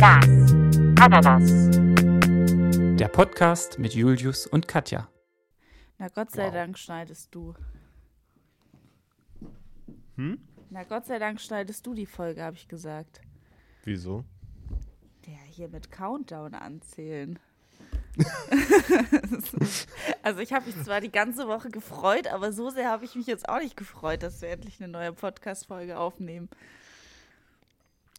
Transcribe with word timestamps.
Das 0.00 0.52
Ananas. 1.00 1.70
Der 2.96 3.08
Podcast 3.08 3.78
mit 3.78 3.94
Julius 3.94 4.46
und 4.46 4.68
Katja. 4.68 5.08
Na 5.98 6.08
Gott 6.08 6.30
sei 6.30 6.46
Wow. 6.46 6.52
Dank 6.54 6.78
schneidest 6.78 7.34
du. 7.34 7.54
Hm? 10.16 10.38
Na 10.70 10.84
Gott 10.84 11.06
sei 11.06 11.18
Dank 11.18 11.40
schneidest 11.40 11.84
du 11.86 11.94
die 11.94 12.06
Folge, 12.06 12.44
habe 12.44 12.54
ich 12.56 12.68
gesagt. 12.68 13.20
Wieso? 13.84 14.24
Ja, 15.26 15.38
hier 15.50 15.68
mit 15.68 15.90
Countdown 15.90 16.54
anzählen. 16.54 17.38
also 20.22 20.40
ich 20.40 20.52
habe 20.52 20.66
mich 20.66 20.80
zwar 20.84 21.00
die 21.00 21.10
ganze 21.10 21.48
Woche 21.48 21.70
gefreut, 21.70 22.28
aber 22.28 22.52
so 22.52 22.70
sehr 22.70 22.88
habe 22.88 23.04
ich 23.04 23.16
mich 23.16 23.26
jetzt 23.26 23.48
auch 23.48 23.58
nicht 23.60 23.76
gefreut, 23.76 24.22
dass 24.22 24.42
wir 24.42 24.50
endlich 24.50 24.80
eine 24.80 24.92
neue 24.92 25.12
Podcast-Folge 25.12 25.98
aufnehmen. 25.98 26.48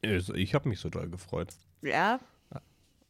Also, 0.04 0.34
Ich 0.34 0.54
habe 0.56 0.70
mich 0.70 0.80
so 0.80 0.90
doll 0.90 1.10
gefreut. 1.10 1.50
Ja, 1.82 2.20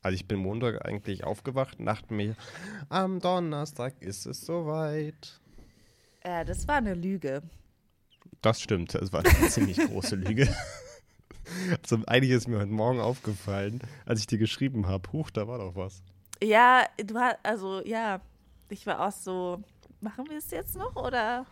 Also 0.02 0.16
ich 0.16 0.28
bin 0.28 0.40
Montag 0.40 0.86
eigentlich 0.86 1.23
aufgewacht 1.23 1.80
und 1.80 1.86
dachte 1.86 2.14
mir, 2.14 2.36
am 2.90 3.20
Donnerstag 3.20 4.02
ist 4.02 4.26
es 4.26 4.45
soweit. 4.45 5.40
äh, 6.22 6.45
das 6.45 6.68
war 6.68 6.76
eine 6.76 6.94
Lüge. 6.94 7.42
Das 8.42 8.62
stimmt, 8.62 8.94
das 8.94 9.12
war 9.12 9.26
eine 9.26 9.30
ziemlich 9.50 9.78
große 9.78 10.16
Lüge. 10.16 10.48
Also 11.82 11.98
eigentlich 12.05 12.30
ist 12.30 12.48
mir 12.48 12.59
heute 12.59 12.72
Morgen 12.72 13.00
aufgefallen, 13.00 13.80
als 14.05 14.20
ich 14.20 14.28
dir 14.28 14.38
geschrieben 14.38 14.86
habe, 14.86 15.12
huch, 15.12 15.31
da 15.31 15.48
war 15.48 15.58
doch 15.58 15.76
was. 15.76 16.04
Ja, 16.44 16.86
du 17.04 17.17
hast, 17.17 17.40
also 17.42 17.84
ja, 17.84 18.22
ich 18.70 18.86
war 18.86 19.08
auch 19.08 19.12
so, 19.12 19.64
machen 20.00 20.30
wir 20.30 20.38
es 20.38 20.52
jetzt 20.52 20.76
noch 20.76 20.95
oder 20.95 21.48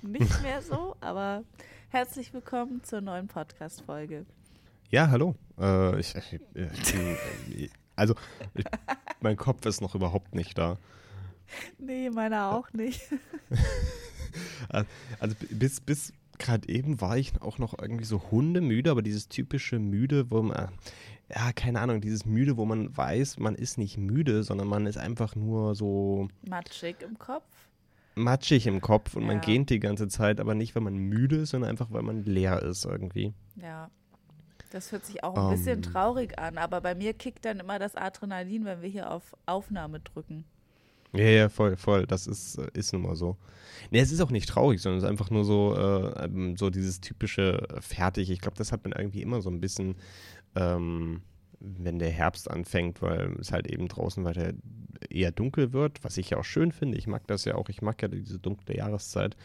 nicht 0.00 0.40
mehr 0.40 0.62
so? 0.62 0.96
Aber 1.02 1.44
herzlich 1.90 2.32
willkommen 2.32 2.82
zur 2.82 3.02
neuen 3.02 3.28
Podcast-Folge. 3.28 4.24
Ja, 4.90 5.08
hallo. 5.10 5.34
Äh, 5.58 5.98
ich, 6.00 6.14
äh, 6.54 7.68
also, 7.96 8.14
ich, 8.54 8.64
mein 9.20 9.36
Kopf 9.36 9.64
ist 9.66 9.80
noch 9.80 9.94
überhaupt 9.94 10.34
nicht 10.34 10.56
da. 10.58 10.78
Nee, 11.78 12.10
meiner 12.10 12.52
auch 12.52 12.72
nicht. 12.72 13.02
Also 15.18 15.34
bis, 15.50 15.80
bis 15.80 16.12
gerade 16.38 16.68
eben 16.68 17.00
war 17.00 17.16
ich 17.16 17.40
auch 17.40 17.58
noch 17.58 17.78
irgendwie 17.78 18.04
so 18.04 18.20
hundemüde, 18.30 18.90
aber 18.90 19.00
dieses 19.00 19.28
typische 19.28 19.78
müde, 19.78 20.30
wo 20.30 20.42
man, 20.42 20.70
ja, 21.34 21.52
keine 21.54 21.80
Ahnung, 21.80 22.02
dieses 22.02 22.26
müde, 22.26 22.58
wo 22.58 22.66
man 22.66 22.94
weiß, 22.94 23.38
man 23.38 23.54
ist 23.54 23.78
nicht 23.78 23.96
müde, 23.96 24.42
sondern 24.42 24.68
man 24.68 24.84
ist 24.84 24.98
einfach 24.98 25.36
nur 25.36 25.74
so 25.74 26.28
Matschig 26.46 27.00
im 27.00 27.18
Kopf. 27.18 27.46
matschig 28.16 28.66
im 28.66 28.82
Kopf 28.82 29.16
und 29.16 29.24
man 29.24 29.36
Ja. 29.36 29.40
gähnt 29.42 29.70
die 29.70 29.80
ganze 29.80 30.08
Zeit, 30.08 30.38
aber 30.38 30.54
nicht, 30.54 30.74
weil 30.74 30.82
man 30.82 30.96
müde 30.96 31.36
ist, 31.36 31.50
sondern 31.50 31.70
einfach, 31.70 31.90
weil 31.90 32.02
man 32.02 32.24
leer 32.24 32.60
ist 32.62 32.84
irgendwie. 32.84 33.32
Ja. 33.62 33.88
Das 34.76 34.92
hört 34.92 35.06
sich 35.06 35.24
auch 35.24 35.34
ein 35.34 35.56
bisschen 35.56 35.78
Ähm. 35.78 35.82
traurig 35.82 36.38
an, 36.38 36.58
aber 36.58 36.82
bei 36.82 36.94
mir 36.94 37.14
kickt 37.14 37.46
dann 37.46 37.60
immer 37.60 37.78
das 37.78 37.94
Adrenalin, 37.94 38.66
wenn 38.66 38.82
wir 38.82 38.90
hier 38.90 39.10
auf 39.10 39.34
Aufnahme 39.46 40.00
drücken. 40.00 40.44
Ja, 41.14 41.24
ja, 41.24 41.48
voll, 41.48 41.76
voll. 41.78 42.06
Das 42.06 42.26
ist, 42.26 42.58
äh, 42.58 42.68
ist 42.74 42.92
nun 42.92 43.00
mal 43.02 43.16
so. 43.16 43.38
Nee, 43.90 44.00
es 44.00 44.12
ist 44.12 44.20
auch 44.20 44.30
nicht 44.30 44.48
traurig, 44.50 44.82
sondern 44.82 44.98
es 44.98 45.04
ist 45.04 45.08
einfach 45.10 45.30
nur 45.30 45.46
so, 45.46 45.74
äh, 45.74 46.24
ähm, 46.26 46.58
so 46.58 46.68
dieses 46.68 47.00
typische 47.00 47.66
äh, 47.70 47.80
fertig. 47.80 48.28
Ich 48.28 48.42
glaube, 48.42 48.58
das 48.58 48.70
hat 48.70 48.84
man 48.84 48.92
irgendwie 48.92 49.22
immer 49.22 49.40
so 49.40 49.48
ein 49.48 49.60
bisschen, 49.60 49.96
ähm, 50.56 51.22
wenn 51.78 51.98
der 51.98 52.10
Herbst 52.10 52.50
anfängt, 52.50 53.02
weil 53.02 53.36
es 53.40 53.52
halt 53.52 53.66
eben 53.66 53.88
draußen 53.88 54.24
weiter 54.24 54.52
eher 55.10 55.30
dunkel 55.30 55.72
wird, 55.72 56.02
was 56.04 56.16
ich 56.16 56.30
ja 56.30 56.38
auch 56.38 56.44
schön 56.44 56.72
finde. 56.72 56.98
Ich 56.98 57.06
mag 57.06 57.26
das 57.26 57.44
ja 57.44 57.54
auch. 57.54 57.68
Ich 57.68 57.82
mag 57.82 58.00
ja 58.02 58.08
diese 58.08 58.38
dunkle 58.38 58.76
Jahreszeit. 58.76 59.36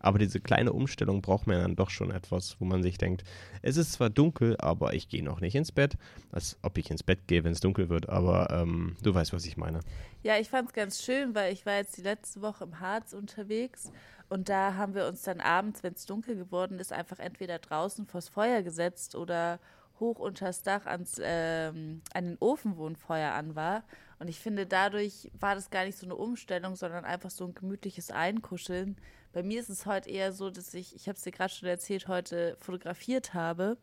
Aber 0.00 0.18
diese 0.18 0.38
kleine 0.40 0.72
Umstellung 0.72 1.22
braucht 1.22 1.46
man 1.46 1.60
dann 1.60 1.76
doch 1.76 1.90
schon 1.90 2.10
etwas, 2.10 2.60
wo 2.60 2.64
man 2.64 2.82
sich 2.82 2.98
denkt, 2.98 3.24
es 3.62 3.76
ist 3.76 3.92
zwar 3.92 4.10
dunkel, 4.10 4.56
aber 4.58 4.94
ich 4.94 5.08
gehe 5.08 5.24
noch 5.24 5.40
nicht 5.40 5.56
ins 5.56 5.72
Bett. 5.72 5.96
Als 6.30 6.56
ob 6.62 6.78
ich 6.78 6.90
ins 6.90 7.02
Bett 7.02 7.26
gehe, 7.26 7.42
wenn 7.42 7.52
es 7.52 7.60
dunkel 7.60 7.88
wird, 7.88 8.08
aber 8.08 8.48
ähm, 8.50 8.96
du 9.02 9.12
weißt, 9.12 9.32
was 9.32 9.44
ich 9.44 9.56
meine. 9.56 9.80
Ja, 10.22 10.38
ich 10.38 10.50
fand 10.50 10.68
es 10.68 10.74
ganz 10.74 11.02
schön, 11.02 11.34
weil 11.34 11.52
ich 11.52 11.66
war 11.66 11.76
jetzt 11.76 11.96
die 11.96 12.02
letzte 12.02 12.42
Woche 12.42 12.64
im 12.64 12.78
Harz 12.78 13.12
unterwegs 13.12 13.90
und 14.28 14.48
da 14.48 14.74
haben 14.74 14.94
wir 14.94 15.06
uns 15.06 15.22
dann 15.22 15.40
abends, 15.40 15.82
wenn 15.82 15.94
es 15.94 16.06
dunkel 16.06 16.36
geworden 16.36 16.78
ist, 16.78 16.92
einfach 16.92 17.18
entweder 17.18 17.58
draußen 17.58 18.06
vors 18.06 18.28
Feuer 18.28 18.62
gesetzt 18.62 19.14
oder 19.14 19.58
hoch 20.00 20.18
unters 20.18 20.62
Dach 20.62 20.86
ans, 20.86 21.20
ähm, 21.22 22.02
an 22.12 22.24
den 22.24 22.38
Ofen, 22.40 22.76
wo 22.76 22.86
ein 22.86 22.96
Feuer 22.96 23.32
an 23.32 23.54
war. 23.54 23.84
Und 24.18 24.28
ich 24.28 24.40
finde, 24.40 24.66
dadurch 24.66 25.30
war 25.38 25.54
das 25.54 25.70
gar 25.70 25.84
nicht 25.84 25.98
so 25.98 26.06
eine 26.06 26.16
Umstellung, 26.16 26.76
sondern 26.76 27.04
einfach 27.04 27.30
so 27.30 27.44
ein 27.44 27.54
gemütliches 27.54 28.10
Einkuscheln. 28.10 28.96
Bei 29.32 29.42
mir 29.42 29.60
ist 29.60 29.68
es 29.68 29.86
heute 29.86 30.10
eher 30.10 30.32
so, 30.32 30.50
dass 30.50 30.74
ich, 30.74 30.94
ich 30.94 31.08
habe 31.08 31.16
es 31.16 31.22
dir 31.22 31.32
gerade 31.32 31.52
schon 31.52 31.68
erzählt, 31.68 32.08
heute 32.08 32.56
fotografiert 32.58 33.34
habe 33.34 33.76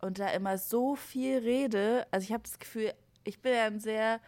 und 0.00 0.18
da 0.18 0.28
immer 0.28 0.58
so 0.58 0.94
viel 0.94 1.38
rede. 1.38 2.06
Also 2.10 2.24
ich 2.24 2.32
habe 2.32 2.42
das 2.42 2.58
Gefühl, 2.58 2.92
ich 3.24 3.40
bin 3.40 3.54
ja 3.54 3.66
ein 3.66 3.80
sehr 3.80 4.20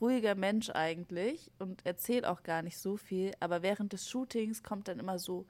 ruhiger 0.00 0.34
Mensch 0.34 0.70
eigentlich 0.70 1.50
und 1.58 1.84
erzähle 1.84 2.30
auch 2.30 2.42
gar 2.42 2.62
nicht 2.62 2.78
so 2.78 2.96
viel, 2.96 3.32
aber 3.40 3.62
während 3.62 3.92
des 3.92 4.08
Shootings 4.08 4.62
kommt 4.62 4.88
dann 4.88 4.98
immer 4.98 5.18
so 5.18 5.46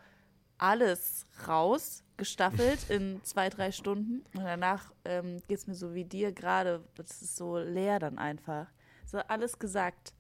alles 0.58 1.26
raus, 1.46 2.02
gestaffelt 2.16 2.90
in 2.90 3.20
zwei, 3.22 3.48
drei 3.48 3.72
Stunden. 3.72 4.24
Und 4.34 4.44
danach 4.44 4.92
ähm, 5.04 5.40
geht 5.48 5.58
es 5.58 5.66
mir 5.66 5.74
so 5.74 5.94
wie 5.94 6.04
dir 6.04 6.32
gerade, 6.32 6.84
das 6.96 7.22
ist 7.22 7.36
so 7.36 7.58
leer 7.58 7.98
dann 7.98 8.18
einfach. 8.18 8.66
So 9.06 9.18
alles 9.18 9.58
gesagt. 9.58 10.12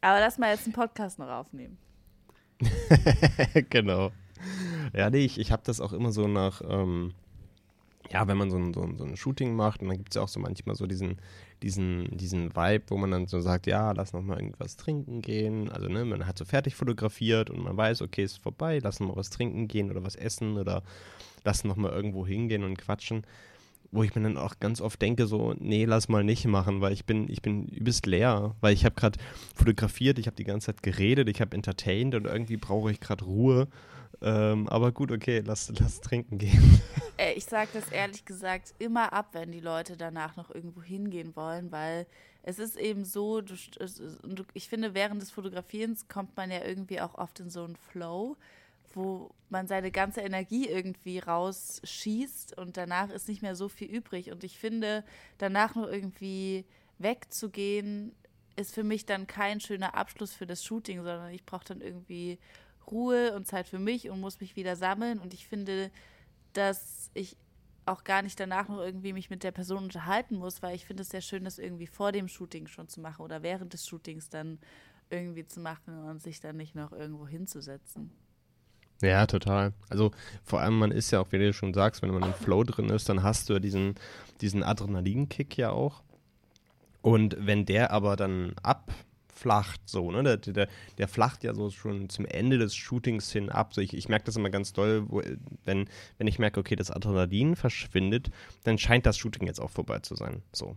Aber 0.00 0.20
lass 0.20 0.38
mal 0.38 0.50
jetzt 0.52 0.66
einen 0.66 0.74
Podcast 0.74 1.18
noch 1.18 1.28
aufnehmen. 1.28 1.78
genau. 3.70 4.12
Ja, 4.94 5.10
nee, 5.10 5.24
ich, 5.24 5.38
ich 5.38 5.50
habe 5.50 5.62
das 5.64 5.80
auch 5.80 5.92
immer 5.92 6.12
so 6.12 6.28
nach, 6.28 6.62
ähm, 6.66 7.14
ja, 8.10 8.26
wenn 8.28 8.36
man 8.36 8.50
so 8.50 8.56
ein, 8.56 8.72
so, 8.74 8.82
ein, 8.82 8.96
so 8.98 9.04
ein 9.04 9.16
Shooting 9.16 9.54
macht, 9.54 9.82
und 9.82 9.88
dann 9.88 9.98
gibt 9.98 10.10
es 10.10 10.16
ja 10.16 10.22
auch 10.22 10.28
so 10.28 10.40
manchmal 10.40 10.76
so 10.76 10.86
diesen, 10.86 11.16
diesen, 11.62 12.16
diesen 12.16 12.54
Vibe, 12.54 12.84
wo 12.88 12.96
man 12.96 13.10
dann 13.10 13.26
so 13.26 13.40
sagt, 13.40 13.66
ja, 13.66 13.92
lass 13.92 14.12
noch 14.12 14.22
mal 14.22 14.38
irgendwas 14.38 14.76
trinken 14.76 15.22
gehen. 15.22 15.70
Also, 15.70 15.88
ne, 15.88 16.04
man 16.04 16.26
hat 16.26 16.38
so 16.38 16.44
fertig 16.44 16.74
fotografiert 16.74 17.50
und 17.50 17.62
man 17.62 17.76
weiß, 17.76 18.02
okay, 18.02 18.24
ist 18.24 18.38
vorbei, 18.38 18.78
lass 18.82 19.00
noch 19.00 19.08
mal 19.08 19.16
was 19.16 19.30
trinken 19.30 19.68
gehen 19.68 19.90
oder 19.90 20.04
was 20.04 20.16
essen 20.16 20.56
oder 20.56 20.82
lass 21.44 21.64
noch 21.64 21.76
mal 21.76 21.92
irgendwo 21.92 22.26
hingehen 22.26 22.64
und 22.64 22.78
quatschen. 22.78 23.24
Wo 23.92 24.02
ich 24.02 24.14
mir 24.14 24.22
dann 24.22 24.36
auch 24.36 24.58
ganz 24.58 24.80
oft 24.80 25.00
denke, 25.00 25.26
so, 25.26 25.54
nee, 25.58 25.84
lass 25.84 26.08
mal 26.08 26.24
nicht 26.24 26.44
machen, 26.46 26.80
weil 26.80 26.92
ich 26.92 27.06
bin, 27.06 27.30
ich 27.30 27.40
bin 27.40 27.66
übelst 27.68 28.04
leer, 28.06 28.56
weil 28.60 28.74
ich 28.74 28.84
habe 28.84 28.96
gerade 28.96 29.18
fotografiert, 29.54 30.18
ich 30.18 30.26
habe 30.26 30.36
die 30.36 30.44
ganze 30.44 30.66
Zeit 30.66 30.82
geredet, 30.82 31.28
ich 31.28 31.40
habe 31.40 31.56
entertained 31.56 32.14
und 32.14 32.26
irgendwie 32.26 32.56
brauche 32.56 32.90
ich 32.90 33.00
gerade 33.00 33.24
Ruhe. 33.24 33.68
Ähm, 34.22 34.68
aber 34.68 34.92
gut, 34.92 35.12
okay, 35.12 35.42
lass, 35.44 35.72
lass 35.78 36.00
trinken 36.00 36.38
gehen. 36.38 36.80
Äh, 37.18 37.32
ich 37.32 37.46
sage 37.46 37.70
das 37.72 37.90
ehrlich 37.90 38.26
gesagt 38.26 38.74
immer 38.78 39.14
ab, 39.14 39.28
wenn 39.32 39.50
die 39.50 39.60
Leute 39.60 39.96
danach 39.96 40.36
noch 40.36 40.54
irgendwo 40.54 40.82
hingehen 40.82 41.34
wollen, 41.34 41.72
weil 41.72 42.06
es 42.42 42.58
ist 42.58 42.76
eben 42.76 43.06
so, 43.06 43.40
du, 43.40 43.54
du, 44.22 44.44
ich 44.52 44.68
finde, 44.68 44.92
während 44.92 45.22
des 45.22 45.30
Fotografierens 45.30 46.08
kommt 46.08 46.36
man 46.36 46.50
ja 46.50 46.62
irgendwie 46.62 47.00
auch 47.00 47.14
oft 47.14 47.40
in 47.40 47.48
so 47.48 47.64
einen 47.64 47.76
Flow, 47.76 48.36
wo 48.92 49.30
man 49.48 49.66
seine 49.66 49.90
ganze 49.90 50.20
Energie 50.20 50.68
irgendwie 50.68 51.18
rausschießt 51.18 52.58
und 52.58 52.76
danach 52.76 53.10
ist 53.10 53.28
nicht 53.28 53.40
mehr 53.40 53.56
so 53.56 53.68
viel 53.68 53.88
übrig. 53.88 54.30
Und 54.30 54.44
ich 54.44 54.58
finde, 54.58 55.02
danach 55.38 55.74
noch 55.74 55.88
irgendwie 55.88 56.66
wegzugehen, 56.98 58.14
ist 58.56 58.74
für 58.74 58.84
mich 58.84 59.06
dann 59.06 59.26
kein 59.26 59.60
schöner 59.60 59.94
Abschluss 59.94 60.32
für 60.32 60.46
das 60.46 60.64
Shooting, 60.64 60.98
sondern 60.98 61.30
ich 61.30 61.44
brauche 61.44 61.64
dann 61.64 61.80
irgendwie 61.80 62.38
Ruhe 62.90 63.34
und 63.34 63.46
Zeit 63.46 63.68
für 63.68 63.78
mich 63.78 64.10
und 64.10 64.20
muss 64.20 64.40
mich 64.40 64.56
wieder 64.56 64.76
sammeln. 64.76 65.18
Und 65.18 65.34
ich 65.34 65.46
finde, 65.46 65.90
dass 66.52 67.10
ich 67.14 67.36
auch 67.86 68.04
gar 68.04 68.22
nicht 68.22 68.38
danach 68.38 68.68
noch 68.68 68.80
irgendwie 68.80 69.12
mich 69.12 69.30
mit 69.30 69.44
der 69.44 69.52
Person 69.52 69.84
unterhalten 69.84 70.36
muss, 70.36 70.62
weil 70.62 70.74
ich 70.74 70.86
finde 70.86 71.02
es 71.02 71.10
sehr 71.10 71.20
schön, 71.20 71.44
das 71.44 71.58
irgendwie 71.58 71.86
vor 71.86 72.12
dem 72.12 72.28
Shooting 72.28 72.66
schon 72.66 72.88
zu 72.88 73.00
machen 73.00 73.22
oder 73.22 73.42
während 73.42 73.72
des 73.72 73.86
Shootings 73.86 74.28
dann 74.28 74.58
irgendwie 75.08 75.46
zu 75.46 75.60
machen 75.60 76.04
und 76.04 76.20
sich 76.20 76.40
dann 76.40 76.56
nicht 76.56 76.74
noch 76.74 76.92
irgendwo 76.92 77.28
hinzusetzen. 77.28 78.10
Ja, 79.02 79.26
total. 79.26 79.72
Also 79.88 80.10
vor 80.42 80.60
allem, 80.60 80.78
man 80.78 80.90
ist 80.90 81.10
ja 81.10 81.20
auch, 81.20 81.30
wie 81.30 81.38
du 81.38 81.52
schon 81.52 81.74
sagst, 81.74 82.02
wenn 82.02 82.10
man 82.10 82.22
im 82.22 82.34
Flow 82.34 82.64
drin 82.64 82.88
ist, 82.88 83.08
dann 83.08 83.22
hast 83.22 83.48
du 83.48 83.54
ja 83.54 83.58
diesen, 83.58 83.94
diesen 84.40 84.62
Adrenalinkick 84.62 85.56
ja 85.56 85.70
auch. 85.70 86.02
Und 87.02 87.36
wenn 87.38 87.66
der 87.66 87.92
aber 87.92 88.16
dann 88.16 88.54
abflacht, 89.36 89.80
so, 89.84 90.10
ne, 90.10 90.22
der, 90.22 90.36
der, 90.38 90.68
der 90.98 91.08
flacht 91.08 91.44
ja 91.44 91.54
so 91.54 91.70
schon 91.70 92.08
zum 92.08 92.24
Ende 92.24 92.58
des 92.58 92.74
Shootings 92.74 93.30
hin 93.30 93.50
ab. 93.50 93.74
So, 93.74 93.80
ich, 93.80 93.94
ich 93.94 94.08
merke 94.08 94.24
das 94.24 94.36
immer 94.36 94.50
ganz 94.50 94.72
doll, 94.72 95.04
wo, 95.08 95.22
wenn, 95.64 95.88
wenn 96.18 96.26
ich 96.26 96.38
merke, 96.38 96.60
okay, 96.60 96.76
das 96.76 96.90
Adrenalin 96.90 97.54
verschwindet, 97.54 98.30
dann 98.64 98.78
scheint 98.78 99.04
das 99.04 99.18
Shooting 99.18 99.46
jetzt 99.46 99.60
auch 99.60 99.70
vorbei 99.70 99.98
zu 100.00 100.16
sein. 100.16 100.42
So. 100.52 100.76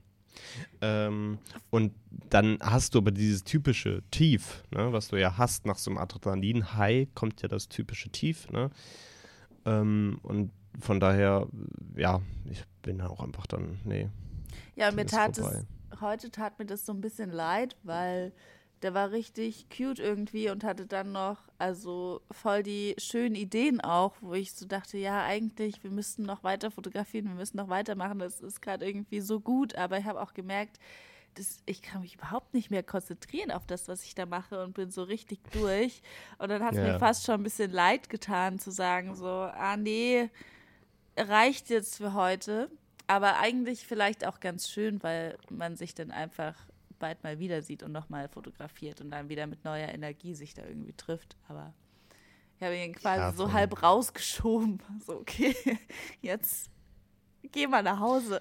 Ähm, 0.82 1.40
und 1.70 1.94
dann 2.30 2.58
hast 2.62 2.96
du 2.96 3.00
aber 3.00 3.12
dieses 3.12 3.44
typische 3.44 4.04
Tief, 4.12 4.64
ne, 4.72 4.92
was 4.92 5.08
du 5.08 5.16
ja 5.16 5.38
hast 5.38 5.66
nach 5.66 5.78
so 5.78 5.92
einem 5.92 5.98
Adrenalin-High, 5.98 7.08
kommt 7.16 7.42
ja 7.42 7.48
das 7.48 7.70
typische 7.70 8.10
Tief. 8.10 8.50
Ne? 8.50 8.70
Ähm, 9.66 10.20
und 10.24 10.52
von 10.80 11.00
daher, 11.00 11.48
ja, 11.96 12.22
ich 12.50 12.64
bin 12.82 13.02
auch 13.02 13.22
einfach 13.22 13.48
dann, 13.48 13.80
nee. 13.86 14.10
Ja, 14.76 14.92
mir 14.92 15.06
tat 15.06 15.38
vorbei. 15.38 15.60
es, 15.60 15.79
heute 16.02 16.32
tat 16.32 16.60
mir 16.60 16.66
das 16.66 16.86
so 16.86 16.94
ein 16.94 17.02
bisschen 17.02 17.32
leid, 17.32 17.76
weil 17.84 18.34
der 18.82 18.94
war 18.94 19.12
richtig 19.12 19.68
cute 19.70 20.00
irgendwie 20.00 20.50
und 20.50 20.64
hatte 20.64 20.86
dann 20.86 21.12
noch, 21.12 21.38
also 21.58 22.22
voll 22.32 22.64
die 22.64 22.96
schönen 22.98 23.36
Ideen 23.36 23.82
auch, 23.82 24.16
wo 24.22 24.34
ich 24.34 24.54
so 24.54 24.66
dachte, 24.66 24.98
ja, 24.98 25.24
eigentlich, 25.24 25.84
wir 25.84 25.92
müssten 25.92 26.24
noch 26.24 26.44
weiter 26.44 26.72
fotografieren, 26.72 27.28
wir 27.28 27.36
müssen 27.36 27.58
noch 27.58 27.68
weitermachen, 27.68 28.20
das 28.20 28.40
ist 28.40 28.62
gerade 28.62 28.88
irgendwie 28.88 29.20
so 29.20 29.42
gut, 29.42 29.76
aber 29.76 29.98
ich 30.00 30.06
habe 30.06 30.22
auch 30.22 30.34
gemerkt, 30.34 30.80
das, 31.36 31.62
ich 31.66 31.82
kann 31.82 32.02
mich 32.02 32.16
überhaupt 32.16 32.54
nicht 32.54 32.72
mehr 32.72 32.84
konzentrieren 32.84 33.52
auf 33.52 33.66
das, 33.66 33.88
was 33.88 34.04
ich 34.04 34.16
da 34.16 34.26
mache 34.26 34.64
und 34.64 34.74
bin 34.74 34.90
so 34.92 35.04
richtig 35.04 35.40
durch. 35.52 36.02
Und 36.38 36.50
dann 36.50 36.64
hat 36.64 36.74
es 36.74 36.80
Ja. 36.80 36.94
mir 36.94 37.00
fast 37.00 37.26
schon 37.26 37.36
ein 37.36 37.44
bisschen 37.44 37.72
leid 37.72 38.10
getan 38.10 38.60
zu 38.60 38.72
sagen, 38.72 39.16
so, 39.16 39.28
ah 39.28 39.78
nee, 39.78 40.30
reicht 41.18 41.70
jetzt 41.70 41.98
für 41.98 42.14
heute. 42.14 42.70
Aber 43.10 43.40
eigentlich 43.40 43.88
vielleicht 43.88 44.24
auch 44.24 44.40
ganz 44.40 44.70
schön, 44.70 45.02
weil 45.02 45.36
man 45.50 45.76
sich 45.76 45.96
dann 45.96 46.12
einfach 46.12 46.56
bald 47.00 47.24
mal 47.24 47.40
wieder 47.40 47.64
sieht 47.64 47.82
und 47.82 47.92
nochmal 47.92 48.30
fotografiert 48.30 49.02
und 49.02 49.10
dann 49.10 49.30
wieder 49.30 49.48
mit 49.48 49.64
neuer 49.66 49.88
Energie 49.90 50.36
sich 50.36 50.54
da 50.54 50.64
irgendwie 50.64 50.94
trifft. 50.94 51.36
Aber 51.48 51.74
ich 52.56 52.62
habe 52.62 52.78
ihn 52.78 52.94
quasi 52.94 53.20
Ja, 53.20 53.32
so 53.32 53.52
halb 53.52 53.82
rausgeschoben. 53.82 54.80
So, 55.08 55.14
okay, 55.14 55.56
jetzt 56.22 56.70
geh 57.52 57.66
mal 57.66 57.82
nach 57.82 58.00
Hause. 58.00 58.38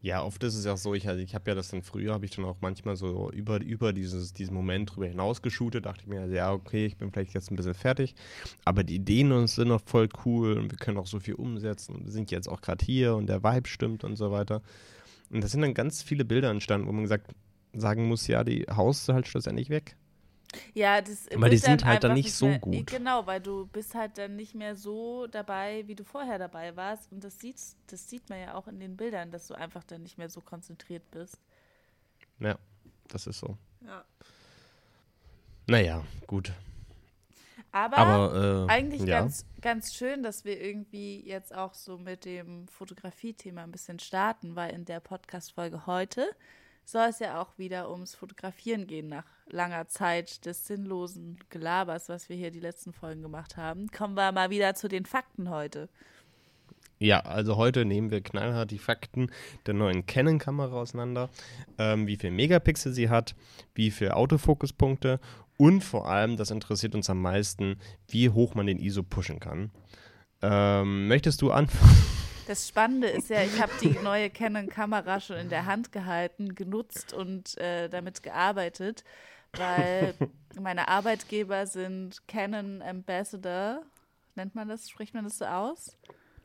Ja, 0.00 0.22
oft 0.22 0.42
ist 0.44 0.54
es 0.54 0.64
ja 0.64 0.74
auch 0.74 0.78
so, 0.78 0.94
ich, 0.94 1.08
also 1.08 1.20
ich 1.20 1.34
habe 1.34 1.50
ja 1.50 1.54
das 1.54 1.68
dann 1.68 1.82
früher, 1.82 2.12
habe 2.12 2.24
ich 2.24 2.30
dann 2.30 2.44
auch 2.44 2.56
manchmal 2.60 2.96
so 2.96 3.30
über, 3.30 3.60
über 3.60 3.92
dieses, 3.92 4.32
diesen 4.32 4.54
Moment 4.54 4.94
drüber 4.94 5.06
hinaus 5.06 5.42
geshootet, 5.42 5.86
dachte 5.86 6.02
ich 6.02 6.06
mir, 6.06 6.20
also, 6.22 6.34
ja, 6.34 6.52
okay, 6.52 6.86
ich 6.86 6.96
bin 6.96 7.10
vielleicht 7.10 7.34
jetzt 7.34 7.50
ein 7.50 7.56
bisschen 7.56 7.74
fertig, 7.74 8.14
aber 8.64 8.84
die 8.84 8.96
Ideen 8.96 9.32
uns 9.32 9.56
sind 9.56 9.68
noch 9.68 9.82
voll 9.84 10.08
cool 10.24 10.58
und 10.58 10.70
wir 10.70 10.78
können 10.78 10.98
auch 10.98 11.06
so 11.06 11.20
viel 11.20 11.34
umsetzen 11.34 11.96
und 11.96 12.04
wir 12.04 12.12
sind 12.12 12.30
jetzt 12.30 12.48
auch 12.48 12.60
gerade 12.60 12.84
hier 12.84 13.16
und 13.16 13.26
der 13.26 13.42
Vibe 13.42 13.68
stimmt 13.68 14.04
und 14.04 14.16
so 14.16 14.30
weiter. 14.30 14.62
Und 15.30 15.42
da 15.42 15.48
sind 15.48 15.62
dann 15.62 15.74
ganz 15.74 16.02
viele 16.02 16.24
Bilder 16.24 16.50
entstanden, 16.50 16.86
wo 16.86 16.92
man 16.92 17.02
gesagt, 17.02 17.34
sagen 17.72 18.08
muss, 18.08 18.26
ja, 18.26 18.44
die 18.44 18.64
haust 18.70 19.08
du 19.08 19.12
halt 19.12 19.26
schlussendlich 19.26 19.70
weg. 19.70 19.96
Ja, 20.74 21.00
das 21.00 21.28
Aber 21.32 21.48
die 21.48 21.56
sind 21.56 21.84
halt 21.84 22.04
dann 22.04 22.14
nicht 22.14 22.32
so 22.32 22.46
mehr, 22.46 22.58
gut. 22.58 22.86
Genau, 22.86 23.26
weil 23.26 23.40
du 23.40 23.66
bist 23.66 23.94
halt 23.94 24.18
dann 24.18 24.36
nicht 24.36 24.54
mehr 24.54 24.76
so 24.76 25.26
dabei, 25.26 25.84
wie 25.86 25.94
du 25.94 26.04
vorher 26.04 26.38
dabei 26.38 26.76
warst. 26.76 27.10
Und 27.12 27.24
das 27.24 27.38
sieht, 27.40 27.56
das 27.86 28.08
sieht 28.08 28.28
man 28.28 28.40
ja 28.40 28.54
auch 28.54 28.68
in 28.68 28.80
den 28.80 28.96
Bildern, 28.96 29.30
dass 29.30 29.46
du 29.46 29.54
einfach 29.54 29.84
dann 29.84 30.02
nicht 30.02 30.18
mehr 30.18 30.28
so 30.28 30.40
konzentriert 30.40 31.10
bist. 31.10 31.38
Ja, 32.40 32.58
das 33.08 33.26
ist 33.26 33.40
so. 33.40 33.56
Ja. 33.84 34.04
Naja, 35.66 36.04
gut. 36.26 36.52
Aber, 37.72 37.98
Aber 37.98 38.66
äh, 38.68 38.72
eigentlich 38.72 39.02
ja. 39.02 39.20
ganz, 39.20 39.44
ganz 39.60 39.94
schön, 39.94 40.22
dass 40.22 40.44
wir 40.44 40.60
irgendwie 40.60 41.20
jetzt 41.26 41.54
auch 41.54 41.74
so 41.74 41.98
mit 41.98 42.24
dem 42.24 42.68
Fotografie-Thema 42.68 43.64
ein 43.64 43.72
bisschen 43.72 43.98
starten, 43.98 44.56
weil 44.56 44.72
in 44.72 44.84
der 44.84 45.00
Podcast-Folge 45.00 45.86
heute 45.86 46.30
soll 46.86 47.08
es 47.08 47.18
ja 47.18 47.40
auch 47.40 47.58
wieder 47.58 47.90
ums 47.90 48.14
Fotografieren 48.14 48.86
gehen 48.86 49.08
nach 49.08 49.24
langer 49.48 49.88
Zeit 49.88 50.46
des 50.46 50.66
sinnlosen 50.66 51.38
Gelabers, 51.50 52.08
was 52.08 52.28
wir 52.28 52.36
hier 52.36 52.50
die 52.50 52.60
letzten 52.60 52.92
Folgen 52.92 53.22
gemacht 53.22 53.56
haben. 53.56 53.88
Kommen 53.88 54.14
wir 54.14 54.32
mal 54.32 54.50
wieder 54.50 54.74
zu 54.74 54.88
den 54.88 55.04
Fakten 55.04 55.50
heute. 55.50 55.88
Ja, 56.98 57.20
also 57.20 57.56
heute 57.56 57.84
nehmen 57.84 58.10
wir 58.10 58.22
knallhart 58.22 58.70
die 58.70 58.78
Fakten 58.78 59.30
der 59.66 59.74
neuen 59.74 60.06
Canon-Kamera 60.06 60.76
auseinander, 60.76 61.28
ähm, 61.76 62.06
wie 62.06 62.16
viel 62.16 62.30
Megapixel 62.30 62.92
sie 62.92 63.10
hat, 63.10 63.34
wie 63.74 63.90
viele 63.90 64.16
Autofokuspunkte 64.16 65.20
und 65.58 65.82
vor 65.82 66.08
allem, 66.08 66.36
das 66.36 66.50
interessiert 66.50 66.94
uns 66.94 67.10
am 67.10 67.20
meisten, 67.20 67.78
wie 68.08 68.30
hoch 68.30 68.54
man 68.54 68.66
den 68.66 68.78
ISO 68.78 69.02
pushen 69.02 69.40
kann. 69.40 69.70
Ähm, 70.40 71.08
möchtest 71.08 71.42
du 71.42 71.50
anfangen? 71.50 72.15
Das 72.46 72.68
Spannende 72.68 73.08
ist 73.08 73.28
ja, 73.28 73.42
ich 73.42 73.60
habe 73.60 73.72
die 73.80 73.98
neue 74.04 74.30
Canon-Kamera 74.30 75.18
schon 75.20 75.36
in 75.36 75.48
der 75.48 75.66
Hand 75.66 75.90
gehalten, 75.90 76.54
genutzt 76.54 77.12
und 77.12 77.58
äh, 77.58 77.88
damit 77.88 78.22
gearbeitet, 78.22 79.02
weil 79.54 80.14
meine 80.60 80.86
Arbeitgeber 80.86 81.66
sind 81.66 82.26
Canon 82.28 82.82
Ambassador. 82.82 83.82
Nennt 84.36 84.54
man 84.54 84.68
das? 84.68 84.88
Spricht 84.88 85.12
man 85.12 85.24
das 85.24 85.38
so 85.38 85.44
aus? 85.44 85.96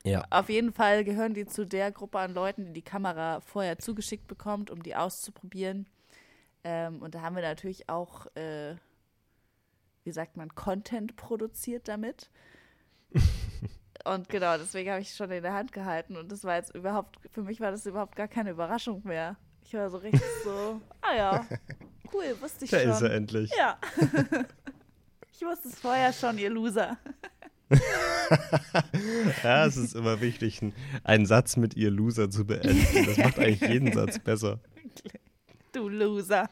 Ja. 0.03 0.25
Auf 0.31 0.49
jeden 0.49 0.73
Fall 0.73 1.03
gehören 1.03 1.35
die 1.35 1.45
zu 1.45 1.67
der 1.67 1.91
Gruppe 1.91 2.17
an 2.17 2.33
Leuten, 2.33 2.65
die 2.65 2.73
die 2.73 2.81
Kamera 2.81 3.39
vorher 3.41 3.77
zugeschickt 3.77 4.27
bekommt, 4.27 4.71
um 4.71 4.81
die 4.81 4.95
auszuprobieren. 4.95 5.87
Ähm, 6.63 6.99
und 7.03 7.13
da 7.13 7.21
haben 7.21 7.35
wir 7.35 7.43
natürlich 7.43 7.89
auch, 7.89 8.25
äh, 8.35 8.75
wie 10.03 10.11
sagt 10.11 10.35
man, 10.35 10.55
Content 10.55 11.15
produziert 11.15 11.87
damit. 11.87 12.31
Und 14.05 14.29
genau, 14.29 14.57
deswegen 14.57 14.89
habe 14.91 15.01
ich 15.01 15.13
schon 15.13 15.29
in 15.31 15.43
der 15.43 15.53
Hand 15.53 15.71
gehalten. 15.71 16.15
Und 16.17 16.31
das 16.31 16.43
war 16.43 16.55
jetzt 16.55 16.73
überhaupt, 16.75 17.17
für 17.31 17.43
mich 17.43 17.59
war 17.59 17.71
das 17.71 17.85
überhaupt 17.85 18.15
gar 18.15 18.27
keine 18.27 18.51
Überraschung 18.51 19.01
mehr. 19.05 19.35
Ich 19.65 19.73
war 19.73 19.89
so 19.89 19.97
richtig 19.97 20.21
so, 20.43 20.81
ah 21.01 21.15
ja, 21.15 21.45
cool, 22.13 22.35
wusste 22.41 22.65
ich 22.65 22.71
Da 22.71 22.79
schon. 22.81 22.89
ist 22.91 23.01
er 23.01 23.13
endlich. 23.13 23.51
Ja. 23.57 23.77
ich 25.33 25.41
wusste 25.41 25.67
es 25.69 25.79
vorher 25.79 26.11
schon, 26.13 26.37
ihr 26.37 26.49
Loser. 26.49 26.97
Ja, 29.43 29.65
es 29.65 29.77
ist 29.77 29.95
immer 29.95 30.19
wichtig, 30.21 30.61
einen- 30.61 30.73
einen 31.03 31.25
Satz 31.25 31.57
mit 31.57 31.75
ihr 31.75 31.89
Loser 31.91 32.29
zu 32.29 32.45
beenden. 32.45 33.05
Das 33.05 33.17
macht 33.17 33.39
eigentlich 33.39 33.61
jeden 33.61 33.91
Satz 33.93 34.19
besser. 34.19 34.59
Du 35.71 35.87
Loser. 35.89 36.49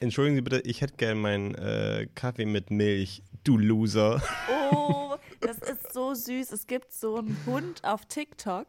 Entschuldigen 0.00 0.36
Sie 0.36 0.42
bitte, 0.42 0.60
ich 0.60 0.80
hätte 0.80 0.94
gern 0.96 1.18
meinen 1.18 1.54
äh, 1.54 2.06
Kaffee 2.14 2.46
mit 2.46 2.70
Milch. 2.70 3.22
Du 3.44 3.58
Loser. 3.58 4.22
Oh, 4.72 5.16
das 5.40 5.58
ist 5.58 5.92
so 5.92 6.14
süß. 6.14 6.50
Es 6.50 6.66
gibt 6.66 6.94
so 6.94 7.18
einen 7.18 7.36
Hund 7.44 7.84
auf 7.84 8.06
TikTok 8.06 8.68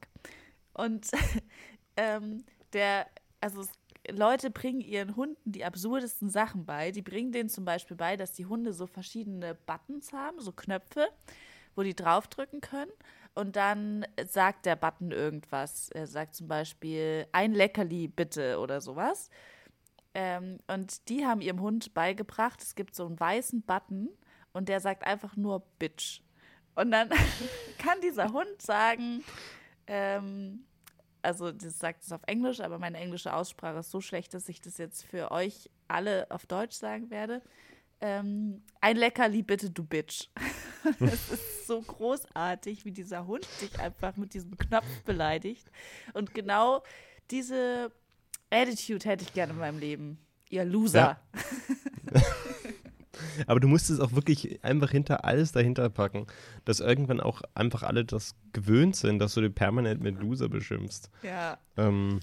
und 0.73 1.09
ähm, 1.97 2.43
der, 2.73 3.07
also 3.39 3.61
es, 3.61 3.71
Leute 4.11 4.51
bringen 4.51 4.81
ihren 4.81 5.15
Hunden 5.15 5.49
die 5.49 5.63
absurdesten 5.63 6.29
Sachen 6.29 6.65
bei. 6.65 6.91
Die 6.91 7.01
bringen 7.01 7.31
denen 7.31 7.47
zum 7.47 7.63
Beispiel 7.63 7.95
bei, 7.95 8.17
dass 8.17 8.33
die 8.33 8.47
Hunde 8.47 8.73
so 8.73 8.85
verschiedene 8.85 9.55
Buttons 9.55 10.11
haben, 10.11 10.41
so 10.41 10.51
Knöpfe, 10.51 11.07
wo 11.75 11.81
die 11.81 11.95
draufdrücken 11.95 12.59
können. 12.59 12.91
Und 13.33 13.55
dann 13.55 14.05
sagt 14.27 14.65
der 14.65 14.75
Button 14.75 15.11
irgendwas. 15.11 15.89
Er 15.89 16.05
sagt 16.05 16.35
zum 16.35 16.49
Beispiel 16.49 17.27
ein 17.31 17.53
Leckerli 17.53 18.09
bitte 18.09 18.59
oder 18.59 18.81
sowas. 18.81 19.29
Ähm, 20.13 20.57
und 20.67 21.07
die 21.07 21.25
haben 21.25 21.39
ihrem 21.39 21.61
Hund 21.61 21.93
beigebracht, 21.93 22.61
es 22.61 22.75
gibt 22.75 22.93
so 22.93 23.05
einen 23.05 23.19
weißen 23.19 23.61
Button 23.61 24.09
und 24.55 24.69
der 24.69 24.79
sagt 24.79 25.05
einfach 25.05 25.35
nur 25.35 25.59
Bitch. 25.79 26.21
Und 26.75 26.91
dann 26.91 27.09
kann 27.77 27.99
dieser 28.01 28.31
Hund 28.31 28.61
sagen, 28.61 29.21
ähm, 29.85 30.65
also 31.21 31.51
das 31.51 31.77
sagt 31.77 32.03
es 32.03 32.11
auf 32.13 32.21
Englisch, 32.25 32.61
aber 32.61 32.79
meine 32.79 32.97
englische 32.97 33.33
Aussprache 33.33 33.79
ist 33.79 33.91
so 33.91 33.99
schlecht, 33.99 34.33
dass 34.33 34.47
ich 34.47 34.61
das 34.61 34.77
jetzt 34.77 35.03
für 35.03 35.31
euch 35.31 35.69
alle 35.89 36.27
auf 36.31 36.45
Deutsch 36.45 36.75
sagen 36.75 37.09
werde. 37.09 37.41
Ähm, 37.99 38.63
ein 38.79 38.95
Leckerli 38.95 39.43
bitte, 39.43 39.69
du 39.69 39.83
Bitch. 39.83 40.29
Das 40.99 41.31
ist 41.31 41.65
so 41.65 41.81
großartig, 41.81 42.85
wie 42.85 42.91
dieser 42.91 43.25
Hund 43.25 43.47
dich 43.59 43.79
einfach 43.79 44.17
mit 44.17 44.35
diesem 44.35 44.55
Knopf 44.55 45.01
beleidigt. 45.03 45.71
Und 46.13 46.35
genau 46.35 46.83
diese 47.31 47.91
Attitude 48.51 49.09
hätte 49.09 49.23
ich 49.23 49.33
gerne 49.33 49.53
in 49.53 49.57
meinem 49.57 49.79
Leben. 49.79 50.19
Ihr 50.51 50.63
Loser. 50.63 51.19
Aber 53.47 53.59
du 53.59 53.67
musst 53.67 53.89
es 53.89 53.99
auch 53.99 54.13
wirklich 54.13 54.63
einfach 54.63 54.91
hinter 54.91 55.25
alles 55.25 55.51
dahinter 55.51 55.89
packen, 55.89 56.27
dass 56.65 56.79
irgendwann 56.79 57.19
auch 57.19 57.41
einfach 57.53 57.83
alle 57.83 58.05
das 58.05 58.35
gewöhnt 58.53 58.95
sind, 58.95 59.19
dass 59.19 59.33
du 59.33 59.41
dir 59.41 59.49
permanent 59.49 60.01
mit 60.01 60.19
Loser 60.19 60.49
beschimpfst. 60.49 61.09
Ja. 61.23 61.57
Ähm, 61.77 62.19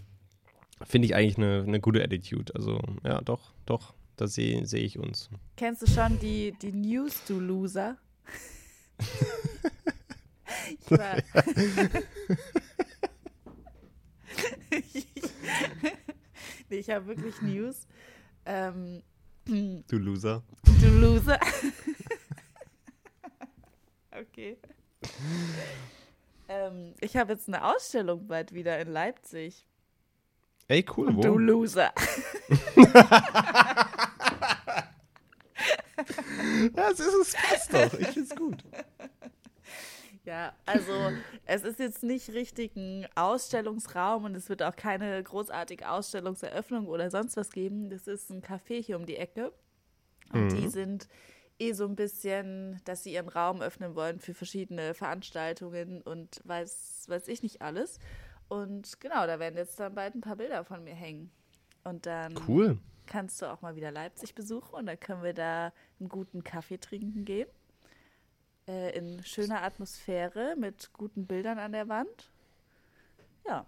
Finde 0.85 1.07
ich 1.07 1.15
eigentlich 1.15 1.39
eine, 1.39 1.65
eine 1.67 1.81
gute 1.81 2.03
Attitude. 2.03 2.55
Also, 2.55 2.81
ja, 3.05 3.21
doch, 3.21 3.53
doch, 3.67 3.95
da 4.17 4.27
sehe 4.27 4.67
seh 4.67 4.79
ich 4.79 4.99
uns. 4.99 5.31
Kennst 5.57 5.83
du 5.83 5.87
schon 5.87 6.19
die, 6.19 6.55
die 6.61 6.73
News, 6.73 7.23
du 7.27 7.39
Loser? 7.39 7.97
ich 10.81 10.91
war. 10.91 11.17
nee, 16.71 16.79
ich 16.79 16.91
habe 16.91 17.07
wirklich 17.07 17.41
News. 17.43 17.87
Ähm, 18.45 19.03
Du 19.45 19.99
Loser. 19.99 20.43
du 20.81 20.89
Loser. 21.01 21.39
okay. 24.21 24.57
Ähm, 26.49 26.95
ich 27.01 27.17
habe 27.17 27.33
jetzt 27.33 27.49
eine 27.49 27.65
Ausstellung 27.65 28.27
bald 28.29 28.53
wieder 28.55 28.79
in 28.79 28.89
Leipzig. 28.89 29.67
Ey, 30.69 30.85
cool, 30.97 31.09
Und 31.09 31.17
wo? 31.17 31.23
du 31.23 31.39
Loser. 31.39 31.93
Das 36.75 36.99
ist 36.99 37.15
es 37.15 37.35
fast 37.37 37.73
doch. 37.73 37.95
Ich 37.95 38.09
finde 38.09 38.29
es 38.29 38.37
gut. 38.37 38.65
Ja, 40.25 40.53
also 40.67 40.93
es 41.47 41.65
ist 41.65 41.81
jetzt 41.81 42.05
nicht 42.05 42.29
richtig 42.31 42.77
ein 42.77 43.09
Ausstellungsraum 43.17 44.25
und 44.25 44.37
es 44.37 44.49
wird 44.49 44.63
auch 44.63 44.77
keine 44.77 45.21
großartige 45.23 45.91
Ausstellungseröffnung 45.91 46.87
oder 46.87 47.11
sonst 47.11 47.37
was 47.37 47.51
geben. 47.51 47.91
Das 47.91 48.07
ist 48.07 48.31
ein 48.31 48.41
Café 48.41 48.81
hier 48.81 48.97
um 48.97 49.07
die 49.07 49.17
Ecke. 49.17 49.53
Und 50.33 50.51
die 50.51 50.69
sind 50.69 51.09
eh 51.59 51.73
so 51.73 51.85
ein 51.87 51.97
bisschen, 51.97 52.81
dass 52.85 53.03
sie 53.03 53.13
ihren 53.15 53.29
Raum 53.29 53.61
öffnen 53.61 53.95
wollen 53.95 54.21
für 54.21 54.33
verschiedene 54.33 54.95
Veranstaltungen 54.95 56.03
und 56.03 56.41
weiß, 56.45 57.05
weiß 57.09 57.29
ich 57.29 57.43
nicht 57.43 57.61
alles. 57.61 57.99
Und 58.49 59.01
genau, 59.01 59.27
da 59.27 59.39
werden 59.41 59.57
jetzt 59.57 59.79
dann 59.81 59.95
bald 59.95 60.15
ein 60.15 60.21
paar 60.21 60.37
Bilder 60.37 60.65
von 60.65 60.85
mir 60.85 60.95
hängen. 60.95 61.31
Und 61.85 62.07
dann 62.07 62.35
Cool. 62.47 62.79
kannst 63.07 63.43
du 63.43 63.47
auch 63.47 63.61
mal 63.61 63.75
wieder 63.75 63.91
Leipzig 63.91 64.35
besuchen 64.35 64.75
und 64.75 64.87
dann 64.87 65.01
können 65.01 65.23
wir 65.23 65.35
da 65.35 65.73
einen 65.99 66.09
guten 66.09 66.45
Kaffee 66.45 66.79
trinken 66.79 67.25
gehen. 67.25 67.49
Äh, 68.69 68.97
in 68.97 69.23
schöner 69.25 69.63
Atmosphäre 69.63 70.55
mit 70.59 70.93
guten 70.93 71.27
Bildern 71.27 71.59
an 71.59 71.73
der 71.73 71.89
Wand. 71.89 72.31
Ja, 73.47 73.67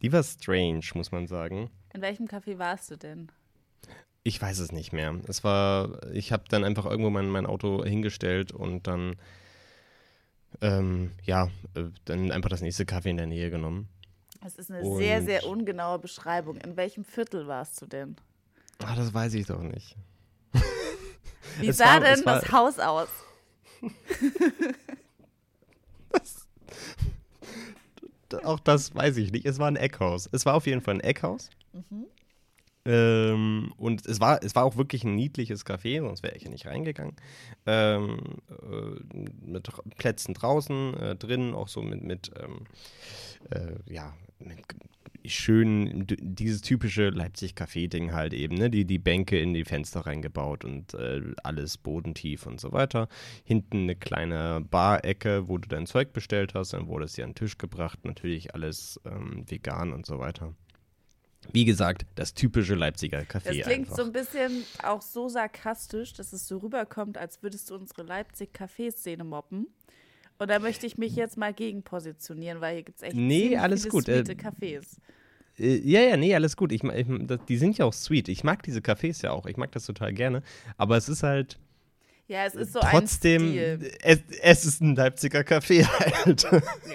die 0.00 0.10
war 0.12 0.22
strange, 0.22 0.80
muss 0.94 1.12
man 1.12 1.26
sagen. 1.26 1.68
In 1.92 2.00
welchem 2.00 2.24
Café 2.26 2.58
warst 2.58 2.90
du 2.90 2.96
denn? 2.96 3.30
Ich 4.26 4.42
weiß 4.42 4.58
es 4.58 4.72
nicht 4.72 4.92
mehr. 4.92 5.14
Es 5.28 5.44
war, 5.44 6.04
ich 6.12 6.32
habe 6.32 6.42
dann 6.48 6.64
einfach 6.64 6.84
irgendwo 6.84 7.10
mein, 7.10 7.28
mein 7.30 7.46
Auto 7.46 7.84
hingestellt 7.84 8.50
und 8.50 8.88
dann, 8.88 9.14
ähm, 10.60 11.12
ja, 11.22 11.44
äh, 11.74 11.84
dann 12.06 12.32
einfach 12.32 12.50
das 12.50 12.60
nächste 12.60 12.84
Kaffee 12.86 13.10
in 13.10 13.18
der 13.18 13.28
Nähe 13.28 13.50
genommen. 13.50 13.88
Das 14.42 14.56
ist 14.56 14.68
eine 14.72 14.82
sehr, 14.96 15.18
Und- 15.20 15.26
sehr 15.26 15.46
ungenaue 15.46 16.00
Beschreibung. 16.00 16.56
In 16.56 16.76
welchem 16.76 17.04
Viertel 17.04 17.46
warst 17.46 17.80
du 17.80 17.86
denn? 17.86 18.16
Ah, 18.84 18.96
das 18.96 19.14
weiß 19.14 19.34
ich 19.34 19.46
doch 19.46 19.62
nicht. 19.62 19.94
Wie 21.60 21.68
Es 21.68 21.76
sah 21.76 21.84
war- 21.84 22.00
denn 22.00 22.24
war- 22.26 22.40
das 22.40 22.50
Haus 22.50 22.78
aus? 22.80 23.08
Auch 28.42 28.58
das 28.60 28.94
weiß 28.94 29.16
ich 29.18 29.30
nicht. 29.32 29.46
Es 29.46 29.58
war 29.58 29.68
ein 29.68 29.76
Eckhaus. 29.76 30.28
Es 30.32 30.44
war 30.46 30.54
auf 30.54 30.66
jeden 30.66 30.80
Fall 30.80 30.94
ein 30.94 31.00
Eckhaus. 31.00 31.48
Ähm, 32.86 33.72
und 33.76 34.06
es 34.06 34.20
war, 34.20 34.42
es 34.42 34.54
war 34.54 34.64
auch 34.64 34.76
wirklich 34.76 35.04
ein 35.04 35.16
niedliches 35.16 35.66
Café, 35.66 36.00
sonst 36.00 36.22
wäre 36.22 36.36
ich 36.36 36.44
ja 36.44 36.50
nicht 36.50 36.66
reingegangen. 36.66 37.16
Ähm, 37.66 38.18
äh, 38.48 39.24
mit 39.44 39.68
Plätzen 39.98 40.34
draußen, 40.34 40.94
äh, 40.94 41.16
drinnen 41.16 41.54
auch 41.54 41.68
so 41.68 41.82
mit, 41.82 42.02
mit 42.02 42.30
ähm, 42.40 42.66
äh, 43.50 43.92
ja, 43.92 44.14
mit 44.38 44.58
schön, 45.24 46.06
dieses 46.06 46.60
typische 46.60 47.08
Leipzig-Café-Ding 47.08 48.12
halt 48.12 48.32
eben, 48.32 48.54
ne? 48.54 48.70
Die, 48.70 48.84
die 48.84 48.98
Bänke 48.98 49.38
in 49.38 49.54
die 49.54 49.64
Fenster 49.64 50.00
reingebaut 50.00 50.64
und 50.64 50.94
äh, 50.94 51.20
alles 51.42 51.78
bodentief 51.78 52.46
und 52.46 52.60
so 52.60 52.72
weiter. 52.72 53.08
Hinten 53.44 53.82
eine 53.82 53.96
kleine 53.96 54.64
Bar-Ecke, 54.70 55.48
wo 55.48 55.58
du 55.58 55.68
dein 55.68 55.86
Zeug 55.86 56.12
bestellt 56.12 56.54
hast, 56.54 56.72
dann 56.72 56.86
wurde 56.86 57.06
es 57.06 57.14
dir 57.14 57.24
an 57.24 57.30
den 57.30 57.36
Tisch 57.36 57.58
gebracht, 57.58 58.04
natürlich 58.04 58.54
alles 58.54 59.00
ähm, 59.04 59.44
vegan 59.48 59.92
und 59.92 60.06
so 60.06 60.18
weiter. 60.18 60.54
Wie 61.52 61.64
gesagt, 61.64 62.06
das 62.14 62.34
typische 62.34 62.74
Leipziger 62.74 63.20
Café 63.20 63.58
Das 63.58 63.66
klingt 63.66 63.70
einfach. 63.70 63.96
so 63.96 64.02
ein 64.04 64.12
bisschen 64.12 64.64
auch 64.82 65.02
so 65.02 65.28
sarkastisch, 65.28 66.12
dass 66.14 66.32
es 66.32 66.46
so 66.46 66.58
rüberkommt, 66.58 67.18
als 67.18 67.42
würdest 67.42 67.70
du 67.70 67.74
unsere 67.74 68.02
Leipzig-Café-Szene 68.02 69.24
moppen. 69.24 69.66
Und 70.38 70.50
da 70.50 70.58
möchte 70.58 70.86
ich 70.86 70.98
mich 70.98 71.16
jetzt 71.16 71.36
mal 71.36 71.54
gegen 71.54 71.82
positionieren, 71.82 72.60
weil 72.60 72.74
hier 72.74 72.82
gibt 72.82 72.98
es 72.98 73.02
echt 73.02 73.16
Nee, 73.16 73.56
alles 73.56 73.88
gut, 73.88 74.08
äh, 74.08 74.20
Cafés. 74.20 74.98
Äh, 75.58 75.76
ja, 75.78 76.00
ja, 76.00 76.16
nee, 76.16 76.34
alles 76.34 76.56
gut. 76.56 76.72
Ich, 76.72 76.84
ich, 76.84 77.06
die 77.48 77.56
sind 77.56 77.78
ja 77.78 77.86
auch 77.86 77.94
sweet. 77.94 78.28
Ich 78.28 78.44
mag 78.44 78.62
diese 78.62 78.80
Cafés 78.80 79.22
ja 79.22 79.30
auch. 79.30 79.46
Ich 79.46 79.56
mag 79.56 79.72
das 79.72 79.86
total 79.86 80.12
gerne. 80.12 80.42
Aber 80.76 80.96
es 80.96 81.08
ist 81.08 81.22
halt 81.22 81.58
Ja, 82.28 82.44
es 82.44 82.54
ist 82.56 82.72
so 82.72 82.80
trotzdem, 82.80 83.42
ein 83.42 83.48
Stil. 83.78 83.92
es, 84.02 84.18
es 84.42 84.64
ist 84.64 84.80
ein 84.80 84.96
Leipziger 84.96 85.40
Café 85.40 85.84
halt. 86.24 86.46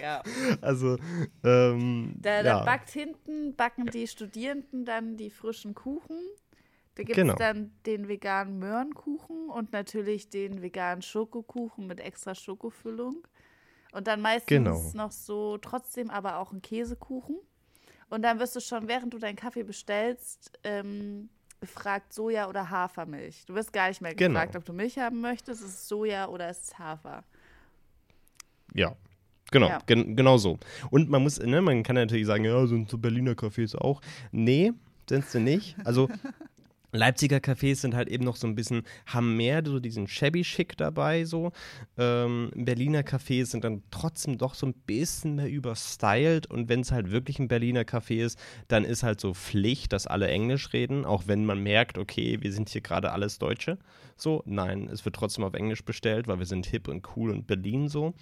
Ja. 0.02 0.22
also, 0.62 0.98
ähm, 1.44 2.16
Da, 2.20 2.44
da 2.44 2.50
ja. 2.60 2.64
backt 2.66 2.90
hinten, 2.90 3.56
backen 3.56 3.86
die 3.86 4.08
Studierenden 4.08 4.84
dann 4.84 5.16
die 5.16 5.30
frischen 5.30 5.74
Kuchen. 5.74 6.18
Da 6.96 7.04
gibt 7.04 7.18
es 7.18 7.22
Genau. 7.24 7.36
dann 7.36 7.72
den 7.86 8.10
veganen 8.10 8.60
Möhrenkuchen 8.60 9.50
und 9.50 9.72
natürlich 9.72 10.30
den 10.30 10.62
veganen 10.62 11.02
Schokokuchen 11.02 11.88
mit 11.88 12.02
extra 12.02 12.36
Schokofüllung. 12.36 13.26
Und 13.94 14.08
dann 14.08 14.20
meistens 14.22 14.48
Genau. 14.48 14.92
noch 14.94 15.12
so, 15.12 15.58
trotzdem 15.58 16.10
aber 16.10 16.40
auch 16.40 16.52
ein 16.52 16.62
Käsekuchen. 16.62 17.38
Und 18.10 18.24
dann 18.24 18.40
wirst 18.40 18.58
du 18.58 18.60
schon, 18.60 18.90
während 18.90 19.14
du 19.14 19.18
deinen 19.20 19.38
Kaffee 19.38 19.64
bestellst, 19.64 20.52
ähm, 20.66 21.30
gefragt 21.72 22.12
Soja 22.12 22.50
oder 22.50 22.70
Hafermilch. 22.70 23.46
Du 23.46 23.54
wirst 23.54 23.72
gar 23.72 23.88
nicht 23.88 24.02
mehr 24.02 24.14
Genau. 24.16 24.34
gefragt, 24.40 24.56
ob 24.56 24.66
du 24.66 24.74
Milch 24.74 24.98
haben 24.98 25.22
möchtest. 25.22 25.62
Ist 25.62 25.68
es 25.68 25.88
Soja 25.88 26.28
oder 26.28 26.50
ist 26.50 26.64
es 26.66 26.80
Hafer? 26.80 27.24
Ja. 28.74 28.96
Genau, 29.52 29.68
Ja. 29.68 29.80
gen 29.86 30.16
genau 30.16 30.38
so. 30.38 30.58
Und 30.90 31.10
man 31.10 31.22
muss, 31.24 31.40
ne, 31.40 31.62
man 31.62 31.84
kann 31.84 31.96
natürlich 31.96 32.26
sagen, 32.26 32.46
ja, 32.46 32.66
sind 32.68 32.90
so 32.90 32.98
Berliner 32.98 33.34
Cafés 33.34 33.76
auch. 33.78 34.02
Nee, 34.32 34.72
sind 35.08 35.26
sie 35.26 35.40
nicht. 35.40 35.76
Also 35.86 36.10
Leipziger 36.92 37.38
Cafés 37.38 37.76
sind 37.76 37.96
halt 37.96 38.10
eben 38.10 38.24
noch 38.24 38.36
so 38.36 38.48
ein 38.48 38.56
bisschen, 38.56 38.84
haben 39.06 39.38
mehr 39.38 39.64
so 39.66 39.80
diesen 39.80 40.08
shabby 40.08 40.44
Schick 40.44 40.76
dabei, 40.78 41.26
so. 41.26 41.52
Ähm, 41.98 42.52
Berliner 42.56 43.02
Cafés 43.02 43.46
sind 43.46 43.64
dann 43.64 43.84
trotzdem 43.92 44.38
doch 44.38 44.54
so 44.54 44.68
ein 44.68 44.74
bisschen 44.74 45.36
mehr 45.36 45.50
überstylt 45.50 46.48
und 46.48 46.70
wenn 46.70 46.82
es 46.82 46.92
halt 46.92 47.12
wirklich 47.12 47.40
ein 47.40 47.48
Berliner 47.48 47.84
Café 47.84 48.24
ist, 48.24 48.40
dann 48.68 48.84
ist 48.84 49.04
halt 49.04 49.22
so 49.22 49.34
Pflicht, 49.34 49.94
dass 49.94 50.08
alle 50.08 50.28
Englisch 50.28 50.74
reden, 50.74 51.06
auch 51.06 51.24
wenn 51.28 51.46
man 51.46 51.64
merkt, 51.64 51.98
okay, 51.98 52.38
wir 52.42 52.52
sind 52.52 52.70
hier 52.70 52.82
gerade 52.82 53.12
alles 53.12 53.40
Deutsche. 53.40 53.78
So, 54.18 54.44
nein, 54.46 54.90
es 54.92 55.06
wird 55.06 55.16
trotzdem 55.16 55.44
auf 55.44 55.54
Englisch 55.54 55.84
bestellt, 55.84 56.28
weil 56.28 56.40
wir 56.40 56.46
sind 56.46 56.66
hip 56.66 56.88
und 56.88 57.08
cool 57.16 57.32
und 57.32 57.48
Berlin 57.48 57.88
so. 57.88 58.14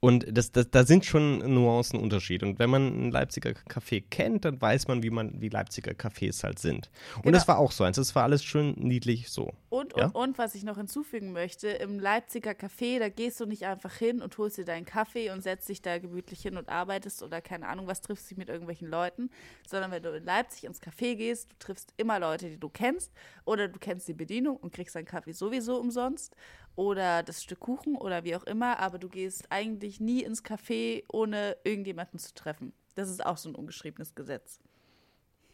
Und 0.00 0.26
das, 0.30 0.52
das, 0.52 0.70
da 0.70 0.84
sind 0.84 1.04
schon 1.04 1.38
Nuancen 1.38 1.98
Unterschied. 2.00 2.42
Und 2.42 2.58
wenn 2.58 2.70
man 2.70 3.08
ein 3.08 3.10
Leipziger 3.10 3.50
Café 3.68 4.02
kennt, 4.08 4.44
dann 4.44 4.60
weiß 4.60 4.88
man, 4.88 5.02
wie 5.02 5.10
man 5.10 5.40
wie 5.40 5.48
Leipziger 5.48 5.92
Cafés 5.92 6.42
halt 6.42 6.58
sind. 6.58 6.90
Und 7.16 7.22
Genau. 7.24 7.36
das 7.36 7.48
war 7.48 7.58
auch 7.58 7.72
so 7.72 7.84
eins. 7.84 7.96
Das 7.96 8.14
war 8.14 8.22
alles 8.24 8.44
schön 8.44 8.74
niedlich 8.78 9.30
so. 9.30 9.52
Und, 9.70 9.96
Ja? 9.96 10.06
und, 10.06 10.14
und, 10.14 10.38
was 10.38 10.54
ich 10.54 10.64
noch 10.64 10.76
hinzufügen 10.76 11.32
möchte, 11.32 11.68
im 11.68 11.98
Leipziger 11.98 12.52
Café, 12.52 12.98
da 12.98 13.08
gehst 13.08 13.40
du 13.40 13.46
nicht 13.46 13.66
einfach 13.66 13.94
hin 13.94 14.22
und 14.22 14.36
holst 14.38 14.58
dir 14.58 14.64
deinen 14.64 14.84
Kaffee 14.86 15.30
und 15.30 15.42
setzt 15.42 15.68
dich 15.68 15.82
da 15.82 15.98
gemütlich 15.98 16.40
hin 16.40 16.56
und 16.56 16.68
arbeitest 16.68 17.22
oder 17.22 17.40
keine 17.40 17.68
Ahnung, 17.68 17.86
was 17.86 18.00
triffst 18.00 18.30
dich 18.30 18.38
mit 18.38 18.48
irgendwelchen 18.48 18.88
Leuten, 18.88 19.30
sondern 19.66 19.90
wenn 19.90 20.02
du 20.02 20.10
in 20.16 20.24
Leipzig 20.24 20.64
ins 20.64 20.80
Café 20.82 21.16
gehst, 21.16 21.50
du 21.52 21.56
triffst 21.58 21.92
immer 21.96 22.18
Leute, 22.18 22.48
die 22.50 22.58
du 22.58 22.68
kennst 22.68 23.12
oder 23.44 23.68
du 23.68 23.78
kennst 23.78 24.08
die 24.08 24.14
Bedienung 24.14 24.56
und 24.56 24.72
kriegst 24.72 24.94
deinen 24.94 25.04
Kaffee 25.06 25.32
sowieso 25.32 25.78
umsonst 25.78 26.34
oder 26.78 27.24
das 27.24 27.42
Stück 27.42 27.58
Kuchen 27.58 27.96
oder 27.96 28.22
wie 28.22 28.36
auch 28.36 28.44
immer, 28.44 28.78
aber 28.78 29.00
du 29.00 29.08
gehst 29.08 29.50
eigentlich 29.50 29.98
nie 29.98 30.22
ins 30.22 30.44
Café, 30.44 31.02
ohne 31.12 31.56
irgendjemanden 31.64 32.20
zu 32.20 32.32
treffen. 32.34 32.72
Das 32.94 33.10
ist 33.10 33.26
auch 33.26 33.36
so 33.36 33.48
ein 33.48 33.56
ungeschriebenes 33.56 34.14
Gesetz. 34.14 34.60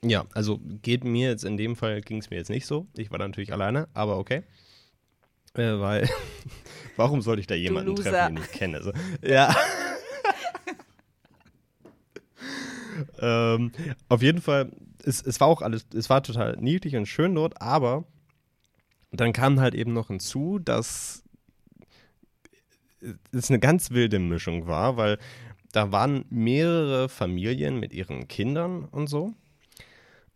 Ja, 0.05 0.27
also 0.35 0.61
geht 0.83 1.03
mir 1.03 1.31
jetzt 1.31 1.45
in 1.45 1.57
dem 1.57 1.77
Fall, 1.77 2.03
ging 2.03 2.19
es 2.19 2.29
mir 2.29 2.37
jetzt 2.37 2.51
nicht 2.51 2.67
so. 2.67 2.89
Ich 2.95 3.11
war 3.11 3.19
da 3.19 3.27
natürlich 3.27 3.55
alleine, 3.55 3.89
aber 3.95 4.19
okay. 4.19 4.43
Äh, 5.55 5.81
weil, 5.81 6.11
warum 6.97 7.23
sollte 7.23 7.41
ich 7.41 7.47
da 7.47 7.55
jemanden 7.55 7.97
treffen, 7.97 8.35
den 8.37 8.45
ich 8.45 8.53
kenne? 8.53 8.83
So, 8.83 8.93
ja. 9.23 9.57
ähm, 13.19 13.73
auf 14.11 14.21
jeden 14.21 14.43
Fall, 14.43 14.73
es, 15.03 15.23
es 15.23 15.41
war 15.41 15.49
auch 15.49 15.63
alles, 15.63 15.87
es 15.95 16.11
war 16.11 16.23
total 16.23 16.59
niedlich 16.59 16.97
und 16.97 17.07
schön 17.07 17.35
dort, 17.35 17.63
aber 17.63 18.05
dann 19.21 19.33
kam 19.33 19.61
halt 19.61 19.75
eben 19.75 19.93
noch 19.93 20.09
hinzu, 20.09 20.59
dass 20.59 21.23
es 23.33 23.51
eine 23.51 23.59
ganz 23.59 23.91
wilde 23.91 24.19
Mischung 24.19 24.67
war, 24.67 24.97
weil 24.97 25.19
da 25.73 25.93
waren 25.93 26.25
mehrere 26.31 27.09
Familien 27.09 27.81
mit 27.81 27.93
ihren 27.93 28.29
Kindern 28.29 28.85
und 28.85 29.09
so. 29.09 29.35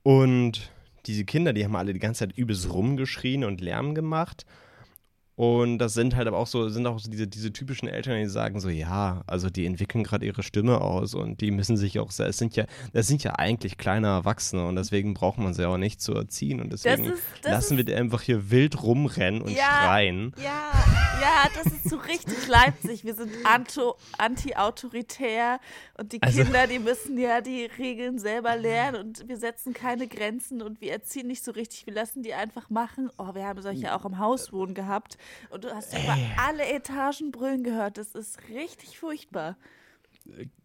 Und 0.02 0.70
diese 1.06 1.24
Kinder, 1.24 1.52
die 1.52 1.64
haben 1.64 1.76
alle 1.76 1.92
die 1.92 2.00
ganze 2.00 2.20
Zeit 2.20 2.36
übelst 2.36 2.72
rumgeschrien 2.72 3.44
und 3.44 3.60
Lärm 3.60 3.94
gemacht. 3.94 4.44
Und 5.38 5.78
das 5.78 5.94
sind 5.94 6.16
halt 6.16 6.26
aber 6.26 6.36
auch 6.36 6.48
so, 6.48 6.68
sind 6.68 6.84
auch 6.88 6.98
so 6.98 7.08
diese, 7.08 7.28
diese 7.28 7.52
typischen 7.52 7.86
Eltern, 7.86 8.18
die 8.18 8.26
sagen 8.26 8.58
so, 8.58 8.68
ja, 8.68 9.22
also 9.28 9.48
die 9.50 9.66
entwickeln 9.66 10.02
gerade 10.02 10.26
ihre 10.26 10.42
Stimme 10.42 10.80
aus 10.80 11.14
und 11.14 11.40
die 11.40 11.52
müssen 11.52 11.76
sich 11.76 12.00
auch, 12.00 12.08
es 12.10 12.16
sind 12.38 12.56
ja, 12.56 12.64
das 12.92 13.06
sind 13.06 13.22
ja 13.22 13.34
eigentlich 13.36 13.78
kleine 13.78 14.08
Erwachsene 14.08 14.66
und 14.66 14.74
deswegen 14.74 15.14
braucht 15.14 15.38
man 15.38 15.54
sie 15.54 15.64
auch 15.64 15.76
nicht 15.78 16.00
zu 16.02 16.12
erziehen 16.12 16.60
und 16.60 16.72
deswegen 16.72 17.04
ist- 17.04 17.22
das 17.42 17.52
lassen 17.52 17.76
wir 17.76 17.84
die 17.84 17.94
einfach 17.94 18.20
hier 18.22 18.50
wild 18.50 18.82
rumrennen 18.82 19.40
und 19.40 19.52
Ja. 19.52 19.84
schreien. 19.84 20.32
Ja, 20.38 20.72
ja, 21.20 21.48
das 21.54 21.72
ist 21.72 21.88
so 21.88 21.98
richtig 21.98 22.48
Leipzig. 22.48 23.04
Wir 23.04 23.14
sind 23.14 23.30
anti-autoritär 24.18 25.60
und 25.98 26.12
die 26.12 26.22
Also- 26.22 26.42
Kinder, 26.42 26.66
die 26.66 26.78
müssen 26.78 27.18
ja 27.18 27.40
die 27.40 27.66
Regeln 27.78 28.18
selber 28.18 28.56
lernen 28.56 29.06
und 29.06 29.28
wir 29.28 29.36
setzen 29.36 29.72
keine 29.72 30.08
Grenzen 30.08 30.62
und 30.62 30.80
wir 30.80 30.92
erziehen 30.92 31.26
nicht 31.26 31.44
so 31.44 31.52
richtig. 31.52 31.86
Wir 31.86 31.94
lassen 31.94 32.22
die 32.22 32.34
einfach 32.34 32.70
machen. 32.70 33.10
Oh, 33.18 33.34
wir 33.34 33.46
haben 33.46 33.62
solche 33.62 33.94
auch 33.94 34.04
im 34.04 34.18
Hauswohnen 34.18 34.74
gehabt 34.74 35.16
und 35.50 35.64
du 35.64 35.74
hast 35.74 35.92
über 35.92 36.16
alle 36.36 36.66
Etagen 36.66 37.30
brüllen 37.32 37.64
gehört. 37.64 37.98
Das 37.98 38.12
ist 38.12 38.38
richtig 38.48 38.98
furchtbar. 38.98 39.56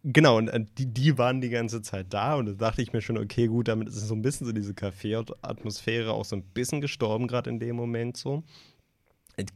Genau, 0.02 0.36
und 0.36 0.48
äh, 0.48 0.64
die, 0.76 0.86
die 0.86 1.16
waren 1.16 1.40
die 1.40 1.48
ganze 1.48 1.80
Zeit 1.80 2.06
da 2.10 2.34
und 2.34 2.46
da 2.46 2.52
dachte 2.52 2.82
ich 2.82 2.92
mir 2.92 3.00
schon, 3.00 3.16
okay, 3.16 3.46
gut, 3.46 3.68
damit 3.68 3.88
ist 3.88 3.94
so 3.94 4.14
ein 4.14 4.22
bisschen 4.22 4.46
so 4.46 4.52
diese 4.52 4.72
Café-Atmosphäre 4.72 6.12
auch 6.12 6.24
so 6.24 6.36
ein 6.36 6.42
bisschen 6.42 6.80
gestorben, 6.80 7.26
gerade 7.28 7.48
in 7.50 7.58
dem 7.58 7.76
Moment 7.76 8.16
so. 8.16 8.42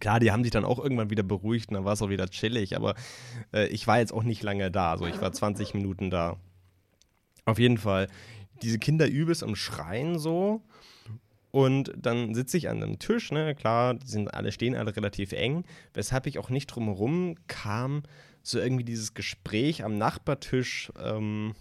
Klar, 0.00 0.19
die 0.19 0.33
haben 0.33 0.43
sich 0.43 0.50
dann 0.50 0.65
auch 0.65 0.79
irgendwann 0.79 1.11
wieder 1.11 1.23
beruhigt 1.23 1.69
und 1.69 1.75
dann 1.75 1.85
war 1.85 1.93
es 1.93 2.03
auch 2.03 2.09
wieder 2.09 2.29
chillig, 2.29 2.75
aber 2.75 2.95
äh, 3.53 3.69
ich 3.69 3.87
war 3.87 3.99
jetzt 3.99 4.12
auch 4.12 4.25
nicht 4.25 4.43
lange 4.43 4.71
da. 4.71 4.93
Also 4.93 5.07
ich 5.07 5.21
war 5.21 5.31
20 5.31 5.75
Minuten 5.75 6.11
da. 6.11 6.37
Auf 7.45 7.59
jeden 7.59 7.79
Fall. 7.79 8.09
Diese 8.62 8.79
Kinder 8.79 9.07
übelst 9.07 9.45
am 9.45 9.55
Schreien 9.55 10.19
so. 10.19 10.62
Und 11.50 11.93
dann 11.97 12.35
sitze 12.35 12.59
ich 12.59 12.69
an 12.69 12.83
einem 12.83 12.99
Tisch, 12.99 13.33
ne, 13.33 13.55
klar, 13.55 13.95
die 13.95 14.07
sind 14.07 14.33
alle, 14.35 14.52
stehen 14.52 14.75
alle 14.75 14.95
relativ 14.95 15.33
eng, 15.33 15.64
weshalb 15.95 16.26
ich 16.26 16.38
auch 16.38 16.50
nicht 16.50 16.67
drumherum 16.67 17.37
kam, 17.47 18.02
so 18.43 18.59
irgendwie 18.59 18.85
dieses 18.85 19.14
Gespräch 19.14 19.85
am 19.85 19.97
Nachbartisch. 19.97 20.93
Ähm, 21.02 21.55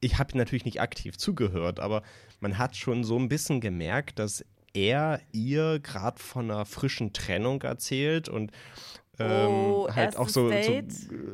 ich 0.00 0.18
habe 0.18 0.36
natürlich 0.36 0.64
nicht 0.64 0.80
aktiv 0.80 1.16
zugehört, 1.16 1.80
aber 1.80 2.02
man 2.40 2.58
hat 2.58 2.76
schon 2.76 3.04
so 3.04 3.18
ein 3.18 3.28
bisschen 3.28 3.60
gemerkt, 3.60 4.18
dass 4.18 4.44
er 4.74 5.20
ihr 5.32 5.80
gerade 5.80 6.18
von 6.20 6.50
einer 6.50 6.64
frischen 6.64 7.12
Trennung 7.12 7.62
erzählt 7.62 8.28
und 8.28 8.52
ähm, 9.22 9.50
Oh, 9.50 9.88
halt 9.94 10.16
auch 10.16 10.28
so, 10.28 10.44
so 10.44 10.50
Date? 10.50 10.92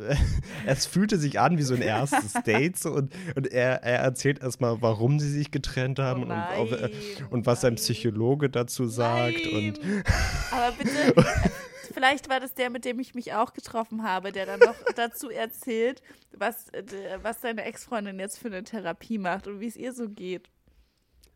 es 0.66 0.86
fühlte 0.86 1.18
sich 1.18 1.38
an 1.40 1.58
wie 1.58 1.62
so 1.62 1.74
ein 1.74 1.82
erstes 1.82 2.32
Date 2.46 2.78
so, 2.78 2.90
und, 2.92 3.12
und 3.34 3.46
er, 3.52 3.82
er 3.82 3.98
erzählt 4.00 4.40
erstmal, 4.42 4.80
warum 4.82 5.18
sie 5.20 5.30
sich 5.30 5.50
getrennt 5.50 5.98
haben 5.98 6.22
Oh 6.22 6.24
und, 6.24 6.72
äh, 6.72 6.80
nein, 6.88 6.90
und 7.30 7.46
was 7.46 7.60
sein. 7.62 7.74
Psychologe 7.76 8.50
dazu 8.50 8.86
sagt 8.86 9.46
und 9.46 9.82
Nein. 9.82 10.04
Aber 10.50 10.72
bitte, 10.76 11.14
vielleicht 11.94 12.28
war 12.28 12.40
das 12.40 12.54
der, 12.54 12.70
mit 12.70 12.84
dem 12.84 12.98
ich 13.00 13.14
mich 13.14 13.32
auch 13.34 13.52
getroffen 13.52 14.02
habe, 14.02 14.32
der 14.32 14.46
dann 14.46 14.60
noch 14.60 14.74
dazu 14.96 15.30
erzählt, 15.30 16.02
was, 16.36 16.68
äh, 16.70 16.82
was 17.22 17.40
seine 17.40 17.64
Ex-Freundin 17.64 18.18
jetzt 18.18 18.38
für 18.38 18.48
eine 18.48 18.62
Therapie 18.64 19.18
macht 19.18 19.46
und 19.46 19.60
wie 19.60 19.66
es 19.68 19.76
ihr 19.76 19.92
so 19.92 20.08
geht. 20.08 20.48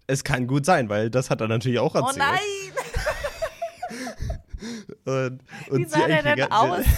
es 0.07 0.25
kann 0.25 0.47
gut 0.47 0.67
sein, 0.67 0.89
weil 0.89 1.11
das 1.11 1.31
hat 1.31 1.41
er 1.41 1.49
natürlich 1.49 1.79
auch 1.79 1.95
Oh 1.95 1.99
erzählt. 1.99 2.19
nein! 2.19 2.39
Und, 5.05 5.41
und 5.71 5.79
Wie 5.79 5.85
sah 5.85 6.07
der 6.07 6.23
denn 6.23 6.43
aus? 6.51 6.85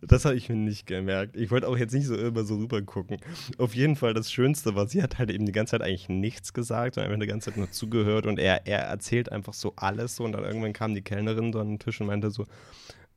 Das 0.00 0.24
habe 0.24 0.34
ich 0.34 0.48
mir 0.48 0.56
nicht 0.56 0.86
gemerkt. 0.86 1.36
Ich 1.36 1.50
wollte 1.50 1.68
auch 1.68 1.76
jetzt 1.76 1.92
nicht 1.92 2.06
so 2.06 2.16
immer 2.16 2.44
so 2.44 2.56
rüber 2.56 2.80
gucken. 2.80 3.18
Auf 3.58 3.74
jeden 3.74 3.96
Fall 3.96 4.14
das 4.14 4.32
Schönste 4.32 4.74
war, 4.74 4.88
sie 4.88 5.02
hat 5.02 5.18
halt 5.18 5.30
eben 5.30 5.44
die 5.44 5.52
ganze 5.52 5.72
Zeit 5.72 5.82
eigentlich 5.82 6.08
nichts 6.08 6.54
gesagt, 6.54 6.94
sondern 6.94 7.12
einfach 7.12 7.20
die 7.20 7.28
ganze 7.28 7.50
Zeit 7.50 7.58
nur 7.58 7.70
zugehört 7.70 8.26
und 8.26 8.38
er, 8.38 8.66
er 8.66 8.80
erzählt 8.80 9.30
einfach 9.30 9.52
so 9.52 9.74
alles 9.76 10.16
so 10.16 10.24
und 10.24 10.32
dann 10.32 10.44
irgendwann 10.44 10.72
kam 10.72 10.94
die 10.94 11.02
Kellnerin 11.02 11.52
so 11.52 11.60
an 11.60 11.68
den 11.68 11.78
Tisch 11.78 12.00
und 12.00 12.06
meinte 12.06 12.30
so, 12.30 12.46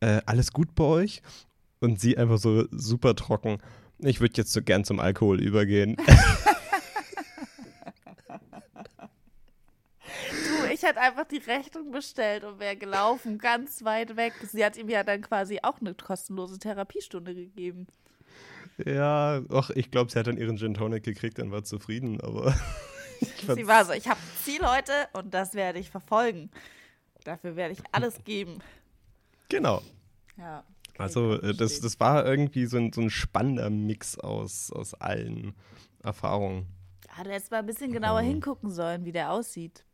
äh, 0.02 0.20
alles 0.26 0.52
gut 0.52 0.76
bei 0.76 0.84
euch? 0.84 1.22
Und 1.80 2.02
sie 2.02 2.18
einfach 2.18 2.38
so 2.38 2.66
super 2.72 3.16
trocken, 3.16 3.60
ich 4.00 4.20
würde 4.20 4.34
jetzt 4.36 4.52
so 4.52 4.62
gern 4.62 4.84
zum 4.84 5.00
Alkohol 5.00 5.40
übergehen. 5.40 5.96
Du, 10.32 10.68
ich 10.82 10.88
hätte 10.88 11.00
einfach 11.00 11.26
die 11.26 11.38
Rechnung 11.38 11.92
bestellt 11.92 12.44
und 12.44 12.60
wäre 12.60 12.76
gelaufen, 12.76 13.38
ganz 13.38 13.84
weit 13.84 14.16
weg. 14.16 14.34
Sie 14.52 14.66
hat 14.66 14.78
ihm 14.78 14.90
ja 14.90 15.04
dann 15.04 15.22
quasi 15.22 15.60
auch 15.62 15.80
eine 15.80 15.94
kostenlose 15.94 16.58
Therapiestunde 16.58 17.36
gegeben. 17.36 17.86
ja, 18.84 19.42
ach, 19.50 19.70
ich 19.72 19.92
glaube, 19.92 20.12
sie 20.12 20.18
hat 20.18 20.26
dann 20.28 20.38
ihren 20.38 20.58
Gin 20.58 20.74
Tonic 20.74 21.04
gekriegt 21.04 21.40
und 21.40 21.52
war 21.52 21.64
zufrieden, 21.64 22.20
aber 22.22 22.56
Sie 23.56 23.68
war 23.68 23.86
so, 23.86 23.94
ich 23.94 24.08
habe 24.08 24.20
ein 24.20 24.44
Ziel 24.44 24.62
heute 24.68 24.92
und 25.14 25.32
das 25.34 25.54
werde 25.54 25.78
ich 25.78 25.92
verfolgen. 25.92 26.50
Dafür 27.24 27.56
werde 27.56 27.74
ich 27.74 27.80
alles 27.92 28.24
geben. 28.24 28.58
Genau. 29.50 29.84
Ja. 30.38 30.64
Also, 30.98 31.40
äh, 31.40 31.54
das, 31.54 31.80
das 31.82 32.00
war 32.00 32.26
irgendwie 32.26 32.66
so 32.66 32.78
ein, 32.78 32.92
so 32.92 33.02
ein 33.02 33.12
spannender 33.12 33.70
Mix 33.70 34.18
aus, 34.18 34.72
aus 34.72 34.96
allen 34.96 35.54
Erfahrungen. 36.04 36.66
Hat 37.10 37.28
er 37.28 37.34
jetzt 37.34 37.52
mal 37.52 37.60
ein 37.60 37.66
bisschen 37.68 37.92
genauer 37.92 38.24
Mhm. 38.24 38.28
hingucken 38.28 38.72
sollen, 38.72 39.06
wie 39.06 39.12
der 39.12 39.32
aussieht. 39.32 39.86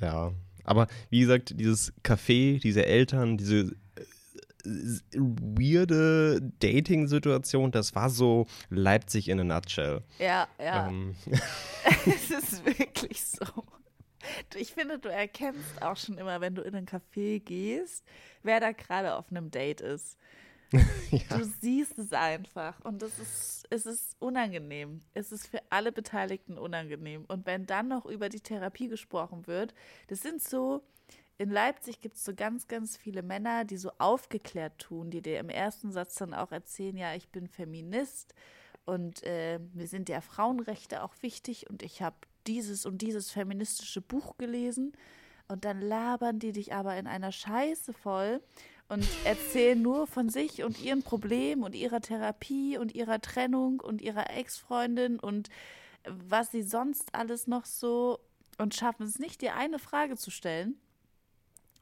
Ja. 0.00 0.32
Aber 0.64 0.86
wie 1.10 1.20
gesagt, 1.20 1.58
dieses 1.58 1.92
Café, 2.02 2.60
diese 2.60 2.86
Eltern, 2.86 3.36
diese 3.36 3.76
äh, 4.64 5.00
weirde 5.14 6.40
Dating-Situation, 6.60 7.70
das 7.70 7.94
war 7.94 8.08
so 8.08 8.46
Leipzig 8.70 9.28
in 9.28 9.40
a 9.40 9.44
nutshell. 9.44 10.02
Ja, 10.18 10.48
ja. 10.58 10.88
Ähm, 10.88 11.14
es 12.06 12.30
ist 12.30 12.64
wirklich 12.64 13.22
so. 13.22 13.46
Ich 14.56 14.72
finde, 14.72 14.98
du 14.98 15.10
erkennst 15.10 15.82
auch 15.82 15.98
schon 15.98 16.16
immer, 16.16 16.40
wenn 16.40 16.54
du 16.54 16.62
in 16.62 16.74
ein 16.74 16.86
Café 16.86 17.40
gehst, 17.40 18.04
wer 18.42 18.58
da 18.58 18.72
gerade 18.72 19.16
auf 19.16 19.30
einem 19.30 19.50
Date 19.50 19.82
ist. 19.82 20.16
ja. 21.10 21.38
Du 21.38 21.44
siehst 21.60 21.98
es 21.98 22.12
einfach 22.12 22.80
und 22.84 23.02
es 23.02 23.18
ist, 23.18 23.66
es 23.70 23.86
ist 23.86 24.16
unangenehm. 24.18 25.02
Es 25.14 25.32
ist 25.32 25.46
für 25.46 25.60
alle 25.70 25.92
Beteiligten 25.92 26.58
unangenehm. 26.58 27.24
Und 27.26 27.46
wenn 27.46 27.66
dann 27.66 27.88
noch 27.88 28.06
über 28.06 28.28
die 28.28 28.40
Therapie 28.40 28.88
gesprochen 28.88 29.46
wird, 29.46 29.74
das 30.08 30.22
sind 30.22 30.42
so, 30.42 30.82
in 31.38 31.50
Leipzig 31.50 32.00
gibt 32.00 32.16
es 32.16 32.24
so 32.24 32.34
ganz, 32.34 32.68
ganz 32.68 32.96
viele 32.96 33.22
Männer, 33.22 33.64
die 33.64 33.76
so 33.76 33.90
aufgeklärt 33.98 34.78
tun, 34.78 35.10
die 35.10 35.22
dir 35.22 35.40
im 35.40 35.48
ersten 35.48 35.90
Satz 35.90 36.14
dann 36.16 36.34
auch 36.34 36.52
erzählen, 36.52 36.96
ja, 36.96 37.14
ich 37.14 37.28
bin 37.28 37.48
Feminist 37.48 38.34
und 38.84 39.22
äh, 39.24 39.58
mir 39.72 39.86
sind 39.86 40.08
ja 40.08 40.20
Frauenrechte 40.20 41.02
auch 41.02 41.14
wichtig 41.22 41.68
und 41.68 41.82
ich 41.82 42.02
habe 42.02 42.16
dieses 42.46 42.86
und 42.86 42.98
dieses 42.98 43.30
feministische 43.30 44.00
Buch 44.00 44.36
gelesen. 44.36 44.92
Und 45.46 45.64
dann 45.64 45.80
labern 45.80 46.38
die 46.38 46.52
dich 46.52 46.72
aber 46.72 46.96
in 46.96 47.06
einer 47.06 47.32
Scheiße 47.32 47.92
voll 47.92 48.40
und 48.88 49.06
erzählen 49.24 49.80
nur 49.80 50.06
von 50.06 50.28
sich 50.28 50.62
und 50.62 50.82
ihren 50.82 51.02
Problemen 51.02 51.62
und 51.62 51.74
ihrer 51.74 52.00
Therapie 52.00 52.78
und 52.78 52.94
ihrer 52.94 53.20
Trennung 53.20 53.80
und 53.80 54.02
ihrer 54.02 54.30
Ex-Freundin 54.30 55.18
und 55.18 55.48
was 56.06 56.50
sie 56.50 56.62
sonst 56.62 57.14
alles 57.14 57.46
noch 57.46 57.64
so 57.64 58.20
und 58.58 58.74
schaffen 58.74 59.06
es 59.06 59.18
nicht, 59.18 59.40
dir 59.40 59.56
eine 59.56 59.78
Frage 59.78 60.16
zu 60.16 60.30
stellen. 60.30 60.76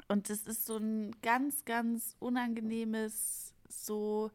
Und 0.08 0.30
das 0.30 0.42
ist 0.42 0.66
so 0.66 0.76
ein 0.76 1.14
ganz, 1.22 1.64
ganz 1.64 2.16
unangenehmes, 2.18 3.54
so, 3.68 4.30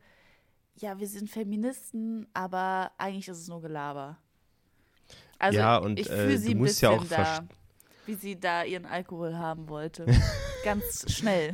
ja, 0.75 0.99
wir 0.99 1.07
sind 1.07 1.29
Feministen, 1.29 2.27
aber 2.33 2.91
eigentlich 2.97 3.27
ist 3.27 3.39
es 3.39 3.47
nur 3.47 3.61
Gelaber. 3.61 4.17
Also 5.39 5.59
Ja, 5.59 5.77
und, 5.77 5.99
ich 5.99 6.09
äh, 6.09 6.15
fühle 6.15 6.33
du 6.33 6.39
sie 6.39 6.51
ein 6.51 6.57
ja 6.57 6.63
bisschen 6.63 6.89
auch 6.89 7.05
da, 7.05 7.47
wie 8.05 8.15
sie 8.15 8.39
da 8.39 8.63
ihren 8.63 8.85
Alkohol 8.85 9.35
haben 9.35 9.69
wollte. 9.69 10.05
ganz 10.63 11.11
schnell. 11.11 11.53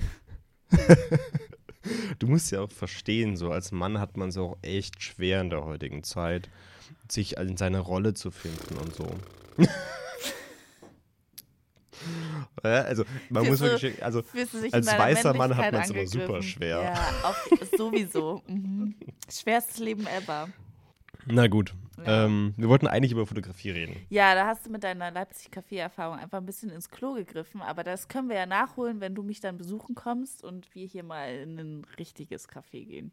Du 2.20 2.28
musst 2.28 2.50
ja 2.52 2.62
auch 2.62 2.72
verstehen, 2.72 3.36
so 3.36 3.52
als 3.52 3.72
Mann 3.74 4.00
hat 4.00 4.16
man 4.16 4.30
es 4.30 4.38
auch 4.38 4.58
echt 4.62 5.02
schwer 5.04 5.42
in 5.42 5.50
der 5.50 5.66
heutigen 5.66 6.04
Zeit, 6.04 6.50
sich 7.10 7.36
in 7.38 7.58
seine 7.58 7.80
Rolle 7.80 8.14
zu 8.14 8.32
finden 8.32 8.78
und 8.78 8.96
so. 8.96 9.08
Also 12.62 13.04
man 13.30 13.46
muss 13.48 13.60
Fühlst 13.60 13.62
du- 13.62 13.88
wirklich, 13.88 14.04
also 14.04 14.24
Als 14.72 14.88
weißer 14.88 15.34
Mann 15.34 15.56
hat 15.56 15.72
Männlichkeit 15.72 15.74
man's 15.74 15.90
aber 15.92 16.08
super 16.08 16.42
schwer. 16.42 16.82
Ja, 16.84 17.30
auf, 17.30 17.50
sowieso. 17.78 18.42
Mhm. 18.48 18.96
Schwerstes 19.32 19.80
Leben 19.80 20.06
ever. 20.08 20.50
na 21.26 21.48
gut. 21.48 21.74
Ja. 21.98 22.26
Ähm, 22.26 22.54
wir 22.58 22.70
wollten 22.70 22.88
eigentlich 22.88 23.12
über 23.12 23.26
Fotografie 23.26 23.72
reden. 23.72 24.06
Ja, 24.10 24.36
da 24.36 24.48
hast 24.48 24.66
du 24.66 24.70
mit 24.70 24.84
deiner 24.84 25.12
Leipzig-Café-Erfahrung 25.12 26.18
einfach 26.18 26.40
ein 26.40 26.46
bisschen 26.46 26.70
ins 26.70 26.90
Klo 26.90 27.14
gegriffen, 27.14 27.62
aber 27.62 27.84
das 27.84 28.08
können 28.08 28.30
wir 28.30 28.36
ja 28.36 28.46
nachholen, 28.46 29.00
wenn 29.00 29.16
du 29.16 29.24
mich 29.24 29.40
dann 29.40 29.58
besuchen 29.58 29.96
kommst 29.96 30.44
und 30.44 30.74
wir 30.74 30.86
hier 30.88 31.04
mal 31.04 31.34
in 31.34 31.60
ein 31.60 31.86
richtiges 31.98 32.50
Café 32.50 32.86
gehen. 32.86 33.12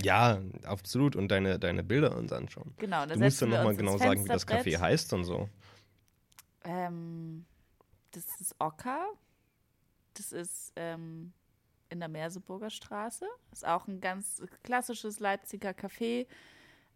Ja, 0.00 0.40
absolut. 0.64 1.16
Und 1.16 1.28
deine, 1.28 1.58
deine 1.58 1.82
Bilder 1.82 2.16
uns 2.16 2.32
anschauen. 2.32 2.72
Genau, 2.78 3.04
da 3.04 3.14
Du 3.14 3.20
musst 3.20 3.42
dann 3.42 3.50
nochmal 3.50 3.74
genau 3.74 3.98
sagen, 3.98 4.24
wie 4.24 4.28
das. 4.28 4.46
Café 4.46 4.78
heißt 4.78 5.12
und 5.12 5.24
so. 5.24 5.48
Ähm, 6.64 7.44
das 8.12 8.24
ist 8.40 8.54
Ocker. 8.58 9.06
Das 10.14 10.32
ist 10.32 10.72
ähm, 10.76 11.32
in 11.90 12.00
der 12.00 12.08
Merseburger 12.08 12.70
Straße. 12.70 13.26
Ist 13.52 13.66
auch 13.66 13.88
ein 13.88 14.00
ganz 14.00 14.42
klassisches 14.62 15.20
Leipziger 15.20 15.70
Café, 15.70 16.26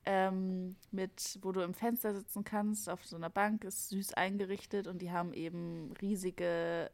ähm, 0.04 0.76
mit, 0.90 1.38
wo 1.42 1.52
du 1.52 1.60
im 1.60 1.74
Fenster 1.74 2.14
sitzen 2.14 2.44
kannst, 2.44 2.88
auf 2.88 3.04
so 3.06 3.16
einer 3.16 3.30
Bank, 3.30 3.64
ist 3.64 3.88
süß 3.90 4.14
eingerichtet 4.14 4.86
und 4.86 5.00
die 5.00 5.10
haben 5.10 5.32
eben 5.32 5.92
riesige 6.00 6.90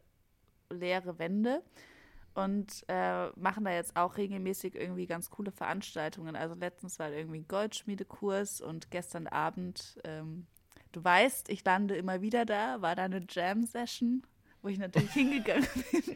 leere 0.69 1.17
Wände 1.17 1.63
und 2.35 2.85
äh, 2.87 3.27
machen 3.39 3.65
da 3.65 3.71
jetzt 3.71 3.95
auch 3.95 4.17
regelmäßig 4.17 4.75
irgendwie 4.75 5.07
ganz 5.07 5.29
coole 5.29 5.51
Veranstaltungen. 5.51 6.35
Also 6.35 6.55
letztens 6.55 6.99
war 6.99 7.11
irgendwie 7.11 7.39
ein 7.39 7.47
Goldschmiedekurs 7.47 8.61
und 8.61 8.91
gestern 8.91 9.27
Abend, 9.27 9.99
ähm, 10.03 10.45
du 10.91 11.03
weißt, 11.03 11.49
ich 11.49 11.65
lande 11.65 11.95
immer 11.95 12.21
wieder 12.21 12.45
da, 12.45 12.81
war 12.81 12.95
da 12.95 13.05
eine 13.05 13.25
Jam-Session, 13.27 14.23
wo 14.61 14.69
ich 14.69 14.77
natürlich 14.77 15.11
hingegangen 15.11 15.67
bin. 15.91 16.15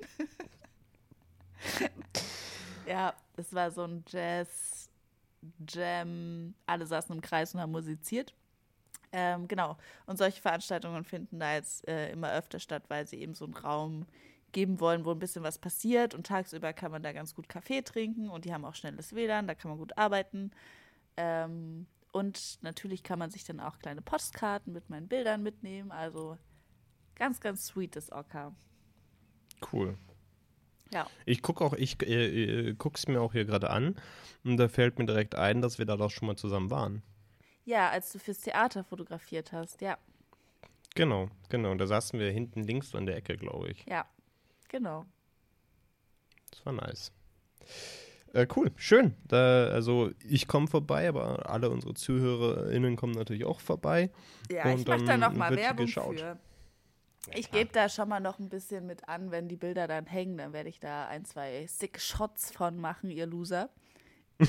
ja, 2.87 3.13
es 3.35 3.53
war 3.53 3.71
so 3.71 3.83
ein 3.83 4.03
Jazz, 4.07 4.82
Jam, 5.67 6.53
alle 6.65 6.85
saßen 6.85 7.13
im 7.15 7.21
Kreis 7.21 7.53
und 7.53 7.61
haben 7.61 7.71
musiziert. 7.71 8.33
Ähm, 9.11 9.47
genau. 9.47 9.77
Und 10.05 10.17
solche 10.17 10.41
Veranstaltungen 10.41 11.03
finden 11.03 11.39
da 11.39 11.53
jetzt 11.53 11.87
äh, 11.87 12.11
immer 12.11 12.31
öfter 12.33 12.59
statt, 12.59 12.83
weil 12.87 13.07
sie 13.07 13.17
eben 13.17 13.35
so 13.35 13.45
einen 13.45 13.53
Raum 13.53 14.07
geben 14.51 14.79
wollen, 14.79 15.05
wo 15.05 15.11
ein 15.11 15.19
bisschen 15.19 15.43
was 15.43 15.59
passiert. 15.59 16.13
Und 16.15 16.27
tagsüber 16.27 16.73
kann 16.73 16.91
man 16.91 17.03
da 17.03 17.11
ganz 17.11 17.35
gut 17.35 17.49
Kaffee 17.49 17.81
trinken 17.81 18.29
und 18.29 18.45
die 18.45 18.53
haben 18.53 18.65
auch 18.65 18.75
schnelles 18.75 19.13
WLAN, 19.13 19.47
da 19.47 19.55
kann 19.55 19.69
man 19.69 19.77
gut 19.77 19.97
arbeiten. 19.97 20.51
Ähm, 21.17 21.85
und 22.11 22.59
natürlich 22.61 23.03
kann 23.03 23.19
man 23.19 23.31
sich 23.31 23.43
dann 23.43 23.59
auch 23.59 23.79
kleine 23.79 24.01
Postkarten 24.01 24.71
mit 24.71 24.89
meinen 24.89 25.07
Bildern 25.07 25.43
mitnehmen. 25.43 25.91
Also 25.91 26.37
ganz, 27.15 27.39
ganz 27.39 27.65
sweet 27.65 27.95
das 27.95 28.11
Ocker. 28.11 28.55
Cool. 29.71 29.97
Ja. 30.93 31.07
Ich 31.25 31.41
gucke 31.41 31.63
auch, 31.63 31.73
ich 31.73 32.01
äh, 32.01 32.69
äh, 32.69 32.73
guck's 32.77 33.07
mir 33.07 33.21
auch 33.21 33.33
hier 33.33 33.45
gerade 33.45 33.69
an 33.69 33.95
und 34.43 34.57
da 34.57 34.67
fällt 34.69 34.99
mir 34.99 35.05
direkt 35.05 35.35
ein, 35.35 35.61
dass 35.61 35.79
wir 35.79 35.85
da 35.85 35.97
doch 35.97 36.11
schon 36.11 36.27
mal 36.27 36.35
zusammen 36.35 36.69
waren. 36.69 37.01
Ja, 37.65 37.89
als 37.89 38.11
du 38.11 38.19
fürs 38.19 38.39
Theater 38.39 38.83
fotografiert 38.83 39.51
hast, 39.51 39.81
ja. 39.81 39.97
Genau, 40.95 41.29
genau. 41.49 41.73
Da 41.75 41.87
saßen 41.87 42.19
wir 42.19 42.29
hinten 42.31 42.63
links 42.63 42.91
so 42.91 42.97
in 42.97 43.05
der 43.05 43.15
Ecke, 43.15 43.37
glaube 43.37 43.69
ich. 43.69 43.85
Ja, 43.85 44.05
genau. 44.69 45.05
Das 46.51 46.65
war 46.65 46.73
nice. 46.73 47.11
Äh, 48.33 48.47
cool, 48.55 48.71
schön. 48.75 49.15
Da, 49.27 49.67
also 49.67 50.11
ich 50.27 50.47
komme 50.47 50.67
vorbei, 50.67 51.07
aber 51.07 51.49
alle 51.49 51.69
unsere 51.69 51.93
ZuhörerInnen 51.93 52.95
kommen 52.95 53.13
natürlich 53.13 53.45
auch 53.45 53.59
vorbei. 53.59 54.09
Ja, 54.49 54.65
Und 54.65 54.81
ich 54.81 54.87
mache 54.87 54.99
da 54.99 55.05
dann 55.05 55.19
noch 55.19 55.33
mal 55.33 55.51
wird 55.51 55.61
Werbung 55.61 55.85
geschaut. 55.85 56.19
für. 56.19 56.37
Ich 57.33 57.49
klar. 57.49 57.61
gebe 57.61 57.71
da 57.73 57.87
schon 57.89 58.09
mal 58.09 58.19
noch 58.19 58.39
ein 58.39 58.49
bisschen 58.49 58.85
mit 58.85 59.07
an, 59.07 59.31
wenn 59.31 59.47
die 59.47 59.55
Bilder 59.55 59.87
dann 59.87 60.05
hängen, 60.05 60.37
dann 60.37 60.51
werde 60.53 60.69
ich 60.69 60.79
da 60.79 61.07
ein, 61.07 61.23
zwei 61.25 61.65
sick 61.67 61.99
Shots 62.01 62.51
von 62.51 62.77
machen, 62.77 63.09
ihr 63.09 63.25
Loser. 63.25 63.69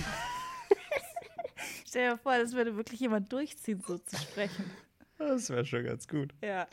Stell 1.87 2.11
dir 2.11 2.19
vor, 2.19 2.37
das 2.39 2.53
würde 2.53 2.77
wirklich 2.77 3.01
jemand 3.01 3.33
durchziehen, 3.33 3.81
so 3.87 3.99
zu 3.99 4.17
sprechen. 4.17 4.71
Das 5.19 5.49
wäre 5.51 5.65
schon 5.65 5.85
ganz 5.85 6.09
gut. 6.09 6.35
Ja. 6.43 6.67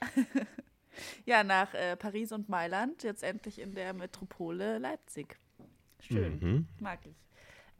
ja, 1.25 1.43
nach 1.43 1.73
äh, 1.75 1.95
Paris 1.95 2.31
und 2.31 2.49
Mailand, 2.49 3.03
jetzt 3.03 3.21
endlich 3.23 3.59
in 3.59 3.75
der 3.75 3.93
Metropole 3.93 4.79
Leipzig. 4.79 5.37
Schön, 5.99 6.39
Mhm. 6.39 6.67
mag 6.79 6.99
ich. 7.05 7.15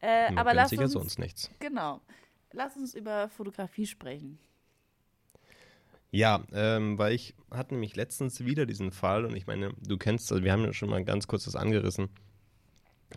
Äh, 0.00 0.32
aber 0.36 0.54
lass 0.54 0.70
ja 0.70 0.82
uns, 0.82 0.92
sonst 0.92 1.18
nichts. 1.18 1.50
genau, 1.58 2.00
lass 2.52 2.76
uns 2.76 2.94
über 2.94 3.28
Fotografie 3.28 3.86
sprechen. 3.86 4.38
Ja, 6.14 6.44
ähm, 6.52 6.98
weil 6.98 7.14
ich 7.14 7.34
hatte 7.50 7.74
nämlich 7.74 7.96
letztens 7.96 8.44
wieder 8.44 8.66
diesen 8.66 8.92
Fall 8.92 9.24
und 9.24 9.34
ich 9.34 9.46
meine, 9.46 9.72
du 9.80 9.96
kennst, 9.96 10.30
also 10.30 10.44
wir 10.44 10.52
haben 10.52 10.62
ja 10.62 10.74
schon 10.74 10.90
mal 10.90 11.02
ganz 11.04 11.26
kurz 11.26 11.44
das 11.44 11.56
angerissen 11.56 12.10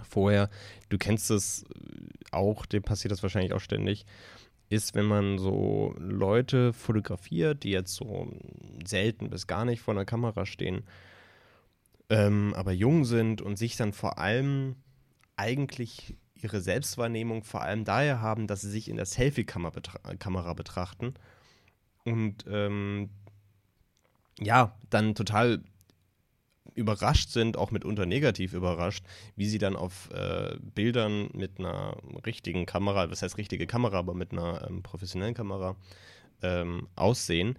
vorher, 0.03 0.49
du 0.87 0.97
kennst 0.97 1.29
es 1.29 1.63
äh, 1.63 1.67
auch, 2.31 2.65
dem 2.65 2.83
passiert 2.83 3.11
das 3.11 3.21
wahrscheinlich 3.21 3.51
auch 3.51 3.59
ständig, 3.59 4.05
ist, 4.69 4.95
wenn 4.95 5.05
man 5.05 5.37
so 5.37 5.93
Leute 5.97 6.71
fotografiert, 6.71 7.63
die 7.63 7.71
jetzt 7.71 7.95
so 7.95 8.31
selten 8.85 9.29
bis 9.29 9.45
gar 9.45 9.65
nicht 9.65 9.81
vor 9.81 9.93
einer 9.93 10.05
Kamera 10.05 10.45
stehen, 10.45 10.85
ähm, 12.09 12.53
aber 12.55 12.71
jung 12.71 13.03
sind 13.03 13.41
und 13.41 13.57
sich 13.57 13.75
dann 13.75 13.91
vor 13.91 14.19
allem 14.19 14.77
eigentlich 15.35 16.15
ihre 16.33 16.61
Selbstwahrnehmung 16.61 17.43
vor 17.43 17.61
allem 17.61 17.83
daher 17.83 18.21
haben, 18.21 18.47
dass 18.47 18.61
sie 18.61 18.71
sich 18.71 18.87
in 18.87 18.95
der 18.95 19.05
Selfie-Kamera 19.05 19.71
betra 19.71 20.53
betrachten 20.53 21.13
und 22.05 22.45
ähm, 22.47 23.09
ja, 24.39 24.77
dann 24.89 25.15
total 25.15 25.61
überrascht 26.75 27.29
sind, 27.29 27.57
auch 27.57 27.71
mitunter 27.71 28.05
negativ 28.05 28.53
überrascht, 28.53 29.05
wie 29.35 29.47
sie 29.47 29.57
dann 29.57 29.75
auf 29.75 30.09
äh, 30.11 30.57
Bildern 30.59 31.29
mit 31.33 31.59
einer 31.59 31.97
richtigen 32.25 32.65
Kamera, 32.65 33.09
was 33.09 33.21
heißt 33.21 33.37
richtige 33.37 33.65
Kamera, 33.65 33.99
aber 33.99 34.13
mit 34.13 34.31
einer 34.31 34.67
ähm, 34.67 34.83
professionellen 34.83 35.33
Kamera 35.33 35.77
ähm, 36.41 36.87
aussehen, 36.95 37.57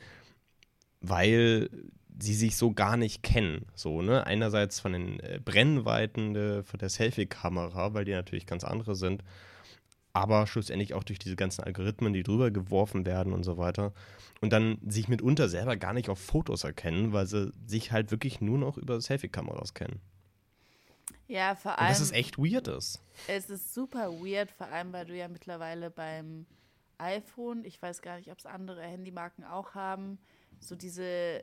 weil 1.00 1.70
sie 2.18 2.34
sich 2.34 2.56
so 2.56 2.72
gar 2.72 2.96
nicht 2.96 3.22
kennen. 3.22 3.66
So, 3.74 4.02
ne? 4.02 4.26
Einerseits 4.26 4.80
von 4.80 4.92
den 4.92 5.20
äh, 5.20 5.40
Brennweiten 5.42 6.34
de, 6.34 6.62
von 6.62 6.78
der 6.78 6.88
Selfie-Kamera, 6.88 7.94
weil 7.94 8.04
die 8.04 8.12
natürlich 8.12 8.46
ganz 8.46 8.64
andere 8.64 8.96
sind, 8.96 9.22
aber 10.16 10.46
schlussendlich 10.46 10.94
auch 10.94 11.04
durch 11.04 11.18
diese 11.18 11.36
ganzen 11.36 11.62
Algorithmen, 11.62 12.14
die 12.14 12.22
drüber 12.22 12.50
geworfen 12.50 13.04
werden 13.04 13.34
und 13.34 13.44
so 13.44 13.58
weiter. 13.58 13.92
Und 14.40 14.50
dann 14.50 14.78
sich 14.86 15.08
mitunter 15.08 15.50
selber 15.50 15.76
gar 15.76 15.92
nicht 15.92 16.08
auf 16.08 16.18
Fotos 16.18 16.64
erkennen, 16.64 17.12
weil 17.12 17.26
sie 17.26 17.52
sich 17.66 17.92
halt 17.92 18.10
wirklich 18.10 18.40
nur 18.40 18.56
noch 18.56 18.78
über 18.78 18.98
Selfie-Kameras 18.98 19.74
kennen. 19.74 20.00
Ja, 21.28 21.54
vor 21.54 21.72
Und 21.72 21.78
allem. 21.80 21.88
das 21.90 22.00
ist 22.00 22.12
echt 22.14 22.38
weird 22.38 22.66
ist. 22.68 23.02
Es 23.28 23.50
ist 23.50 23.74
super 23.74 24.10
weird, 24.12 24.50
vor 24.50 24.68
allem, 24.68 24.92
weil 24.94 25.04
du 25.04 25.14
ja 25.14 25.28
mittlerweile 25.28 25.90
beim 25.90 26.46
iPhone, 26.96 27.64
ich 27.66 27.82
weiß 27.82 28.00
gar 28.00 28.16
nicht, 28.16 28.30
ob 28.30 28.38
es 28.38 28.46
andere 28.46 28.82
Handymarken 28.82 29.44
auch 29.44 29.74
haben, 29.74 30.18
so 30.60 30.76
diese, 30.76 31.02
äh, 31.02 31.42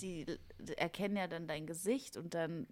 die, 0.00 0.24
die 0.58 0.78
erkennen 0.78 1.16
ja 1.16 1.26
dann 1.26 1.46
dein 1.46 1.66
Gesicht 1.66 2.16
und 2.16 2.32
dann 2.32 2.66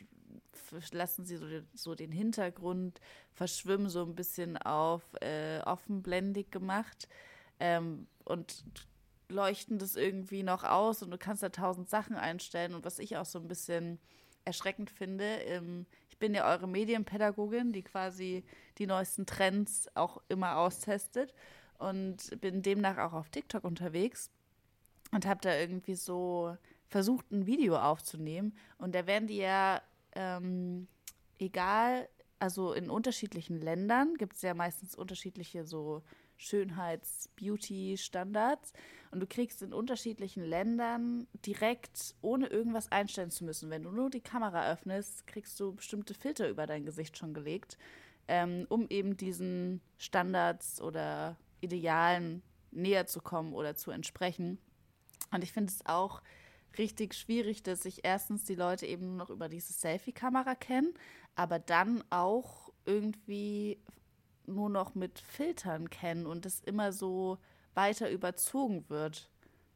lassen 0.93 1.25
sie 1.25 1.37
so 1.37 1.49
den, 1.49 1.69
so 1.75 1.95
den 1.95 2.13
Hintergrund 2.13 3.01
verschwimmen, 3.33 3.89
so 3.89 4.03
ein 4.03 4.15
bisschen 4.15 4.57
auf 4.57 5.03
äh, 5.21 5.61
offenblendig 5.61 6.51
gemacht 6.51 7.09
ähm, 7.61 8.07
und 8.25 8.65
leuchten 9.29 9.79
das 9.79 9.97
irgendwie 9.97 10.43
noch 10.43 10.65
aus 10.65 11.03
und 11.03 11.11
du 11.11 11.19
kannst 11.19 11.43
da 11.43 11.49
tausend 11.49 11.89
Sachen 11.89 12.17
einstellen. 12.17 12.75
Und 12.75 12.85
was 12.85 12.99
ich 12.99 13.17
auch 13.17 13.25
so 13.25 13.39
ein 13.39 13.49
bisschen 13.49 13.99
erschreckend 14.45 14.91
finde, 14.91 15.25
ähm, 15.25 15.87
ich 16.09 16.19
bin 16.19 16.35
ja 16.35 16.49
eure 16.49 16.69
Medienpädagogin, 16.69 17.73
die 17.73 17.83
quasi 17.83 18.45
die 18.79 18.87
neuesten 18.87 19.27
Trends 19.27 19.89
auch 19.95 20.23
immer 20.29 20.59
austestet 20.59 21.35
und 21.79 22.41
bin 22.41 22.63
demnach 22.63 22.99
auch 22.99 23.13
auf 23.15 23.31
TikTok 23.31 23.65
unterwegs 23.65 24.31
und 25.11 25.27
habe 25.27 25.41
da 25.43 25.57
irgendwie 25.57 25.97
so 25.97 26.57
versucht, 26.89 27.31
ein 27.33 27.47
Video 27.47 27.77
aufzunehmen. 27.77 28.57
Und 28.79 28.95
da 28.95 29.07
werden 29.07 29.27
die 29.27 29.39
ja 29.39 29.83
ähm, 30.15 30.89
egal, 31.39 32.09
also 32.39 32.73
in 32.73 32.89
unterschiedlichen 32.91 33.61
Ländern 33.61 34.15
gibt 34.17 34.37
es 34.37 34.43
ja 34.43 34.55
meistens 34.55 34.95
unterschiedliche 34.95 35.65
so 35.65 36.05
Schönheits-Beauty-Standards 36.37 38.73
und 39.13 39.21
du 39.21 39.27
kriegst 39.27 39.63
in 39.63 39.73
unterschiedlichen 39.73 40.45
Ländern 40.45 41.29
direkt, 41.47 42.17
ohne 42.21 42.49
irgendwas 42.49 42.91
einstellen 42.91 43.31
zu 43.31 43.45
müssen, 43.45 43.71
wenn 43.71 43.85
du 43.85 43.93
nur 43.93 44.11
die 44.11 44.21
Kamera 44.21 44.69
öffnest, 44.71 45.27
kriegst 45.27 45.59
du 45.61 45.75
bestimmte 45.75 46.13
Filter 46.15 46.49
über 46.49 46.67
dein 46.67 46.85
Gesicht 46.85 47.17
schon 47.17 47.33
gelegt, 47.33 47.79
ähm, 48.27 48.67
um 48.69 48.89
eben 48.89 49.17
diesen 49.17 49.81
Standards 49.99 50.81
oder 50.81 51.37
Idealen 51.61 52.43
näher 52.73 53.07
zu 53.07 53.21
kommen 53.21 53.55
oder 53.55 53.77
zu 53.77 53.93
entsprechen. 53.93 54.59
Und 55.31 55.45
ich 55.45 55.53
finde 55.53 55.73
es 55.73 55.87
auch 55.87 56.21
richtig 56.79 57.15
schwierig, 57.15 57.63
dass 57.63 57.83
sich 57.83 58.01
erstens 58.05 58.45
die 58.45 58.55
Leute 58.55 58.87
eben 58.87 59.07
nur 59.07 59.17
noch 59.17 59.31
über 59.31 59.49
diese 59.49 59.73
Selfie-Kamera 59.73 60.55
kennen, 60.55 60.95
aber 61.35 61.59
dann 61.59 62.03
auch 62.11 62.73
irgendwie 62.85 63.79
nur 64.47 64.69
noch 64.69 64.95
mit 64.95 65.19
Filtern 65.19 65.91
kennen 65.91 66.27
und 66.27 66.47
es 66.47 66.61
immer 66.61 66.93
so 66.93 67.39
weiter 67.75 68.11
überzogen 68.11 68.85
wird. 68.89 69.31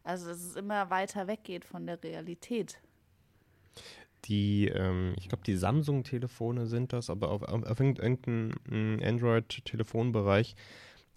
Also 0.05 0.29
dass 0.29 0.43
es 0.43 0.57
immer 0.57 0.91
weiter 0.91 1.27
weggeht 1.27 1.65
von 1.65 1.87
der 1.87 2.03
Realität. 2.03 2.81
Die, 4.25 4.69
ähm, 4.69 5.15
ich 5.19 5.29
glaube, 5.29 5.45
die 5.45 5.57
Samsung-Telefone 5.57 6.67
sind 6.67 6.93
das, 6.93 7.09
aber 7.09 7.31
auf, 7.31 7.43
auf, 7.43 7.63
auf 7.63 7.81
irgendeinem 7.81 8.53
mm, 8.69 9.03
Android-Telefonbereich, 9.03 10.57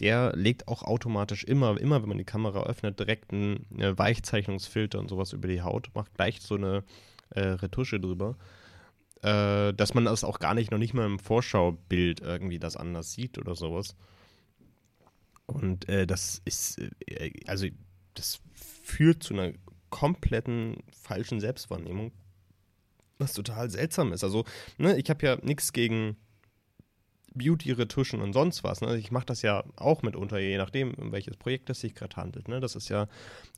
der 0.02 0.36
legt 0.36 0.68
auch 0.68 0.82
automatisch 0.82 1.44
immer, 1.44 1.80
immer 1.80 2.02
wenn 2.02 2.10
man 2.10 2.18
die 2.18 2.24
Kamera 2.24 2.64
öffnet, 2.64 3.00
direkt 3.00 3.32
einen 3.32 3.66
Weichzeichnungsfilter 3.70 5.00
und 5.00 5.10
sowas 5.10 5.32
über 5.32 5.48
die 5.48 5.62
Haut, 5.62 5.92
macht 5.94 6.16
gleich 6.16 6.42
so 6.42 6.56
eine 6.56 6.84
äh, 7.30 7.42
Retusche 7.42 8.00
drüber, 8.00 8.36
äh, 9.22 9.74
dass 9.74 9.94
man 9.94 10.06
das 10.06 10.24
auch 10.24 10.40
gar 10.40 10.56
nicht, 10.56 10.72
noch 10.72 10.80
nicht 10.80 10.96
mal 10.96 11.06
im 11.06 11.20
Vorschaubild 11.20 12.20
irgendwie 12.20 12.58
das 12.58 12.76
anders 12.76 13.14
sieht 13.14 13.38
oder 13.38 13.56
sowas. 13.56 13.96
Und 15.46 15.88
äh, 15.88 16.08
das 16.08 16.42
ist, 16.46 16.80
äh, 17.08 17.32
also 17.46 17.68
das 18.16 18.42
führt 18.54 19.22
zu 19.22 19.36
einer 19.36 19.54
kompletten 19.92 20.78
falschen 20.92 21.40
Selbstwahrnehmung, 21.40 22.12
was 23.20 23.34
total 23.34 23.70
seltsam 23.70 24.14
ist. 24.14 24.24
Also, 24.24 24.46
ne, 24.80 24.98
ich 24.98 25.10
habe 25.12 25.26
ja 25.26 25.38
nichts 25.44 25.74
gegen 25.74 26.18
Beauty-Retuschen 27.34 28.22
und 28.22 28.34
sonst 28.34 28.64
was. 28.64 28.82
Ne? 28.82 28.98
Ich 28.98 29.12
mache 29.12 29.26
das 29.26 29.42
ja 29.42 29.64
auch 29.76 30.02
mitunter, 30.02 30.40
je 30.40 30.58
nachdem, 30.58 30.94
um 30.96 31.12
welches 31.12 31.38
Projekt 31.38 31.70
es 31.70 31.82
sich 31.82 31.96
gerade 31.96 32.16
handelt. 32.16 32.48
Ne? 32.48 32.60
Das 32.60 32.76
ist 32.76 32.90
ja, 32.90 33.08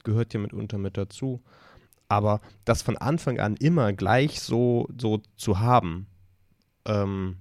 gehört 0.04 0.34
ja 0.34 0.40
mitunter 0.40 0.78
mit 0.78 0.98
dazu. 0.98 1.42
Aber 2.08 2.42
das 2.66 2.82
von 2.82 2.98
Anfang 2.98 3.40
an 3.40 3.56
immer 3.56 3.94
gleich 3.94 4.40
so, 4.40 4.88
so 5.00 5.22
zu 5.36 5.60
haben 5.60 6.08
ähm, 6.86 7.38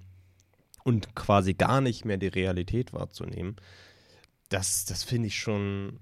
und 0.84 1.14
quasi 1.14 1.54
gar 1.54 1.80
nicht 1.80 2.04
mehr 2.04 2.16
die 2.16 2.28
Realität 2.28 2.92
wahrzunehmen, 2.92 3.56
das, 4.48 4.84
das 4.84 5.04
finde 5.04 5.28
ich 5.28 5.38
schon 5.38 5.98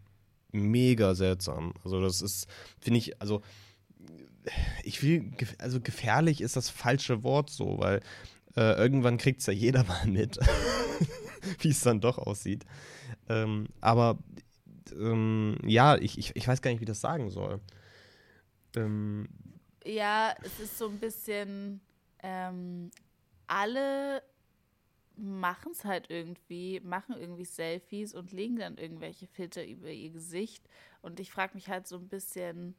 mega 0.52 1.14
seltsam. 1.14 1.74
Also 1.84 2.00
das 2.00 2.22
ist, 2.22 2.46
finde 2.80 2.98
ich, 2.98 3.20
also 3.20 3.42
ich 4.84 5.02
will, 5.02 5.32
also 5.58 5.80
gefährlich 5.80 6.40
ist 6.40 6.56
das 6.56 6.70
falsche 6.70 7.22
Wort 7.22 7.50
so, 7.50 7.78
weil 7.78 8.00
äh, 8.56 8.74
irgendwann 8.76 9.18
kriegt 9.18 9.40
es 9.40 9.46
ja 9.46 9.52
jeder 9.52 9.84
mal 9.88 10.06
mit, 10.06 10.38
wie 11.60 11.70
es 11.70 11.80
dann 11.82 12.00
doch 12.00 12.18
aussieht. 12.18 12.64
Ähm, 13.28 13.68
aber 13.80 14.18
ähm, 14.92 15.58
ja, 15.64 15.96
ich, 15.96 16.18
ich, 16.18 16.36
ich 16.36 16.48
weiß 16.48 16.62
gar 16.62 16.70
nicht, 16.70 16.80
wie 16.80 16.84
das 16.86 17.00
sagen 17.00 17.30
soll. 17.30 17.60
Ähm, 18.76 19.28
Ja, 19.84 20.34
es 20.42 20.60
ist 20.60 20.78
so 20.78 20.88
ein 20.88 20.98
bisschen, 20.98 21.80
ähm, 22.22 22.90
alle 23.46 24.22
machen 25.16 25.72
es 25.72 25.84
halt 25.84 26.08
irgendwie, 26.10 26.80
machen 26.80 27.16
irgendwie 27.18 27.44
Selfies 27.44 28.14
und 28.14 28.32
legen 28.32 28.56
dann 28.56 28.78
irgendwelche 28.78 29.26
Filter 29.26 29.66
über 29.66 29.90
ihr 29.90 30.10
Gesicht. 30.10 30.68
Und 31.02 31.20
ich 31.20 31.30
frage 31.30 31.54
mich 31.54 31.68
halt 31.68 31.86
so 31.86 31.96
ein 31.96 32.08
bisschen, 32.08 32.74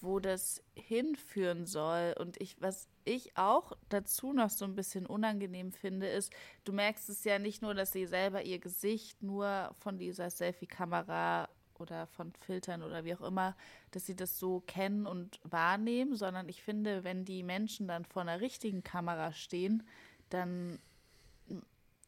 wo 0.00 0.18
das 0.20 0.62
hinführen 0.74 1.66
soll. 1.66 2.14
Und 2.18 2.40
ich, 2.40 2.60
was 2.60 2.88
ich 3.04 3.36
auch 3.36 3.72
dazu 3.88 4.32
noch 4.32 4.50
so 4.50 4.64
ein 4.64 4.74
bisschen 4.74 5.06
unangenehm 5.06 5.72
finde, 5.72 6.06
ist, 6.08 6.32
du 6.64 6.72
merkst 6.72 7.08
es 7.08 7.24
ja 7.24 7.38
nicht 7.38 7.62
nur, 7.62 7.74
dass 7.74 7.92
sie 7.92 8.06
selber 8.06 8.42
ihr 8.42 8.58
Gesicht 8.58 9.22
nur 9.22 9.74
von 9.80 9.98
dieser 9.98 10.30
Selfie-Kamera 10.30 11.48
oder 11.78 12.06
von 12.06 12.32
Filtern 12.32 12.82
oder 12.82 13.04
wie 13.04 13.14
auch 13.14 13.22
immer, 13.22 13.56
dass 13.90 14.06
sie 14.06 14.14
das 14.14 14.38
so 14.38 14.60
kennen 14.60 15.06
und 15.06 15.40
wahrnehmen, 15.42 16.14
sondern 16.14 16.48
ich 16.48 16.62
finde, 16.62 17.04
wenn 17.04 17.24
die 17.24 17.42
Menschen 17.42 17.88
dann 17.88 18.04
vor 18.04 18.22
einer 18.22 18.40
richtigen 18.40 18.82
Kamera 18.82 19.32
stehen, 19.32 19.82
dann 20.30 20.78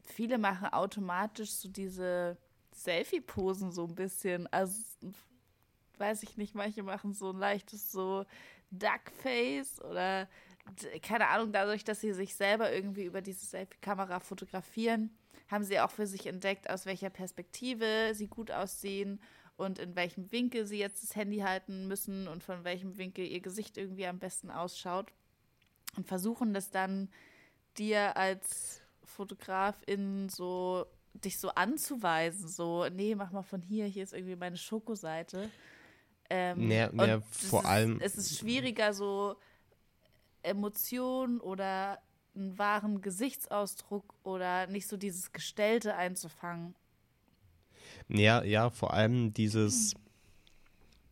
viele 0.03 0.37
machen 0.37 0.69
automatisch 0.69 1.51
so 1.51 1.69
diese 1.69 2.37
Selfie-Posen 2.73 3.71
so 3.71 3.85
ein 3.85 3.95
bisschen. 3.95 4.47
Also 4.47 4.81
weiß 5.99 6.23
ich 6.23 6.37
nicht, 6.37 6.55
manche 6.55 6.83
machen 6.83 7.13
so 7.13 7.31
ein 7.31 7.37
leichtes 7.37 7.91
so 7.91 8.25
Duckface 8.71 9.81
oder 9.81 10.27
keine 11.01 11.27
Ahnung, 11.29 11.51
dadurch, 11.53 11.83
dass 11.83 12.01
sie 12.01 12.13
sich 12.13 12.35
selber 12.35 12.71
irgendwie 12.73 13.05
über 13.05 13.21
diese 13.21 13.45
Selfie-Kamera 13.45 14.19
fotografieren, 14.19 15.15
haben 15.47 15.63
sie 15.63 15.79
auch 15.79 15.91
für 15.91 16.07
sich 16.07 16.27
entdeckt, 16.27 16.69
aus 16.69 16.85
welcher 16.85 17.09
Perspektive 17.09 18.11
sie 18.13 18.27
gut 18.27 18.51
aussehen 18.51 19.21
und 19.55 19.79
in 19.79 19.95
welchem 19.95 20.31
Winkel 20.31 20.67
sie 20.67 20.77
jetzt 20.77 21.03
das 21.03 21.15
Handy 21.15 21.39
halten 21.39 21.87
müssen 21.87 22.27
und 22.27 22.43
von 22.43 22.63
welchem 22.63 22.97
Winkel 22.97 23.25
ihr 23.25 23.39
Gesicht 23.39 23.77
irgendwie 23.77 24.05
am 24.05 24.19
besten 24.19 24.51
ausschaut 24.51 25.11
und 25.95 26.05
versuchen 26.05 26.53
das 26.53 26.69
dann 26.69 27.09
dir 27.77 28.17
als 28.17 28.81
Fotografin 29.03 30.29
so 30.29 30.85
dich 31.13 31.39
so 31.39 31.49
anzuweisen, 31.49 32.47
so, 32.47 32.87
nee, 32.89 33.15
mach 33.15 33.31
mal 33.31 33.41
von 33.41 33.61
hier, 33.61 33.85
hier 33.85 34.03
ist 34.03 34.13
irgendwie 34.13 34.35
meine 34.35 34.57
Schokoseite. 34.57 35.49
Ähm, 36.29 36.67
nee, 36.67 36.87
nee, 36.91 37.19
vor 37.29 37.61
ist, 37.61 37.67
allem. 37.67 37.99
Es 38.01 38.17
ist 38.17 38.37
schwieriger, 38.37 38.93
so 38.93 39.35
Emotionen 40.43 41.39
oder 41.39 41.99
einen 42.35 42.57
wahren 42.57 43.01
Gesichtsausdruck 43.01 44.13
oder 44.23 44.67
nicht 44.67 44.87
so 44.87 44.97
dieses 44.97 45.31
Gestellte 45.31 45.95
einzufangen. 45.95 46.75
Ja, 48.09 48.43
ja, 48.43 48.69
vor 48.69 48.93
allem 48.93 49.33
dieses. 49.33 49.93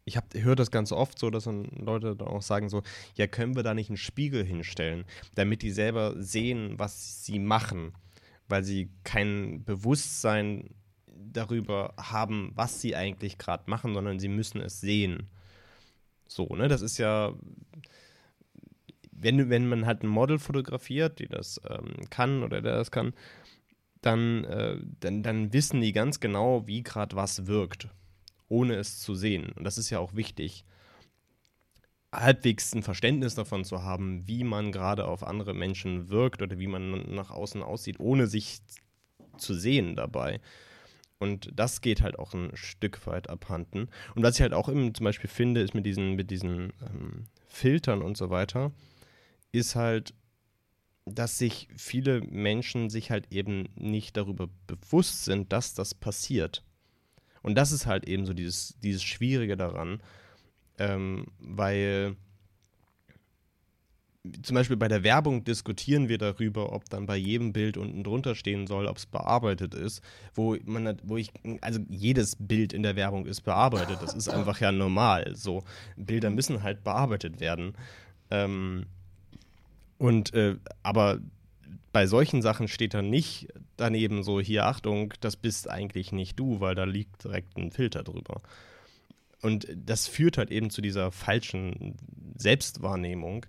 Ich 0.08 0.19
höre 0.36 0.56
das 0.56 0.69
ganz 0.69 0.91
oft 0.91 1.17
so, 1.17 1.32
dass 1.32 1.45
dann 1.45 1.65
Leute 1.65 2.15
dann 2.15 2.28
auch 2.28 2.43
sagen 2.43 2.69
so, 2.69 2.84
ja, 3.15 3.25
können 3.25 3.56
wir 3.56 3.63
da 3.63 3.73
nicht 3.73 3.89
einen 3.89 3.97
Spiegel 3.97 4.45
hinstellen, 4.45 5.04
damit 5.34 5.63
die 5.63 5.71
selber 5.71 6.13
sehen, 6.21 6.78
was 6.78 7.25
sie 7.25 7.39
machen, 7.39 7.91
weil 8.47 8.63
sie 8.63 8.91
kein 9.04 9.63
Bewusstsein 9.63 10.75
darüber 11.15 11.93
haben, 11.97 12.51
was 12.56 12.82
sie 12.82 12.95
eigentlich 12.95 13.38
gerade 13.38 13.63
machen, 13.67 13.93
sondern 13.93 14.19
sie 14.19 14.28
müssen 14.28 14.62
es 14.62 14.82
sehen. 14.82 15.30
So, 16.28 16.47
ne? 16.56 16.67
Das 16.67 16.82
ist 16.82 16.97
ja, 16.97 17.34
wenn, 19.12 19.49
wenn 19.49 19.67
man 19.67 19.86
halt 19.86 20.04
ein 20.04 20.08
Model 20.08 20.39
fotografiert, 20.39 21.19
die 21.19 21.28
das 21.28 21.62
ähm, 21.69 22.10
kann 22.10 22.43
oder 22.43 22.62
der 22.62 22.78
das 22.78 22.91
kann, 22.91 23.13
dann, 24.01 24.43
äh, 24.45 24.78
dann, 24.99 25.23
dann 25.23 25.54
wissen 25.54 25.82
die 25.82 25.91
ganz 25.91 26.19
genau, 26.19 26.67
wie 26.67 26.84
gerade 26.84 27.15
was 27.15 27.47
wirkt, 27.47 27.89
ohne 28.47 28.75
es 28.75 28.99
zu 28.99 29.15
sehen. 29.15 29.51
Und 29.56 29.63
das 29.63 29.78
ist 29.78 29.89
ja 29.89 29.99
auch 29.99 30.15
wichtig, 30.15 30.65
halbwegs 32.13 32.73
ein 32.73 32.84
Verständnis 32.84 33.36
davon 33.36 33.65
zu 33.65 33.84
haben, 33.84 34.28
wie 34.28 34.43
man 34.43 34.71
gerade 34.71 35.06
auf 35.06 35.23
andere 35.23 35.54
Menschen 35.54 36.10
wirkt 36.10 36.41
oder 36.41 36.60
wie 36.60 36.67
man 36.67 37.13
nach 37.13 37.32
außen 37.32 37.62
aussieht, 37.63 37.99
ohne 37.99 38.28
sich 38.28 38.60
zu 39.38 39.54
sehen 39.54 39.95
dabei. 39.95 40.39
Und 41.19 41.49
das 41.54 41.82
geht 41.82 42.01
halt 42.01 42.19
auch 42.19 42.34
ein 42.34 42.51
Stück 42.56 43.06
weit 43.08 43.30
abhanden. 43.30 43.89
Und 44.15 44.23
was 44.23 44.36
ich 44.36 44.41
halt 44.41 44.54
auch 44.54 44.67
immer 44.67 44.93
zum 44.93 45.06
Beispiel 45.06 45.30
finde, 45.30 45.62
ist 45.62 45.73
mit 45.73 45.86
diesen, 45.86 46.15
mit 46.15 46.30
diesen 46.30 46.73
ähm, 46.82 47.25
Filtern 47.47 48.01
und 48.01 48.17
so 48.17 48.30
weiter, 48.30 48.71
ist 49.51 49.75
halt, 49.75 50.13
dass 51.06 51.38
sich 51.38 51.69
viele 51.78 52.21
Menschen 52.21 52.89
sich 52.89 53.12
halt 53.12 53.32
eben 53.32 53.69
nicht 53.75 54.17
darüber 54.17 54.49
bewusst 54.67 55.25
sind, 55.25 55.54
dass 55.54 55.73
das 55.73 55.93
passiert. 55.93 56.63
Und 57.41 57.56
das 57.56 57.71
ist 57.71 57.86
halt 57.86 58.08
eben 58.08 58.25
so 58.25 58.34
dieses, 58.34 58.75
dieses 58.82 59.04
Schwierige 59.04 59.56
daran, 59.56 60.01
ähm, 60.80 61.28
weil 61.39 62.17
zum 64.43 64.55
Beispiel 64.55 64.77
bei 64.77 64.88
der 64.88 65.03
Werbung 65.03 65.43
diskutieren 65.43 66.09
wir 66.09 66.17
darüber, 66.17 66.73
ob 66.73 66.89
dann 66.89 67.05
bei 67.05 67.15
jedem 67.15 67.53
Bild 67.53 67.77
unten 67.77 68.03
drunter 68.03 68.35
stehen 68.35 68.67
soll, 68.67 68.88
ob 68.88 68.97
es 68.97 69.05
bearbeitet 69.05 69.73
ist, 69.73 70.01
wo 70.33 70.55
man, 70.65 70.97
wo 71.03 71.17
ich, 71.17 71.31
also 71.61 71.79
jedes 71.89 72.35
Bild 72.39 72.73
in 72.73 72.83
der 72.83 72.95
Werbung 72.95 73.25
ist 73.25 73.41
bearbeitet, 73.41 73.97
das 74.01 74.13
ist 74.13 74.29
einfach 74.29 74.59
ja 74.59 74.71
normal. 74.71 75.35
So 75.35 75.63
Bilder 75.95 76.29
müssen 76.29 76.63
halt 76.63 76.83
bearbeitet 76.83 77.39
werden. 77.39 77.73
Ähm, 78.31 78.85
und 79.97 80.33
äh, 80.33 80.55
aber 80.83 81.19
bei 81.91 82.07
solchen 82.07 82.41
Sachen 82.41 82.67
steht 82.67 82.93
dann 82.93 83.09
nicht 83.09 83.47
daneben 83.77 84.23
so 84.23 84.41
hier 84.41 84.65
Achtung, 84.65 85.13
das 85.21 85.38
bist 85.38 85.69
eigentlich 85.69 86.11
nicht 86.11 86.38
du, 86.38 86.59
weil 86.59 86.75
da 86.75 86.83
liegt 86.83 87.23
direkt 87.23 87.57
ein 87.57 87.71
Filter 87.71 88.03
drüber. 88.03 88.41
Und 89.41 89.67
das 89.73 90.07
führt 90.07 90.38
halt 90.38 90.51
eben 90.51 90.69
zu 90.69 90.81
dieser 90.81 91.11
falschen 91.11 91.95
Selbstwahrnehmung 92.35 93.45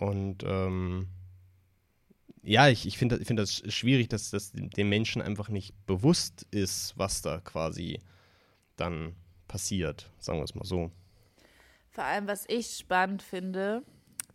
und 0.00 0.42
ähm, 0.44 1.08
ja, 2.42 2.68
ich, 2.68 2.86
ich 2.86 2.96
finde 2.96 3.18
ich 3.18 3.26
find 3.26 3.38
das 3.38 3.62
schwierig, 3.72 4.08
dass 4.08 4.30
das 4.30 4.52
dem 4.52 4.88
Menschen 4.88 5.20
einfach 5.20 5.50
nicht 5.50 5.74
bewusst 5.86 6.46
ist, 6.50 6.94
was 6.96 7.20
da 7.22 7.38
quasi 7.40 8.00
dann 8.76 9.14
passiert, 9.46 10.10
sagen 10.18 10.38
wir 10.38 10.44
es 10.44 10.54
mal 10.54 10.64
so. 10.64 10.90
Vor 11.90 12.04
allem, 12.04 12.26
was 12.26 12.46
ich 12.48 12.76
spannend 12.78 13.22
finde, 13.22 13.82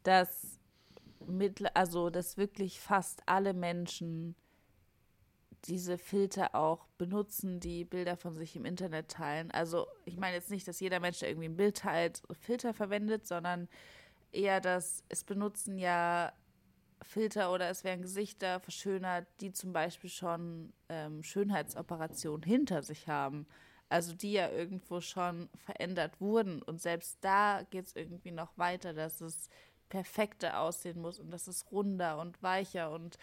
dass 0.03 0.59
mit, 1.25 1.63
also 1.75 2.11
dass 2.11 2.37
wirklich 2.37 2.79
fast 2.79 3.23
alle 3.25 3.53
Menschen 3.53 4.35
diese 5.63 5.97
Filter 5.97 6.53
auch 6.53 6.85
benutzen, 6.99 7.59
die 7.59 7.85
Bilder 7.85 8.17
von 8.17 8.35
sich 8.35 8.55
im 8.55 8.65
Internet 8.65 9.09
teilen. 9.09 9.49
Also 9.49 9.87
ich 10.05 10.17
meine 10.17 10.35
jetzt 10.35 10.51
nicht, 10.51 10.67
dass 10.67 10.79
jeder 10.79 10.99
Mensch, 10.99 11.19
der 11.19 11.29
irgendwie 11.29 11.49
ein 11.49 11.57
Bild 11.57 11.77
teilt, 11.77 12.21
Filter 12.39 12.71
verwendet, 12.73 13.25
sondern 13.25 13.67
eher 14.35 14.61
das, 14.61 15.03
es 15.09 15.23
benutzen 15.23 15.77
ja 15.77 16.33
Filter 17.01 17.51
oder 17.51 17.69
es 17.69 17.83
werden 17.83 18.01
Gesichter 18.01 18.59
verschönert, 18.59 19.27
die 19.41 19.51
zum 19.51 19.73
Beispiel 19.73 20.09
schon 20.09 20.73
ähm, 20.89 21.23
Schönheitsoperationen 21.23 22.43
hinter 22.43 22.83
sich 22.83 23.07
haben. 23.07 23.47
Also 23.89 24.13
die 24.13 24.33
ja 24.33 24.49
irgendwo 24.49 24.99
schon 25.01 25.49
verändert 25.65 26.19
wurden. 26.19 26.61
Und 26.63 26.81
selbst 26.81 27.19
da 27.21 27.63
geht 27.69 27.85
es 27.85 27.95
irgendwie 27.95 28.31
noch 28.31 28.57
weiter, 28.57 28.93
dass 28.93 29.21
es 29.21 29.49
perfekter 29.89 30.59
aussehen 30.59 30.99
muss 30.99 31.19
und 31.19 31.29
dass 31.29 31.47
es 31.47 31.71
runder 31.71 32.19
und 32.19 32.41
weicher 32.41 32.91
und 32.91 33.17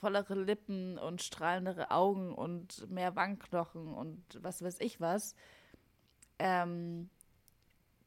vollere 0.00 0.34
Lippen 0.34 0.98
und 0.98 1.22
strahlendere 1.22 1.90
Augen 1.90 2.34
und 2.34 2.90
mehr 2.90 3.16
Wangenknochen 3.16 3.94
und 3.94 4.22
was 4.40 4.62
weiß 4.62 4.80
ich 4.80 5.00
was. 5.00 5.34
Ähm, 6.38 7.10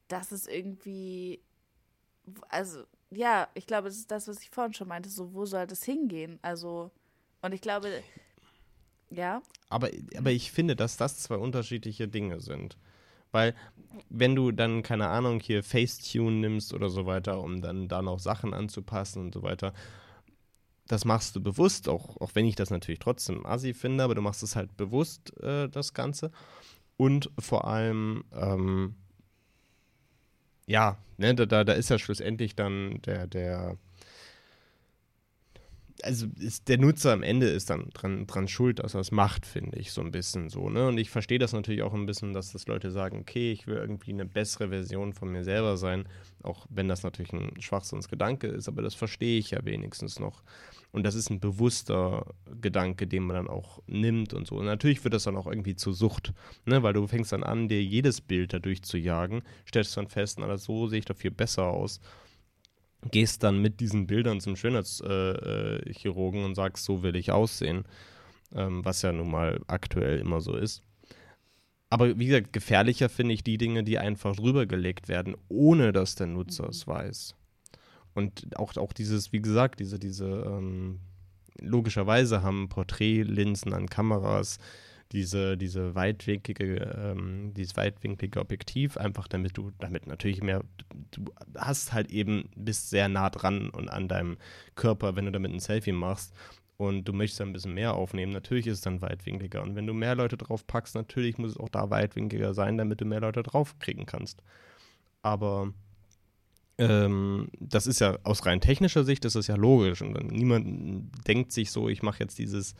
das 0.08 0.32
ist 0.32 0.48
irgendwie 0.48 1.42
also 2.49 2.83
ja, 3.12 3.47
ich 3.53 3.67
glaube, 3.67 3.89
das 3.89 3.97
ist 3.97 4.12
das, 4.12 4.27
was 4.27 4.41
ich 4.41 4.49
vorhin 4.49 4.73
schon 4.73 4.88
meinte, 4.88 5.09
so 5.09 5.33
wo 5.33 5.45
soll 5.45 5.67
das 5.67 5.83
hingehen? 5.83 6.39
Also 6.41 6.91
und 7.41 7.53
ich 7.53 7.62
glaube, 7.62 8.01
ja. 9.09 9.41
Aber, 9.69 9.89
aber 10.17 10.31
ich 10.31 10.51
finde, 10.51 10.75
dass 10.75 10.97
das 10.97 11.19
zwei 11.19 11.36
unterschiedliche 11.36 12.07
Dinge 12.07 12.39
sind. 12.39 12.77
Weil, 13.31 13.55
wenn 14.09 14.36
du 14.36 14.51
dann, 14.51 14.83
keine 14.83 15.07
Ahnung, 15.07 15.39
hier 15.39 15.63
Facetune 15.63 16.38
nimmst 16.38 16.73
oder 16.73 16.89
so 16.89 17.05
weiter, 17.05 17.41
um 17.41 17.62
dann 17.62 17.88
da 17.88 18.01
noch 18.01 18.19
Sachen 18.19 18.53
anzupassen 18.53 19.23
und 19.23 19.33
so 19.33 19.41
weiter, 19.41 19.73
das 20.88 21.03
machst 21.05 21.36
du 21.36 21.41
bewusst, 21.41 21.89
auch, 21.89 22.17
auch 22.17 22.31
wenn 22.33 22.45
ich 22.45 22.55
das 22.55 22.69
natürlich 22.69 22.99
trotzdem 22.99 23.45
assi 23.45 23.73
finde, 23.73 24.03
aber 24.03 24.15
du 24.15 24.21
machst 24.21 24.43
es 24.43 24.55
halt 24.55 24.77
bewusst, 24.77 25.36
äh, 25.41 25.67
das 25.67 25.93
Ganze. 25.93 26.31
Und 26.95 27.31
vor 27.39 27.65
allem, 27.67 28.23
ähm, 28.33 28.95
ja, 30.67 30.97
ne, 31.17 31.36
da, 31.36 31.63
da 31.63 31.73
ist 31.73 31.89
ja 31.89 31.99
schlussendlich 31.99 32.56
dann 32.56 33.02
der, 33.06 33.28
der, 33.28 33.78
also 36.04 36.28
ist, 36.39 36.68
der 36.68 36.78
Nutzer 36.78 37.13
am 37.13 37.24
Ende 37.24 37.48
ist 37.48 37.70
dann 37.70 37.89
dran, 37.94 38.28
dran 38.28 38.48
schuld, 38.48 38.80
dass 38.80 38.94
er 38.94 39.00
es 39.00 39.12
macht, 39.12 39.46
finde 39.46 39.80
ich, 39.80 39.92
so 39.92 40.02
ein 40.02 40.12
bisschen 40.12 40.50
so, 40.50 40.70
ne? 40.70 40.88
Und 40.88 40.98
ich 40.98 41.10
verstehe 41.10 41.39
das 41.39 41.54
natürlich 41.54 41.82
auch 41.82 41.94
ein 41.94 42.06
bisschen, 42.06 42.34
dass 42.34 42.52
das 42.52 42.68
Leute 42.68 42.92
sagen, 42.92 43.20
okay, 43.20 43.52
ich 43.52 43.68
will 43.68 43.78
irgendwie 43.78 44.12
eine 44.12 44.26
bessere 44.26 44.70
Version 44.70 45.13
von 45.13 45.32
mir 45.32 45.44
selber 45.44 45.78
sein, 45.78 46.08
auch 46.44 46.66
wenn 46.70 46.88
das 46.88 47.04
natürlich 47.04 47.34
ein 47.34 47.60
Schwachsinnsgedanke 47.60 48.48
ist, 48.48 48.68
aber 48.68 48.82
das 48.82 48.96
verstehe 48.96 49.39
ich 49.39 49.52
ja 49.52 49.63
wenigstens 49.63 50.20
noch. 50.20 50.44
Und 50.92 51.04
das 51.04 51.16
ist 51.16 51.32
ein 51.32 51.39
bewusster 51.39 52.28
Gedanke, 52.62 53.08
den 53.08 53.24
man 53.24 53.36
dann 53.36 53.48
auch 53.48 53.82
nimmt 53.88 54.34
und 54.34 54.46
so. 54.46 54.58
Und 54.58 54.66
natürlich 54.66 55.04
wird 55.04 55.16
das 55.16 55.24
dann 55.24 55.38
auch 55.38 55.48
irgendwie 55.48 55.76
zur 55.76 55.94
Sucht, 55.94 56.34
ne? 56.66 56.84
weil 56.84 56.94
du 56.94 57.08
fängst 57.08 57.32
dann 57.32 57.44
an, 57.44 57.68
dir 57.68 57.84
jedes 57.84 58.22
Bild 58.22 58.54
dadurch 58.54 58.84
zu 58.84 58.98
jagen, 58.98 59.42
stellst 59.68 59.98
dann 59.98 60.08
fest, 60.08 60.38
na, 60.39 60.56
so 60.58 60.88
sehe 60.88 61.00
ich 61.00 61.06
doch 61.06 61.18
viel 61.18 61.32
besser 61.32 61.63
aus. 61.63 62.00
Gehst 63.12 63.44
dann 63.44 63.62
mit 63.62 63.80
diesen 63.80 64.08
Bildern 64.08 64.39
zum 64.39 64.56
Schönheitschirurgen 64.56 66.39
äh, 66.39 66.44
äh 66.44 66.46
und 66.46 66.56
sagst, 66.56 66.86
so 66.86 67.04
will 67.04 67.16
ich 67.16 67.32
aussehen, 67.32 67.86
ähm, 68.56 68.84
was 68.86 69.02
ja 69.02 69.12
nun 69.12 69.32
mal 69.32 69.62
aktuell 69.68 70.20
immer 70.20 70.42
so 70.42 70.56
ist. 70.56 70.82
Aber 71.89 72.18
wie 72.18 72.26
gesagt, 72.26 72.54
gefährlicher 72.54 73.08
finde 73.08 73.36
ich 73.36 73.44
die 73.44 73.60
Dinge, 73.60 73.84
die 73.84 74.00
einfach 74.00 74.36
drüber 74.36 74.66
gelegt 74.66 75.10
werden, 75.10 75.36
ohne 75.48 75.94
dass 75.94 76.16
der 76.16 76.28
Nutzer 76.28 76.68
es 76.70 76.88
weiß. 76.88 77.36
Und 78.16 78.58
auch, 78.58 78.76
auch 78.78 78.94
dieses, 78.94 79.32
wie 79.32 79.42
gesagt, 79.42 79.80
diese, 79.80 80.00
diese 80.00 80.26
ähm, 80.26 81.00
logischerweise 81.60 82.42
haben 82.42 82.70
Porträtlinsen 82.70 83.74
an 83.74 83.88
Kameras 83.88 84.58
diese, 85.13 85.58
diese 85.58 85.93
weitwinklige, 85.95 86.76
ähm, 86.97 87.54
dieses 87.54 87.78
weitwinklige 87.78 88.39
Objektiv, 88.39 88.97
einfach 88.97 89.28
damit 89.28 89.58
du 89.58 89.71
damit 89.78 90.08
natürlich 90.08 90.41
mehr, 90.41 90.63
du 91.12 91.26
hast 91.56 91.93
halt 91.93 92.12
eben, 92.12 92.49
bist 92.56 92.89
sehr 92.89 93.08
nah 93.08 93.30
dran 93.30 93.69
und 93.69 93.89
an 93.89 94.08
deinem 94.08 94.38
Körper, 94.76 95.15
wenn 95.15 95.26
du 95.26 95.32
damit 95.32 95.54
ein 95.54 95.60
Selfie 95.60 95.91
machst 95.91 96.34
und 96.78 97.08
du 97.08 97.13
möchtest 97.13 97.41
ein 97.41 97.54
bisschen 97.54 97.76
mehr 97.76 97.93
aufnehmen, 97.93 98.34
natürlich 98.34 98.65
ist 98.65 98.80
es 98.80 98.82
dann 98.82 99.02
weitwinkliger. 99.02 99.62
Und 99.62 99.76
wenn 99.76 99.86
du 99.86 99.93
mehr 99.93 100.15
Leute 100.15 100.36
drauf 100.36 100.65
packst, 100.65 100.95
natürlich 100.95 101.38
muss 101.38 101.52
es 101.52 101.58
auch 101.58 101.69
da 101.69 101.91
weitwinkliger 101.91 102.56
sein, 102.56 102.78
damit 102.78 102.99
du 102.99 103.06
mehr 103.06 103.21
Leute 103.21 103.43
drauf 103.43 103.78
kriegen 103.78 104.08
kannst. 104.08 104.41
Aber 105.21 105.71
ähm, 106.80 107.49
das 107.60 107.86
ist 107.86 107.99
ja 107.99 108.17
aus 108.23 108.45
rein 108.47 108.62
technischer 108.62 109.04
Sicht, 109.04 109.26
das 109.26 109.36
ist 109.36 109.47
ja 109.47 109.56
logisch. 109.56 110.02
Und 110.02 110.32
niemand 110.32 111.28
denkt 111.28 111.52
sich 111.52 111.69
so, 111.69 111.88
ich 111.88 112.02
mache 112.02 112.19
jetzt 112.19 112.39
dieses, 112.39 112.73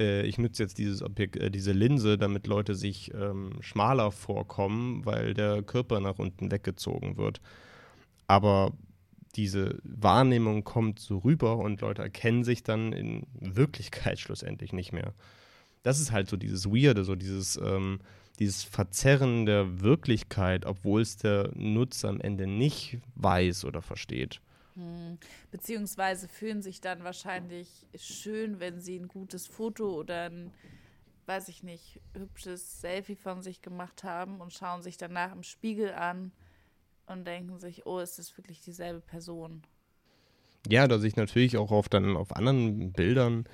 äh, 0.00 0.22
ich 0.22 0.38
nutze 0.38 0.62
jetzt 0.62 0.78
dieses 0.78 1.02
Objekt, 1.02 1.36
äh, 1.36 1.50
diese 1.50 1.72
Linse, 1.72 2.18
damit 2.18 2.46
Leute 2.46 2.74
sich 2.74 3.12
ähm, 3.14 3.52
schmaler 3.60 4.10
vorkommen, 4.10 5.04
weil 5.04 5.34
der 5.34 5.62
Körper 5.62 6.00
nach 6.00 6.18
unten 6.18 6.50
weggezogen 6.50 7.16
wird. 7.16 7.40
Aber 8.26 8.72
diese 9.36 9.78
Wahrnehmung 9.84 10.64
kommt 10.64 10.98
so 10.98 11.18
rüber 11.18 11.58
und 11.58 11.82
Leute 11.82 12.02
erkennen 12.02 12.42
sich 12.42 12.62
dann 12.62 12.92
in 12.92 13.26
Wirklichkeit 13.38 14.18
schlussendlich 14.20 14.72
nicht 14.72 14.92
mehr. 14.92 15.14
Das 15.82 16.00
ist 16.00 16.12
halt 16.12 16.28
so 16.28 16.36
dieses 16.36 16.66
Weirde, 16.66 17.04
so 17.04 17.14
dieses, 17.14 17.56
ähm, 17.56 18.00
dieses 18.38 18.64
Verzerren 18.64 19.46
der 19.46 19.80
Wirklichkeit, 19.80 20.66
obwohl 20.66 21.02
es 21.02 21.16
der 21.16 21.50
Nutzer 21.54 22.08
am 22.08 22.20
Ende 22.20 22.46
nicht 22.46 22.98
weiß 23.14 23.64
oder 23.64 23.82
versteht. 23.82 24.40
Beziehungsweise 25.50 26.28
fühlen 26.28 26.62
sich 26.62 26.80
dann 26.80 27.04
wahrscheinlich 27.04 27.86
schön, 27.96 28.60
wenn 28.60 28.80
sie 28.80 28.98
ein 28.98 29.08
gutes 29.08 29.46
Foto 29.46 29.94
oder 29.94 30.30
ein, 30.30 30.52
weiß 31.26 31.48
ich 31.48 31.62
nicht, 31.62 32.00
hübsches 32.14 32.80
Selfie 32.80 33.16
von 33.16 33.42
sich 33.42 33.62
gemacht 33.62 34.04
haben 34.04 34.40
und 34.40 34.52
schauen 34.52 34.82
sich 34.82 34.96
danach 34.96 35.32
im 35.32 35.42
Spiegel 35.42 35.92
an 35.92 36.32
und 37.06 37.26
denken 37.26 37.58
sich, 37.58 37.86
oh, 37.86 37.98
ist 37.98 38.18
das 38.18 38.36
wirklich 38.36 38.60
dieselbe 38.60 39.00
Person? 39.00 39.62
Ja, 40.68 40.86
da 40.86 40.98
sich 40.98 41.16
natürlich 41.16 41.56
auch 41.56 41.70
auf 41.70 41.88
dann 41.88 42.16
auf 42.16 42.36
anderen 42.36 42.92
Bildern 42.92 43.44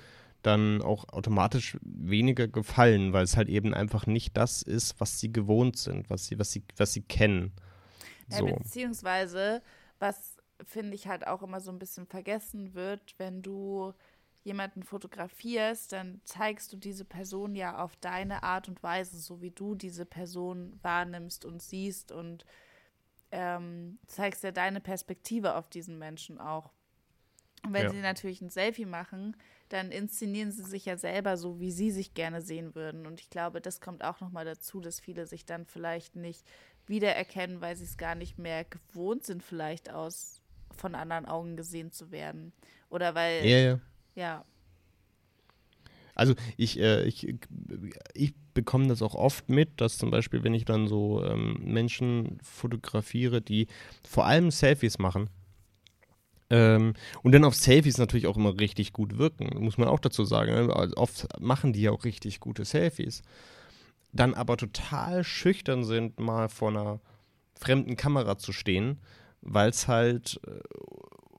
dann 0.43 0.81
auch 0.81 1.09
automatisch 1.09 1.77
weniger 1.81 2.47
gefallen, 2.47 3.11
weil 3.11 3.23
es 3.23 3.35
halt 3.35 3.49
eben 3.49 3.73
einfach 3.73 4.05
nicht 4.05 4.37
das 4.37 4.61
ist, 4.61 4.99
was 4.99 5.19
sie 5.19 5.31
gewohnt 5.31 5.77
sind, 5.77 6.09
was 6.09 6.27
sie, 6.27 6.39
was 6.39 6.51
sie, 6.51 6.63
was 6.77 6.93
sie 6.93 7.01
kennen. 7.01 7.51
So. 8.29 8.47
Ja, 8.47 8.55
beziehungsweise, 8.55 9.61
was 9.99 10.36
finde 10.65 10.95
ich 10.95 11.07
halt 11.07 11.27
auch 11.27 11.43
immer 11.43 11.59
so 11.59 11.71
ein 11.71 11.79
bisschen 11.79 12.07
vergessen 12.07 12.73
wird, 12.73 13.15
wenn 13.17 13.41
du 13.41 13.93
jemanden 14.43 14.83
fotografierst, 14.83 15.91
dann 15.91 16.21
zeigst 16.23 16.71
du 16.71 16.77
diese 16.77 17.03
Person 17.03 17.53
ja 17.53 17.83
auf 17.83 17.95
deine 17.97 18.43
Art 18.43 18.69
und 18.69 18.81
Weise, 18.81 19.19
so 19.19 19.41
wie 19.41 19.51
du 19.51 19.75
diese 19.75 20.05
Person 20.05 20.79
wahrnimmst 20.81 21.43
und 21.43 21.61
siehst 21.61 22.13
und 22.13 22.45
ähm, 23.31 23.99
zeigst 24.07 24.43
ja 24.43 24.51
deine 24.51 24.79
Perspektive 24.79 25.55
auf 25.55 25.69
diesen 25.69 25.99
Menschen 25.99 26.39
auch. 26.39 26.71
Und 27.65 27.73
wenn 27.73 27.83
ja. 27.83 27.89
sie 27.89 27.99
natürlich 27.99 28.41
ein 28.41 28.49
Selfie 28.49 28.85
machen, 28.85 29.35
dann 29.67 29.91
inszenieren 29.91 30.51
sie 30.51 30.63
sich 30.63 30.85
ja 30.85 30.97
selber 30.97 31.35
so, 31.35 31.59
wie 31.59 31.71
sie 31.71 31.91
sich 31.91 32.13
gerne 32.13 32.41
sehen 32.41 32.73
würden. 32.73 33.05
Und 33.05 33.19
ich 33.19 33.29
glaube, 33.29 33.59
das 33.59 33.81
kommt 33.81 34.03
auch 34.03 34.21
nochmal 34.21 34.45
dazu, 34.45 34.79
dass 34.79 35.01
viele 35.01 35.27
sich 35.27 35.45
dann 35.45 35.65
vielleicht 35.65 36.15
nicht 36.15 36.45
wiedererkennen, 36.85 37.59
weil 37.59 37.75
sie 37.75 37.83
es 37.83 37.97
gar 37.97 38.15
nicht 38.15 38.37
mehr 38.37 38.63
gewohnt 38.63 39.25
sind, 39.25 39.43
vielleicht 39.43 39.91
aus 39.91 40.41
von 40.77 40.95
anderen 40.95 41.25
Augen 41.25 41.57
gesehen 41.57 41.91
zu 41.91 42.11
werden. 42.11 42.53
Oder 42.89 43.15
weil. 43.15 43.45
Ja, 43.45 43.57
ja. 43.57 43.79
Ja. 44.15 44.45
Also 46.15 46.33
ich, 46.57 46.79
äh, 46.79 47.03
ich, 47.03 47.35
ich 48.15 48.33
bekomme 48.55 48.87
das 48.87 49.03
auch 49.03 49.13
oft 49.13 49.49
mit, 49.49 49.79
dass 49.79 49.99
zum 49.99 50.09
Beispiel, 50.09 50.43
wenn 50.43 50.55
ich 50.55 50.65
dann 50.65 50.87
so 50.87 51.23
ähm, 51.23 51.59
Menschen 51.63 52.39
fotografiere, 52.41 53.39
die 53.39 53.67
vor 54.03 54.25
allem 54.25 54.49
Selfies 54.49 54.97
machen, 54.97 55.29
ähm, 56.49 56.93
und 57.23 57.33
dann 57.33 57.43
auf 57.43 57.55
Selfies 57.55 57.97
natürlich 57.97 58.27
auch 58.27 58.37
immer 58.37 58.59
richtig 58.59 58.93
gut 58.93 59.17
wirken, 59.17 59.63
muss 59.63 59.77
man 59.77 59.87
auch 59.87 59.99
dazu 59.99 60.23
sagen. 60.23 60.53
Ne? 60.53 60.73
Also 60.73 60.95
oft 60.95 61.27
machen 61.39 61.73
die 61.73 61.81
ja 61.81 61.91
auch 61.91 62.05
richtig 62.05 62.39
gute 62.39 62.65
Selfies. 62.65 63.21
Dann 64.13 64.33
aber 64.33 64.57
total 64.57 65.23
schüchtern 65.23 65.83
sind, 65.83 66.19
mal 66.19 66.49
vor 66.49 66.69
einer 66.69 66.99
fremden 67.59 67.95
Kamera 67.95 68.37
zu 68.37 68.53
stehen, 68.53 68.99
weil 69.41 69.69
es 69.69 69.87
halt 69.87 70.39
äh, 70.45 70.59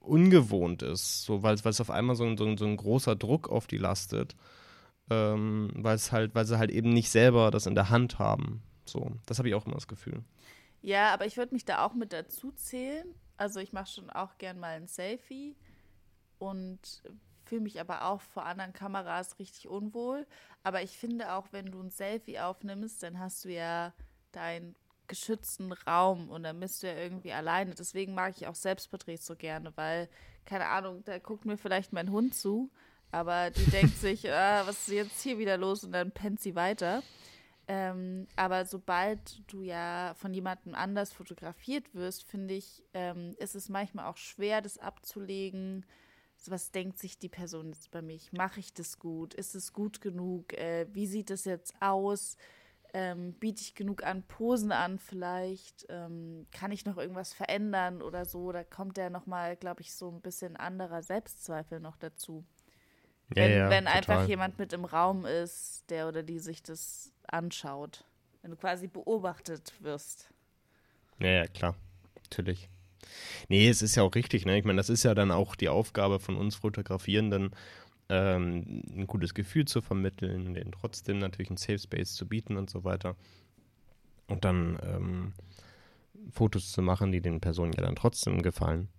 ungewohnt 0.01 0.81
ist, 0.81 1.23
so, 1.23 1.43
weil 1.43 1.55
es 1.55 1.81
auf 1.81 1.91
einmal 1.91 2.15
so, 2.15 2.35
so, 2.35 2.57
so 2.57 2.65
ein 2.65 2.77
großer 2.77 3.15
Druck 3.15 3.49
auf 3.49 3.67
die 3.67 3.77
lastet 3.77 4.35
ähm, 5.09 5.71
weil 5.75 5.97
halt, 5.97 6.35
weil 6.35 6.45
sie 6.45 6.57
halt 6.57 6.71
eben 6.71 6.89
nicht 6.89 7.09
selber 7.09 7.51
das 7.51 7.65
in 7.65 7.75
der 7.75 7.89
Hand 7.89 8.19
haben. 8.19 8.63
So, 8.85 9.11
das 9.25 9.37
habe 9.39 9.49
ich 9.49 9.55
auch 9.55 9.65
immer 9.65 9.75
das 9.75 9.87
Gefühl. 9.87 10.23
Ja, 10.81 11.13
aber 11.13 11.25
ich 11.25 11.37
würde 11.37 11.53
mich 11.53 11.65
da 11.65 11.85
auch 11.85 11.93
mit 11.93 12.13
dazu 12.13 12.51
zählen. 12.51 13.07
Also 13.37 13.59
ich 13.59 13.73
mache 13.73 13.91
schon 13.91 14.09
auch 14.09 14.37
gern 14.37 14.59
mal 14.59 14.75
ein 14.75 14.87
Selfie 14.87 15.55
und 16.37 17.03
fühle 17.45 17.61
mich 17.61 17.79
aber 17.79 18.05
auch 18.05 18.21
vor 18.21 18.45
anderen 18.45 18.73
Kameras 18.73 19.39
richtig 19.39 19.67
unwohl. 19.67 20.27
Aber 20.63 20.83
ich 20.83 20.97
finde 20.97 21.33
auch, 21.33 21.47
wenn 21.51 21.71
du 21.71 21.81
ein 21.81 21.89
Selfie 21.89 22.39
aufnimmst, 22.39 23.01
dann 23.01 23.19
hast 23.19 23.45
du 23.45 23.49
ja 23.49 23.93
deinen 24.31 24.75
geschützten 25.09 25.73
Raum 25.73 26.29
und 26.29 26.43
dann 26.43 26.59
bist 26.59 26.81
du 26.81 26.87
ja 26.87 26.95
irgendwie 26.95 27.33
alleine. 27.33 27.75
Deswegen 27.75 28.13
mag 28.13 28.35
ich 28.37 28.47
auch 28.47 28.55
Selbstporträts 28.55 29.25
so 29.25 29.35
gerne, 29.35 29.73
weil, 29.75 30.07
keine 30.45 30.67
Ahnung, 30.67 31.03
da 31.03 31.19
guckt 31.19 31.43
mir 31.43 31.57
vielleicht 31.57 31.91
mein 31.91 32.11
Hund 32.11 32.33
zu 32.33 32.71
aber 33.11 33.51
die 33.51 33.65
denkt 33.71 33.97
sich, 33.97 34.31
ah, 34.31 34.65
was 34.65 34.87
ist 34.87 34.93
jetzt 34.93 35.21
hier 35.21 35.37
wieder 35.37 35.57
los? 35.57 35.83
Und 35.83 35.91
dann 35.91 36.11
pennt 36.11 36.39
sie 36.39 36.55
weiter. 36.55 37.03
Ähm, 37.67 38.27
aber 38.35 38.65
sobald 38.65 39.41
du 39.51 39.61
ja 39.61 40.15
von 40.15 40.33
jemandem 40.33 40.73
anders 40.73 41.13
fotografiert 41.13 41.93
wirst, 41.93 42.23
finde 42.23 42.55
ich, 42.55 42.83
ähm, 42.93 43.35
ist 43.37 43.55
es 43.55 43.69
manchmal 43.69 44.07
auch 44.07 44.17
schwer, 44.17 44.61
das 44.61 44.79
abzulegen. 44.79 45.85
So, 46.35 46.51
was 46.51 46.71
denkt 46.71 46.97
sich 46.97 47.19
die 47.19 47.29
Person 47.29 47.67
jetzt 47.67 47.91
bei 47.91 48.01
mich? 48.01 48.31
Mache 48.33 48.59
ich 48.59 48.73
das 48.73 48.97
gut? 48.97 49.33
Ist 49.33 49.55
es 49.55 49.73
gut 49.73 50.01
genug? 50.01 50.53
Äh, 50.53 50.87
wie 50.93 51.05
sieht 51.05 51.29
es 51.29 51.45
jetzt 51.45 51.75
aus? 51.79 52.37
Ähm, 52.93 53.33
biete 53.33 53.61
ich 53.61 53.75
genug 53.75 54.03
an 54.03 54.23
Posen 54.23 54.71
an 54.71 54.97
vielleicht? 54.97 55.85
Ähm, 55.89 56.47
kann 56.51 56.71
ich 56.71 56.85
noch 56.85 56.97
irgendwas 56.97 57.33
verändern 57.33 58.01
oder 58.01 58.25
so? 58.25 58.51
Da 58.51 58.63
kommt 58.63 58.97
ja 58.97 59.09
nochmal, 59.09 59.55
glaube 59.55 59.81
ich, 59.81 59.93
so 59.93 60.09
ein 60.09 60.21
bisschen 60.21 60.55
anderer 60.55 61.03
Selbstzweifel 61.03 61.79
noch 61.79 61.97
dazu. 61.97 62.43
Wenn, 63.29 63.51
ja, 63.51 63.57
ja, 63.57 63.69
wenn 63.69 63.85
einfach 63.85 64.27
jemand 64.27 64.57
mit 64.57 64.73
im 64.73 64.85
Raum 64.85 65.25
ist, 65.25 65.83
der 65.89 66.07
oder 66.07 66.23
die 66.23 66.39
sich 66.39 66.63
das 66.63 67.13
anschaut. 67.27 68.05
Wenn 68.41 68.51
du 68.51 68.57
quasi 68.57 68.87
beobachtet 68.87 69.73
wirst. 69.81 70.29
Ja, 71.19 71.29
ja, 71.29 71.47
klar. 71.47 71.75
Natürlich. 72.23 72.69
Nee, 73.49 73.69
es 73.69 73.81
ist 73.81 73.95
ja 73.95 74.03
auch 74.03 74.15
richtig, 74.15 74.45
ne? 74.45 74.57
Ich 74.57 74.65
meine, 74.65 74.77
das 74.77 74.89
ist 74.89 75.03
ja 75.03 75.13
dann 75.13 75.31
auch 75.31 75.55
die 75.55 75.69
Aufgabe 75.69 76.19
von 76.19 76.35
uns 76.35 76.55
Fotografierenden, 76.55 77.51
ähm, 78.09 78.83
ein 78.95 79.07
gutes 79.07 79.33
Gefühl 79.33 79.65
zu 79.65 79.81
vermitteln, 79.81 80.53
denen 80.53 80.71
trotzdem 80.71 81.19
natürlich 81.19 81.49
einen 81.49 81.57
Safe 81.57 81.79
Space 81.79 82.13
zu 82.13 82.27
bieten 82.27 82.57
und 82.57 82.69
so 82.69 82.83
weiter. 82.83 83.15
Und 84.27 84.45
dann 84.45 84.79
ähm, 84.83 85.33
Fotos 86.31 86.71
zu 86.71 86.81
machen, 86.81 87.11
die 87.11 87.21
den 87.21 87.39
Personen 87.39 87.73
ja 87.73 87.83
dann 87.83 87.95
trotzdem 87.95 88.41
gefallen. 88.41 88.89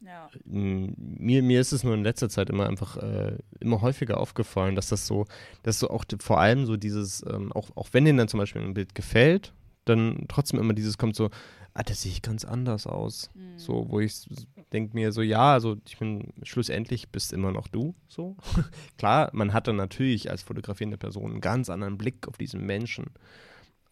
Ja. 0.00 0.28
Mir, 0.44 1.42
mir 1.42 1.60
ist 1.60 1.72
es 1.72 1.84
nur 1.84 1.94
in 1.94 2.02
letzter 2.02 2.28
Zeit 2.28 2.50
immer 2.50 2.68
einfach 2.68 2.96
äh, 2.96 3.38
immer 3.60 3.80
häufiger 3.82 4.18
aufgefallen, 4.18 4.74
dass 4.74 4.88
das 4.88 5.06
so, 5.06 5.26
dass 5.62 5.78
so 5.78 5.90
auch 5.90 6.04
vor 6.20 6.40
allem 6.40 6.66
so 6.66 6.76
dieses, 6.76 7.24
ähm, 7.28 7.52
auch, 7.52 7.70
auch 7.76 7.88
wenn 7.92 8.04
denen 8.04 8.18
dann 8.18 8.28
zum 8.28 8.38
Beispiel 8.38 8.62
ein 8.62 8.74
Bild 8.74 8.96
gefällt, 8.96 9.52
dann 9.84 10.24
trotzdem 10.28 10.58
immer 10.58 10.74
dieses 10.74 10.98
kommt 10.98 11.14
so, 11.14 11.30
ah, 11.74 11.82
das 11.82 12.02
sehe 12.02 12.12
ich 12.12 12.22
ganz 12.22 12.44
anders 12.44 12.86
aus. 12.86 13.30
Mhm. 13.34 13.58
So, 13.58 13.86
wo 13.88 14.00
ich 14.00 14.28
denke 14.72 14.94
mir 14.94 15.12
so, 15.12 15.22
ja, 15.22 15.52
also 15.52 15.76
ich 15.86 15.98
bin 15.98 16.32
schlussendlich 16.42 17.10
bist 17.10 17.32
immer 17.32 17.52
noch 17.52 17.68
du. 17.68 17.94
So. 18.08 18.36
Klar, 18.98 19.30
man 19.32 19.52
hat 19.52 19.68
dann 19.68 19.76
natürlich 19.76 20.30
als 20.30 20.42
fotografierende 20.42 20.98
Person 20.98 21.32
einen 21.32 21.40
ganz 21.40 21.70
anderen 21.70 21.98
Blick 21.98 22.28
auf 22.28 22.36
diesen 22.36 22.64
Menschen. 22.64 23.10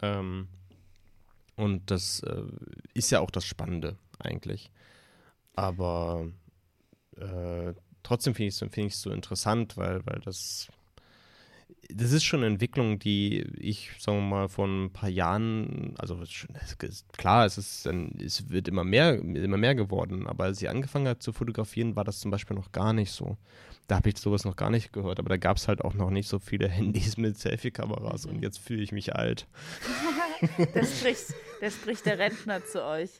Ähm, 0.02 0.48
und 1.56 1.90
das 1.90 2.20
äh, 2.20 2.42
ist 2.94 3.10
ja 3.10 3.20
auch 3.20 3.30
das 3.30 3.44
Spannende 3.44 3.96
eigentlich. 4.18 4.70
Aber 5.54 6.26
äh, 7.16 7.74
trotzdem 8.02 8.34
finde 8.34 8.48
ich 8.48 8.60
es 8.60 8.72
find 8.72 8.92
so 8.92 9.10
interessant, 9.10 9.76
weil, 9.76 10.04
weil 10.06 10.20
das 10.20 10.68
das 11.88 12.12
ist 12.12 12.24
schon 12.24 12.40
eine 12.40 12.46
Entwicklung, 12.46 12.98
die 12.98 13.44
ich, 13.58 13.90
sagen 13.98 14.18
wir 14.18 14.36
mal, 14.36 14.48
vor 14.48 14.66
ein 14.66 14.92
paar 14.92 15.08
Jahren, 15.08 15.94
also 15.98 16.22
klar, 17.16 17.46
es 17.46 17.58
ist, 17.58 17.86
es 17.86 18.50
wird 18.50 18.68
immer 18.68 18.84
mehr, 18.84 19.18
immer 19.18 19.56
mehr 19.56 19.74
geworden, 19.74 20.26
aber 20.26 20.44
als 20.44 20.60
ich 20.62 20.68
angefangen 20.68 21.08
habe 21.08 21.18
zu 21.18 21.32
fotografieren, 21.32 21.96
war 21.96 22.04
das 22.04 22.20
zum 22.20 22.30
Beispiel 22.30 22.56
noch 22.56 22.72
gar 22.72 22.92
nicht 22.92 23.12
so. 23.12 23.36
Da 23.86 23.96
habe 23.96 24.08
ich 24.08 24.18
sowas 24.18 24.44
noch 24.44 24.54
gar 24.54 24.70
nicht 24.70 24.92
gehört, 24.92 25.18
aber 25.18 25.30
da 25.30 25.36
gab 25.36 25.56
es 25.56 25.66
halt 25.66 25.82
auch 25.82 25.94
noch 25.94 26.10
nicht 26.10 26.28
so 26.28 26.38
viele 26.38 26.68
Handys 26.68 27.16
mit 27.16 27.38
Selfie-Kameras 27.38 28.26
und 28.26 28.42
jetzt 28.42 28.58
fühle 28.58 28.82
ich 28.82 28.92
mich 28.92 29.16
alt. 29.16 29.46
da, 30.74 30.84
spricht, 30.84 31.34
da 31.60 31.70
spricht 31.70 32.06
der 32.06 32.18
Rentner 32.18 32.64
zu 32.64 32.84
euch. 32.84 33.10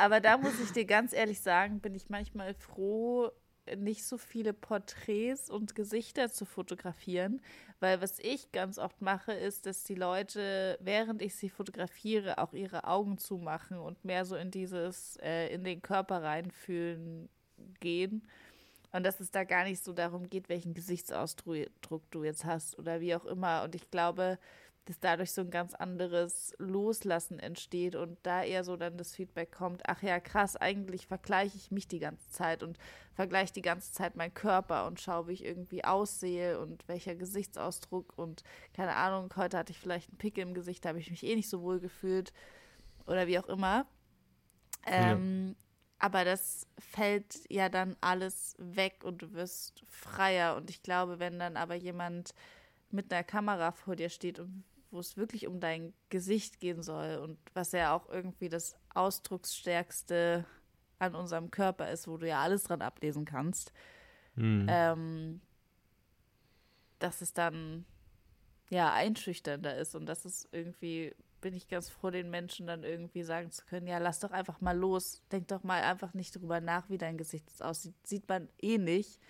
Aber 0.00 0.20
da 0.20 0.38
muss 0.38 0.60
ich 0.62 0.72
dir 0.72 0.84
ganz 0.84 1.12
ehrlich 1.12 1.40
sagen, 1.40 1.80
bin 1.80 1.94
ich 1.94 2.08
manchmal 2.08 2.54
froh, 2.54 3.30
nicht 3.76 4.04
so 4.04 4.18
viele 4.18 4.52
Porträts 4.52 5.50
und 5.50 5.74
Gesichter 5.74 6.30
zu 6.30 6.44
fotografieren, 6.44 7.40
weil 7.80 8.00
was 8.00 8.18
ich 8.18 8.52
ganz 8.52 8.78
oft 8.78 9.02
mache, 9.02 9.32
ist, 9.32 9.66
dass 9.66 9.84
die 9.84 9.94
Leute, 9.94 10.78
während 10.80 11.22
ich 11.22 11.34
sie 11.34 11.48
fotografiere, 11.48 12.38
auch 12.38 12.52
ihre 12.52 12.84
Augen 12.84 13.18
zumachen 13.18 13.78
und 13.78 14.04
mehr 14.04 14.24
so 14.24 14.36
in 14.36 14.50
dieses, 14.50 15.16
äh, 15.22 15.48
in 15.48 15.64
den 15.64 15.82
Körper 15.82 16.22
reinfühlen 16.22 17.28
gehen. 17.80 18.22
Und 18.92 19.04
dass 19.04 19.20
es 19.20 19.30
da 19.30 19.44
gar 19.44 19.64
nicht 19.64 19.82
so 19.84 19.92
darum 19.92 20.30
geht, 20.30 20.48
welchen 20.48 20.72
Gesichtsausdruck 20.72 22.10
du 22.10 22.24
jetzt 22.24 22.44
hast 22.44 22.78
oder 22.78 23.00
wie 23.00 23.14
auch 23.14 23.26
immer. 23.26 23.62
Und 23.64 23.74
ich 23.74 23.90
glaube, 23.90 24.38
dass 24.86 25.00
dadurch 25.00 25.32
so 25.32 25.40
ein 25.40 25.50
ganz 25.50 25.74
anderes 25.74 26.54
Loslassen 26.58 27.40
entsteht 27.40 27.96
und 27.96 28.18
da 28.22 28.44
eher 28.44 28.62
so 28.62 28.76
dann 28.76 28.96
das 28.96 29.14
Feedback 29.14 29.50
kommt, 29.50 29.82
ach 29.86 30.02
ja, 30.02 30.20
krass, 30.20 30.56
eigentlich 30.56 31.08
vergleiche 31.08 31.56
ich 31.56 31.72
mich 31.72 31.88
die 31.88 31.98
ganze 31.98 32.30
Zeit 32.30 32.62
und 32.62 32.78
vergleiche 33.12 33.52
die 33.52 33.62
ganze 33.62 33.92
Zeit 33.92 34.14
meinen 34.14 34.32
Körper 34.32 34.86
und 34.86 35.00
schaue, 35.00 35.26
wie 35.26 35.32
ich 35.32 35.44
irgendwie 35.44 35.84
aussehe 35.84 36.60
und 36.60 36.86
welcher 36.86 37.16
Gesichtsausdruck 37.16 38.16
und 38.16 38.44
keine 38.74 38.94
Ahnung, 38.94 39.28
heute 39.36 39.58
hatte 39.58 39.72
ich 39.72 39.80
vielleicht 39.80 40.08
einen 40.08 40.18
Pickel 40.18 40.42
im 40.42 40.54
Gesicht, 40.54 40.84
da 40.84 40.90
habe 40.90 41.00
ich 41.00 41.10
mich 41.10 41.24
eh 41.24 41.34
nicht 41.34 41.50
so 41.50 41.62
wohl 41.62 41.80
gefühlt 41.80 42.32
oder 43.06 43.26
wie 43.26 43.40
auch 43.40 43.48
immer. 43.48 43.86
Ähm, 44.86 45.48
ja. 45.48 45.54
Aber 45.98 46.24
das 46.24 46.68
fällt 46.78 47.40
ja 47.50 47.68
dann 47.68 47.96
alles 48.00 48.54
weg 48.58 49.02
und 49.02 49.22
du 49.22 49.32
wirst 49.32 49.82
freier 49.86 50.54
und 50.54 50.70
ich 50.70 50.82
glaube, 50.84 51.18
wenn 51.18 51.40
dann 51.40 51.56
aber 51.56 51.74
jemand 51.74 52.34
mit 52.90 53.12
einer 53.12 53.24
Kamera 53.24 53.72
vor 53.72 53.96
dir 53.96 54.10
steht 54.10 54.38
und 54.38 54.62
wo 54.90 55.00
es 55.00 55.16
wirklich 55.16 55.46
um 55.46 55.60
dein 55.60 55.92
Gesicht 56.08 56.60
gehen 56.60 56.82
soll 56.82 57.16
und 57.16 57.38
was 57.54 57.72
ja 57.72 57.94
auch 57.94 58.08
irgendwie 58.08 58.48
das 58.48 58.76
Ausdrucksstärkste 58.94 60.44
an 60.98 61.14
unserem 61.14 61.50
Körper 61.50 61.90
ist, 61.90 62.08
wo 62.08 62.16
du 62.16 62.26
ja 62.28 62.42
alles 62.42 62.64
dran 62.64 62.82
ablesen 62.82 63.24
kannst, 63.24 63.72
mhm. 64.34 64.66
ähm, 64.68 65.40
dass 66.98 67.20
es 67.20 67.32
dann 67.32 67.84
ja 68.70 68.92
einschüchternder 68.92 69.76
ist 69.76 69.94
und 69.94 70.06
dass 70.06 70.24
es 70.24 70.48
irgendwie 70.52 71.14
bin 71.40 71.54
ich 71.54 71.68
ganz 71.68 71.90
froh, 71.90 72.10
den 72.10 72.30
Menschen 72.30 72.66
dann 72.66 72.82
irgendwie 72.82 73.22
sagen 73.22 73.50
zu 73.50 73.64
können, 73.66 73.86
ja, 73.86 73.98
lass 73.98 74.20
doch 74.20 74.30
einfach 74.30 74.60
mal 74.60 74.76
los, 74.76 75.22
denk 75.30 75.48
doch 75.48 75.62
mal 75.62 75.82
einfach 75.82 76.14
nicht 76.14 76.34
drüber 76.34 76.60
nach, 76.60 76.88
wie 76.88 76.98
dein 76.98 77.18
Gesicht 77.18 77.62
aussieht. 77.62 77.94
Sieht 78.04 78.28
man 78.28 78.48
eh 78.60 78.78
nicht. 78.78 79.20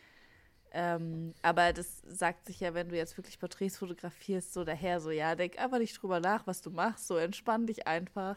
Ähm, 0.79 1.33
aber 1.41 1.72
das 1.72 2.03
sagt 2.07 2.45
sich 2.45 2.61
ja, 2.61 2.74
wenn 2.74 2.91
du 2.91 2.97
jetzt 2.97 3.16
wirklich 3.16 3.39
Porträts 3.39 3.79
fotografierst, 3.79 4.53
so 4.53 4.62
daher, 4.62 5.01
so, 5.01 5.11
ja, 5.11 5.35
denk 5.35 5.59
einfach 5.59 5.79
nicht 5.79 6.01
drüber 6.03 6.20
nach, 6.20 6.47
was 6.47 6.61
du 6.61 6.70
machst, 6.70 7.07
so 7.07 7.16
entspann 7.16 7.66
dich 7.66 7.87
einfach. 7.87 8.37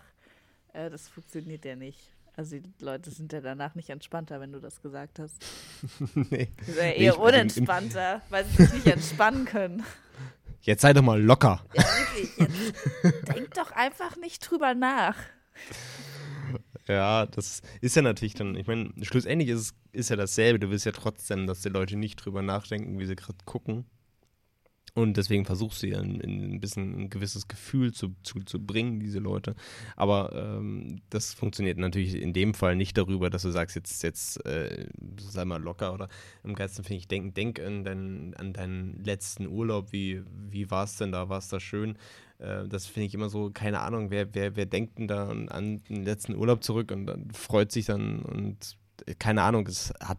Äh, 0.71 0.89
das 0.89 1.09
funktioniert 1.09 1.65
ja 1.65 1.75
nicht. 1.75 1.99
Also 2.37 2.57
die 2.57 2.71
Leute 2.79 3.11
sind 3.11 3.33
ja 3.33 3.41
danach 3.41 3.75
nicht 3.75 3.89
entspannter, 3.89 4.39
wenn 4.39 4.53
du 4.53 4.61
das 4.61 4.81
gesagt 4.81 5.19
hast. 5.19 5.45
nee. 6.15 6.47
Die 6.65 6.71
sind 6.71 6.77
ja 6.77 6.91
eher 6.91 7.13
nee, 7.13 7.19
unentspannter, 7.19 8.21
weil 8.29 8.45
sie 8.45 8.63
sich 8.63 8.73
nicht 8.73 8.87
entspannen 8.87 9.43
können. 9.43 9.83
Jetzt 10.61 10.81
sei 10.81 10.93
doch 10.93 11.01
mal 11.01 11.21
locker. 11.21 11.65
Ja, 11.73 11.83
wirklich. 11.83 12.37
Jetzt 13.03 13.27
denk 13.35 13.53
doch 13.55 13.73
einfach 13.73 14.15
nicht 14.15 14.49
drüber 14.49 14.73
nach. 14.75 15.17
Ja, 16.89 17.27
das 17.27 17.61
ist 17.81 17.95
ja 17.95 18.01
natürlich 18.01 18.33
dann, 18.33 18.55
ich 18.55 18.65
meine, 18.65 18.91
schlussendlich 19.03 19.49
ist, 19.49 19.75
ist 19.91 20.09
ja 20.09 20.15
dasselbe. 20.15 20.59
Du 20.59 20.69
willst 20.71 20.85
ja 20.85 20.91
trotzdem, 20.91 21.45
dass 21.45 21.61
die 21.61 21.69
Leute 21.69 21.95
nicht 21.95 22.15
drüber 22.15 22.41
nachdenken, 22.41 22.97
wie 22.97 23.05
sie 23.05 23.15
gerade 23.15 23.37
gucken. 23.45 23.85
Und 24.95 25.17
deswegen 25.17 25.45
versuchst 25.45 25.83
du 25.83 25.87
ja 25.87 25.99
ein, 25.99 26.21
ein 26.21 26.59
bisschen 26.59 26.99
ein 26.99 27.09
gewisses 27.09 27.47
Gefühl 27.47 27.93
zu, 27.93 28.15
zu, 28.23 28.39
zu 28.39 28.59
bringen, 28.59 28.99
diese 28.99 29.19
Leute. 29.19 29.55
Aber 29.95 30.33
ähm, 30.33 31.01
das 31.09 31.33
funktioniert 31.33 31.77
natürlich 31.77 32.15
in 32.15 32.33
dem 32.33 32.53
Fall 32.53 32.75
nicht 32.75 32.97
darüber, 32.97 33.29
dass 33.29 33.43
du 33.43 33.51
sagst, 33.51 33.75
jetzt, 33.75 34.03
jetzt 34.03 34.45
äh, 34.45 34.87
sei 35.19 35.45
mal 35.45 35.61
locker 35.61 35.93
oder 35.93 36.09
im 36.43 36.55
Geiste 36.55 36.83
finde 36.83 36.97
ich, 36.97 37.07
denk, 37.07 37.35
denk 37.35 37.59
an, 37.59 37.83
dein, 37.83 38.33
an 38.35 38.53
deinen 38.53 39.03
letzten 39.03 39.47
Urlaub, 39.47 39.91
wie, 39.91 40.23
wie 40.49 40.69
war 40.71 40.83
es 40.85 40.97
denn 40.97 41.11
da, 41.11 41.29
war 41.29 41.39
es 41.39 41.49
da 41.49 41.59
schön? 41.59 41.97
Äh, 42.39 42.67
das 42.67 42.87
finde 42.87 43.07
ich 43.07 43.13
immer 43.13 43.29
so, 43.29 43.51
keine 43.51 43.81
Ahnung, 43.81 44.09
wer, 44.09 44.33
wer, 44.33 44.55
wer 44.55 44.65
denkt 44.65 44.97
denn 44.97 45.07
da 45.07 45.29
an, 45.29 45.83
den 45.89 46.03
letzten 46.03 46.35
Urlaub 46.35 46.63
zurück 46.63 46.91
und 46.91 47.05
dann 47.05 47.29
freut 47.31 47.71
sich 47.71 47.85
dann 47.85 48.19
und 48.19 48.77
äh, 49.05 49.13
keine 49.15 49.43
Ahnung, 49.43 49.67
es 49.67 49.93
hat 49.99 50.17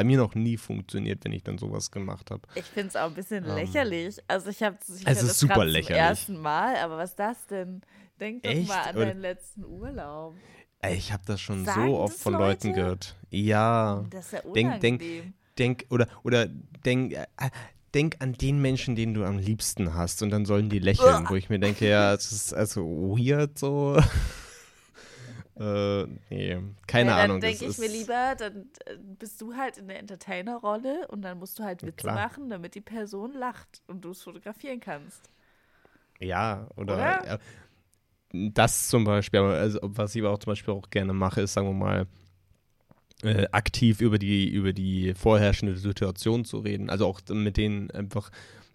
bei 0.00 0.04
mir 0.04 0.16
noch 0.16 0.34
nie 0.34 0.56
funktioniert, 0.56 1.22
wenn 1.26 1.32
ich 1.32 1.42
dann 1.42 1.58
sowas 1.58 1.90
gemacht 1.90 2.30
habe. 2.30 2.40
Ich 2.54 2.64
finde 2.64 2.88
es 2.88 2.96
auch 2.96 3.08
ein 3.08 3.14
bisschen 3.14 3.44
ähm, 3.44 3.54
lächerlich. 3.54 4.16
Also 4.28 4.48
ich 4.48 4.62
habe 4.62 4.78
es 4.80 5.22
ist 5.22 5.38
super 5.38 5.66
lächerlich. 5.66 5.86
zum 5.88 5.96
ersten 5.96 6.38
Mal, 6.38 6.76
aber 6.76 6.96
was 6.96 7.10
ist 7.10 7.18
das 7.18 7.46
denn? 7.48 7.82
Denk 8.18 8.42
doch 8.42 8.50
Echt? 8.50 8.68
mal 8.68 8.80
an 8.80 8.96
deinen 8.96 9.20
letzten 9.20 9.62
Urlaub. 9.66 10.34
Ey, 10.80 10.96
ich 10.96 11.12
habe 11.12 11.22
das 11.26 11.38
schon 11.38 11.66
Sagen 11.66 11.88
so 11.88 11.98
oft 11.98 12.18
von 12.18 12.32
Leute? 12.32 12.44
Leuten 12.44 12.72
gehört. 12.72 13.16
Ja. 13.28 14.06
Das 14.08 14.26
ist 14.26 14.32
ja 14.32 14.40
unangenehm. 14.40 14.80
Denk, 14.80 15.00
denk, 15.00 15.34
denk 15.58 15.86
oder 15.90 16.08
oder 16.22 16.46
denk 16.46 17.12
äh, 17.12 17.26
denk 17.92 18.16
an 18.20 18.32
den 18.32 18.62
Menschen, 18.62 18.96
den 18.96 19.12
du 19.12 19.24
am 19.24 19.36
liebsten 19.36 19.92
hast 19.92 20.22
und 20.22 20.30
dann 20.30 20.46
sollen 20.46 20.70
die 20.70 20.78
lächeln, 20.78 21.26
wo 21.28 21.34
ich 21.34 21.50
mir 21.50 21.58
denke, 21.58 21.86
ja, 21.86 22.14
es 22.14 22.32
ist 22.32 22.54
also 22.54 22.82
weird 22.86 23.58
so. 23.58 24.00
äh, 25.60 26.06
nee, 26.30 26.58
keine 26.86 27.10
ja, 27.10 27.16
Ahnung. 27.18 27.40
Dann 27.40 27.50
denke 27.50 27.66
ich 27.66 27.78
mir 27.78 27.88
lieber, 27.88 28.34
dann 28.38 28.70
äh, 28.86 28.96
bist 29.18 29.40
du 29.42 29.54
halt 29.54 29.76
in 29.76 29.88
der 29.88 29.98
Entertainer-Rolle 29.98 31.06
und 31.08 31.20
dann 31.20 31.38
musst 31.38 31.58
du 31.58 31.64
halt 31.64 31.82
Witze 31.84 32.02
Klar. 32.02 32.14
machen, 32.14 32.48
damit 32.48 32.74
die 32.74 32.80
Person 32.80 33.34
lacht 33.34 33.82
und 33.86 34.02
du 34.02 34.10
es 34.10 34.22
fotografieren 34.22 34.80
kannst. 34.80 35.28
Ja, 36.18 36.66
oder, 36.76 36.94
oder? 36.94 37.26
Ja, 37.26 37.38
das 38.32 38.88
zum 38.88 39.04
Beispiel, 39.04 39.40
also, 39.40 39.78
was 39.82 40.14
ich 40.14 40.22
aber 40.22 40.32
auch 40.32 40.38
zum 40.38 40.52
Beispiel 40.52 40.72
auch 40.72 40.88
gerne 40.88 41.12
mache, 41.12 41.42
ist, 41.42 41.52
sagen 41.52 41.66
wir 41.68 41.74
mal, 41.74 42.06
äh, 43.22 43.46
aktiv 43.52 44.00
über 44.00 44.18
die, 44.18 44.48
über 44.48 44.72
die 44.72 45.12
vorherrschende 45.14 45.76
Situation 45.76 46.46
zu 46.46 46.58
reden. 46.58 46.88
Also 46.88 47.06
auch 47.06 47.20
mit 47.28 47.58
denen 47.58 47.90
einfach 47.90 48.30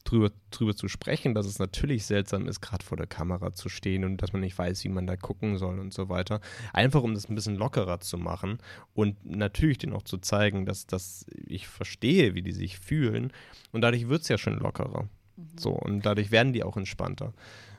drüber, 0.06 0.32
drüber 0.52 0.76
zu 0.76 0.88
sprechen, 0.88 1.34
dass 1.34 1.46
es 1.46 1.60
natürlich 1.60 2.06
seltsam 2.06 2.48
ist, 2.48 2.62
gerade 2.62 2.86
vor 2.86 2.96
der 2.96 3.08
Kamera 3.08 3.54
zu 3.54 3.68
stehen 3.68 4.06
und 4.06 4.22
dass 4.22 4.32
man 4.32 4.42
nicht 4.42 4.58
weiß, 4.58 4.84
wie 4.86 4.90
man 4.90 5.08
da 5.08 5.18
gucken 5.18 5.58
soll 5.58 5.80
und 5.80 5.94
so 5.94 6.08
weiter. 6.08 6.40
Einfach 6.72 7.04
um 7.04 7.14
das 7.14 7.30
ein 7.30 7.36
bisschen 7.36 7.58
lockerer 7.58 8.00
zu 8.00 8.18
machen 8.18 8.60
und 8.94 9.26
natürlich 9.26 9.80
denen 9.80 9.94
auch 9.94 10.04
zu 10.04 10.18
zeigen, 10.18 10.66
dass, 10.66 10.88
dass 10.88 11.26
ich 11.46 11.68
verstehe, 11.68 12.36
wie 12.36 12.42
die 12.42 12.54
sich 12.54 12.80
fühlen. 12.80 13.34
Und 13.72 13.82
dadurch 13.82 14.08
wird 14.08 14.22
es 14.22 14.30
ja 14.30 14.38
schon 14.38 14.58
lockerer. 14.60 15.10
Mhm. 15.36 15.44
So, 15.60 15.72
und 15.72 16.06
dadurch 16.06 16.32
werden 16.32 16.54
die 16.54 16.64
auch 16.64 16.78
entspannter. 16.78 17.34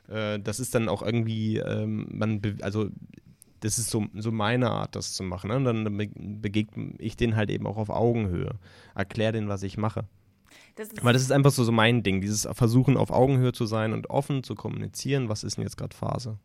Äh, 0.08 0.40
das 0.40 0.60
ist 0.60 0.74
dann 0.74 0.88
auch 0.88 1.02
irgendwie, 1.02 1.58
ähm, 1.58 2.08
man, 2.10 2.42
also 2.60 2.90
das 3.60 3.78
ist 3.78 3.90
so, 3.90 4.06
so 4.14 4.32
meine 4.32 4.70
Art, 4.70 4.96
das 4.96 5.14
zu 5.14 5.22
machen. 5.22 5.48
Ne? 5.48 5.56
Und 5.56 5.64
dann 5.64 6.40
begegne 6.42 6.94
ich 6.98 7.16
den 7.16 7.36
halt 7.36 7.50
eben 7.50 7.66
auch 7.66 7.76
auf 7.76 7.88
Augenhöhe. 7.88 8.58
Erkläre 8.94 9.32
denen, 9.32 9.48
was 9.48 9.62
ich 9.62 9.78
mache. 9.78 10.06
Das 10.76 10.90
Weil 11.02 11.14
das 11.14 11.22
ist 11.22 11.32
einfach 11.32 11.50
so, 11.50 11.64
so 11.64 11.72
mein 11.72 12.02
Ding, 12.02 12.20
dieses 12.20 12.46
Versuchen 12.52 12.96
auf 12.96 13.10
Augenhöhe 13.10 13.52
zu 13.52 13.66
sein 13.66 13.92
und 13.92 14.10
offen 14.10 14.44
zu 14.44 14.54
kommunizieren, 14.54 15.28
was 15.28 15.42
ist 15.42 15.56
denn 15.56 15.64
jetzt 15.64 15.76
gerade 15.76 15.96
Phase. 15.96 16.38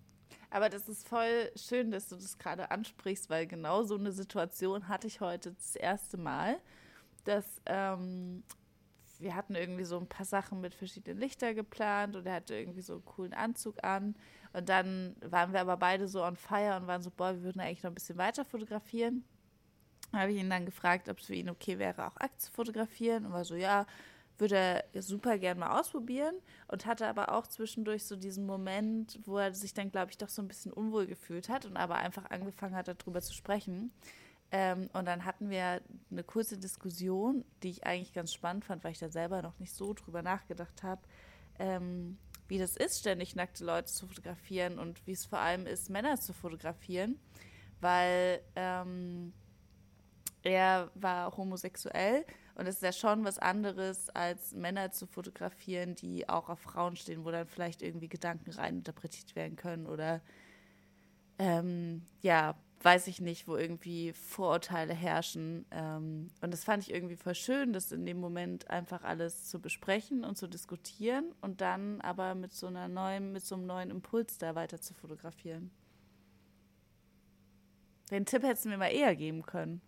Aber 0.50 0.70
das 0.70 0.90
ist 0.90 1.08
voll 1.08 1.52
schön, 1.56 1.92
dass 1.92 2.10
du 2.10 2.16
das 2.16 2.38
gerade 2.38 2.72
ansprichst, 2.72 3.30
weil 3.30 3.46
genau 3.46 3.84
so 3.84 3.96
eine 3.96 4.12
Situation 4.12 4.88
hatte 4.88 5.08
ich 5.08 5.22
heute 5.22 5.54
das 5.54 5.76
erste 5.76 6.18
Mal, 6.18 6.58
dass 7.26 7.62
ähm, 7.66 8.44
wir 9.20 9.36
hatten 9.36 9.56
irgendwie 9.56 9.86
so 9.86 9.98
ein 9.98 10.08
paar 10.08 10.26
Sachen 10.26 10.62
mit 10.62 10.74
verschiedenen 10.74 11.20
Lichtern 11.20 11.56
geplant 11.56 12.16
und 12.16 12.26
er 12.26 12.36
hatte 12.36 12.56
irgendwie 12.56 12.82
so 12.82 12.94
einen 12.94 13.06
coolen 13.06 13.34
Anzug 13.34 13.84
an 13.84 14.16
und 14.54 14.68
dann 14.68 15.16
waren 15.22 15.54
wir 15.54 15.62
aber 15.62 15.78
beide 15.78 16.08
so 16.08 16.24
on 16.24 16.36
fire 16.36 16.78
und 16.78 16.88
waren 16.88 17.02
so, 17.02 17.12
boah, 17.12 17.34
wir 17.34 17.44
würden 17.44 17.62
eigentlich 17.62 17.84
noch 17.84 17.92
ein 17.92 17.96
bisschen 17.96 18.18
weiter 18.18 18.44
fotografieren. 18.44 19.24
Da 20.12 20.20
habe 20.20 20.32
ich 20.32 20.40
ihn 20.40 20.50
dann 20.50 20.66
gefragt, 20.66 21.08
ob 21.08 21.20
es 21.20 21.28
für 21.28 21.36
ihn 21.36 21.50
okay 21.50 21.80
wäre, 21.80 22.06
auch 22.06 22.18
Akt 22.18 22.42
zu 22.42 22.52
fotografieren. 22.52 23.26
Und 23.26 23.32
war 23.32 23.46
so, 23.46 23.56
ja, 23.56 23.86
würde 24.42 24.84
er 24.92 25.02
super 25.02 25.38
gern 25.38 25.60
mal 25.60 25.80
ausprobieren. 25.80 26.36
Und 26.68 26.86
hatte 26.86 27.08
aber 27.08 27.34
auch 27.34 27.48
zwischendurch 27.48 28.06
so 28.06 28.18
diesen 28.18 28.46
Moment, 28.46 29.20
wo 29.24 29.38
er 29.38 29.54
sich 29.54 29.74
dann, 29.74 29.92
glaube 29.92 30.12
ich, 30.12 30.18
doch 30.18 30.30
so 30.30 30.42
ein 30.42 30.50
bisschen 30.50 30.74
unwohl 30.74 31.06
gefühlt 31.08 31.48
hat 31.48 31.66
und 31.66 31.78
aber 31.78 31.96
einfach 31.96 32.30
angefangen 32.30 32.76
hat, 32.76 32.90
darüber 32.90 33.22
zu 33.22 33.34
sprechen. 33.34 33.94
Ähm, 34.52 34.90
und 34.92 35.06
dann 35.06 35.24
hatten 35.24 35.50
wir 35.50 35.82
eine 36.12 36.24
kurze 36.24 36.58
Diskussion, 36.58 37.46
die 37.64 37.70
ich 37.70 37.86
eigentlich 37.86 38.12
ganz 38.12 38.34
spannend 38.34 38.66
fand, 38.66 38.84
weil 38.84 38.92
ich 38.92 39.00
da 39.00 39.10
selber 39.10 39.42
noch 39.42 39.58
nicht 39.60 39.74
so 39.74 39.94
drüber 39.94 40.22
nachgedacht 40.22 40.84
habe. 40.84 41.02
Ähm, 41.58 42.18
wie 42.50 42.58
das 42.58 42.76
ist, 42.76 43.00
ständig 43.00 43.36
nackte 43.36 43.64
Leute 43.64 43.88
zu 43.88 44.08
fotografieren 44.08 44.78
und 44.78 45.08
wie 45.08 45.14
es 45.14 45.26
vor 45.26 45.40
allem 45.40 45.66
ist, 45.66 45.90
Männer 45.90 46.20
zu 46.20 46.34
fotografieren, 46.34 47.18
weil 47.80 48.42
ähm, 48.58 49.32
er 50.44 50.92
war 50.96 51.38
homosexuell 51.38 52.26
Und 52.56 52.68
es 52.68 52.76
ist 52.76 52.84
ja 52.84 52.92
schon 52.92 53.24
was 53.24 53.38
anderes, 53.38 54.10
als 54.10 54.54
Männer 54.54 54.92
zu 54.92 55.08
fotografieren, 55.08 55.96
die 55.96 56.28
auch 56.30 56.50
auf 56.50 56.60
Frauen 56.60 56.96
stehen, 56.96 57.26
wo 57.26 57.32
dann 57.32 57.48
vielleicht 57.48 57.82
irgendwie 57.82 58.10
Gedanken 58.10 58.52
reininterpretiert 58.52 59.36
werden 59.36 59.56
können 59.56 59.86
oder 59.86 60.22
ähm, 61.40 62.04
ja, 62.22 62.56
weiß 62.84 63.08
ich 63.08 63.22
nicht, 63.22 63.48
wo 63.48 63.56
irgendwie 63.56 64.14
Vorurteile 64.14 64.94
herrschen. 64.94 65.66
Ähm, 65.72 66.30
und 66.42 66.52
das 66.52 66.64
fand 66.64 66.84
ich 66.84 66.94
irgendwie 66.94 67.16
voll 67.16 67.36
schön, 67.36 67.74
das 67.74 67.92
in 67.92 68.06
dem 68.06 68.20
Moment 68.20 68.70
einfach 68.70 69.04
alles 69.04 69.46
zu 69.46 69.60
besprechen 69.60 70.24
und 70.24 70.38
zu 70.38 70.48
diskutieren 70.48 71.34
und 71.42 71.62
dann 71.62 72.02
aber 72.02 72.36
mit 72.36 72.54
so 72.54 72.68
einer 72.68 72.88
neuen, 72.88 73.32
mit 73.32 73.46
so 73.46 73.56
einem 73.56 73.66
neuen 73.66 73.92
Impuls 73.92 74.38
da 74.38 74.56
weiter 74.56 74.80
zu 74.82 74.94
fotografieren. 74.94 75.72
Den 78.10 78.26
Tipp 78.26 78.44
hättest 78.44 78.66
du 78.66 78.70
mir 78.70 78.78
mal 78.78 78.92
eher 78.92 79.16
geben 79.16 79.44
können. 79.46 79.82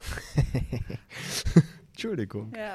Entschuldigung. 1.96 2.52
Ja, 2.54 2.74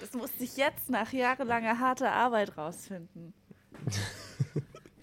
das 0.00 0.14
musste 0.14 0.44
ich 0.44 0.56
jetzt 0.56 0.88
nach 0.88 1.12
jahrelanger 1.12 1.78
harter 1.78 2.10
Arbeit 2.10 2.56
rausfinden. 2.56 3.34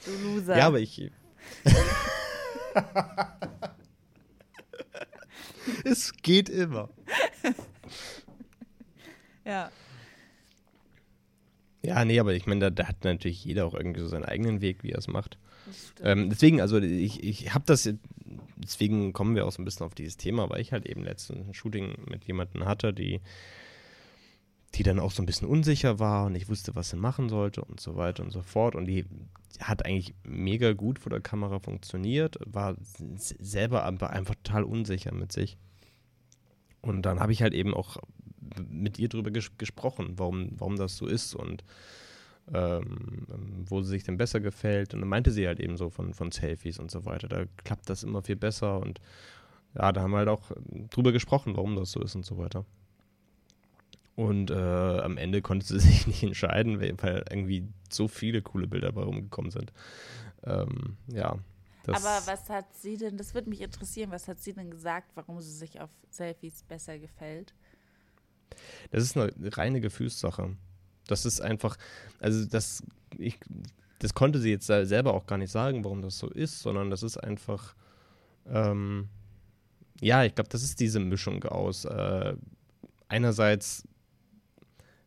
Du 0.05 0.11
Loser. 0.23 0.57
Ja, 0.57 0.67
aber 0.67 0.79
ich. 0.79 1.11
es 5.83 6.13
geht 6.21 6.47
immer. 6.47 6.87
Ja. 9.43 9.69
Ja, 11.83 12.05
nee, 12.05 12.17
aber 12.17 12.33
ich 12.33 12.47
meine, 12.47 12.61
da, 12.61 12.69
da, 12.69 12.87
hat 12.87 13.03
natürlich 13.03 13.43
jeder 13.43 13.65
auch 13.65 13.73
irgendwie 13.73 13.99
so 13.99 14.07
seinen 14.07 14.23
eigenen 14.23 14.61
Weg, 14.61 14.83
wie 14.83 14.93
er 14.93 14.99
es 14.99 15.09
macht. 15.09 15.37
Ähm, 16.01 16.29
deswegen, 16.29 16.61
also 16.61 16.77
ich, 16.77 17.21
ich 17.21 17.53
habe 17.53 17.65
das, 17.67 17.89
deswegen 18.59 19.13
kommen 19.13 19.35
wir 19.35 19.45
auch 19.45 19.51
so 19.51 19.61
ein 19.61 19.65
bisschen 19.65 19.85
auf 19.85 19.95
dieses 19.95 20.17
Thema, 20.17 20.49
weil 20.49 20.61
ich 20.61 20.71
halt 20.71 20.85
eben 20.85 21.03
letztens 21.03 21.47
ein 21.47 21.53
Shooting 21.53 21.95
mit 22.09 22.25
jemandem 22.25 22.65
hatte, 22.65 22.93
die, 22.93 23.21
die 24.75 24.83
dann 24.83 24.99
auch 24.99 25.11
so 25.11 25.23
ein 25.23 25.25
bisschen 25.25 25.47
unsicher 25.47 25.99
war 25.99 26.25
und 26.25 26.35
ich 26.35 26.49
wusste, 26.49 26.75
was 26.75 26.89
sie 26.89 26.97
machen 26.97 27.29
sollte 27.29 27.63
und 27.63 27.79
so 27.79 27.95
weiter 27.95 28.23
und 28.23 28.31
so 28.31 28.41
fort. 28.41 28.75
Und 28.75 28.85
die 28.85 29.05
hat 29.59 29.85
eigentlich 29.85 30.13
mega 30.23 30.73
gut 30.73 30.99
vor 30.99 31.09
der 31.09 31.21
Kamera 31.21 31.59
funktioniert, 31.59 32.37
war 32.45 32.75
selber 33.17 33.83
aber 33.83 34.11
einfach 34.11 34.35
total 34.43 34.63
unsicher 34.63 35.13
mit 35.13 35.31
sich. 35.31 35.57
Und 36.81 37.03
dann 37.03 37.19
habe 37.19 37.31
ich 37.31 37.41
halt 37.41 37.53
eben 37.53 37.73
auch 37.73 37.97
mit 38.69 38.99
ihr 38.99 39.09
drüber 39.09 39.31
ges 39.31 39.57
gesprochen, 39.57 40.13
warum, 40.17 40.51
warum 40.57 40.75
das 40.77 40.95
so 40.95 41.07
ist 41.07 41.35
und 41.35 41.63
ähm, 42.53 43.25
wo 43.67 43.81
sie 43.81 43.89
sich 43.89 44.03
denn 44.03 44.17
besser 44.17 44.39
gefällt. 44.39 44.93
Und 44.93 45.01
dann 45.01 45.09
meinte 45.09 45.31
sie 45.31 45.47
halt 45.47 45.59
eben 45.59 45.77
so 45.77 45.89
von, 45.89 46.13
von 46.13 46.31
Selfies 46.31 46.79
und 46.79 46.91
so 46.91 47.05
weiter. 47.05 47.27
Da 47.27 47.45
klappt 47.63 47.89
das 47.89 48.03
immer 48.03 48.21
viel 48.21 48.35
besser 48.35 48.79
und 48.79 48.99
ja, 49.75 49.91
da 49.91 50.01
haben 50.01 50.11
wir 50.11 50.17
halt 50.17 50.29
auch 50.29 50.51
drüber 50.89 51.11
gesprochen, 51.11 51.55
warum 51.55 51.75
das 51.75 51.91
so 51.91 52.01
ist 52.01 52.15
und 52.15 52.25
so 52.25 52.37
weiter. 52.37 52.65
Und 54.15 54.51
äh, 54.51 54.53
am 54.53 55.17
Ende 55.17 55.41
konnte 55.41 55.65
sie 55.65 55.79
sich 55.79 56.07
nicht 56.07 56.23
entscheiden, 56.23 56.81
weil, 56.81 57.23
irgendwie 57.29 57.67
so 57.89 58.07
viele 58.07 58.41
coole 58.41 58.67
Bilder 58.67 58.91
bei 58.91 59.03
rumgekommen 59.03 59.51
sind. 59.51 59.71
Ähm, 60.43 60.97
ja. 61.07 61.37
Aber 61.87 62.21
was 62.25 62.49
hat 62.49 62.65
sie 62.75 62.97
denn, 62.97 63.17
das 63.17 63.33
würde 63.33 63.49
mich 63.49 63.61
interessieren, 63.61 64.11
was 64.11 64.27
hat 64.27 64.39
sie 64.39 64.53
denn 64.53 64.69
gesagt, 64.69 65.11
warum 65.15 65.41
sie 65.41 65.53
sich 65.53 65.79
auf 65.79 65.89
Selfies 66.09 66.63
besser 66.63 66.99
gefällt? 66.99 67.53
Das 68.91 69.03
ist 69.03 69.17
eine 69.17 69.31
reine 69.57 69.81
Gefühlssache. 69.81 70.55
Das 71.09 71.25
ist 71.25 71.41
einfach, 71.41 71.77
also 72.19 72.45
das, 72.45 72.83
ich, 73.17 73.39
das 73.99 74.13
konnte 74.13 74.39
sie 74.39 74.51
jetzt 74.51 74.67
sel- 74.67 74.85
selber 74.85 75.13
auch 75.13 75.25
gar 75.25 75.37
nicht 75.37 75.51
sagen, 75.51 75.83
warum 75.83 76.01
das 76.01 76.17
so 76.17 76.29
ist, 76.29 76.59
sondern 76.59 76.89
das 76.89 77.03
ist 77.03 77.17
einfach, 77.17 77.75
ähm, 78.47 79.09
ja, 80.01 80.23
ich 80.23 80.35
glaube, 80.35 80.49
das 80.49 80.63
ist 80.63 80.79
diese 80.79 80.99
Mischung 80.99 81.43
aus. 81.43 81.85
Äh, 81.85 82.35
einerseits 83.07 83.87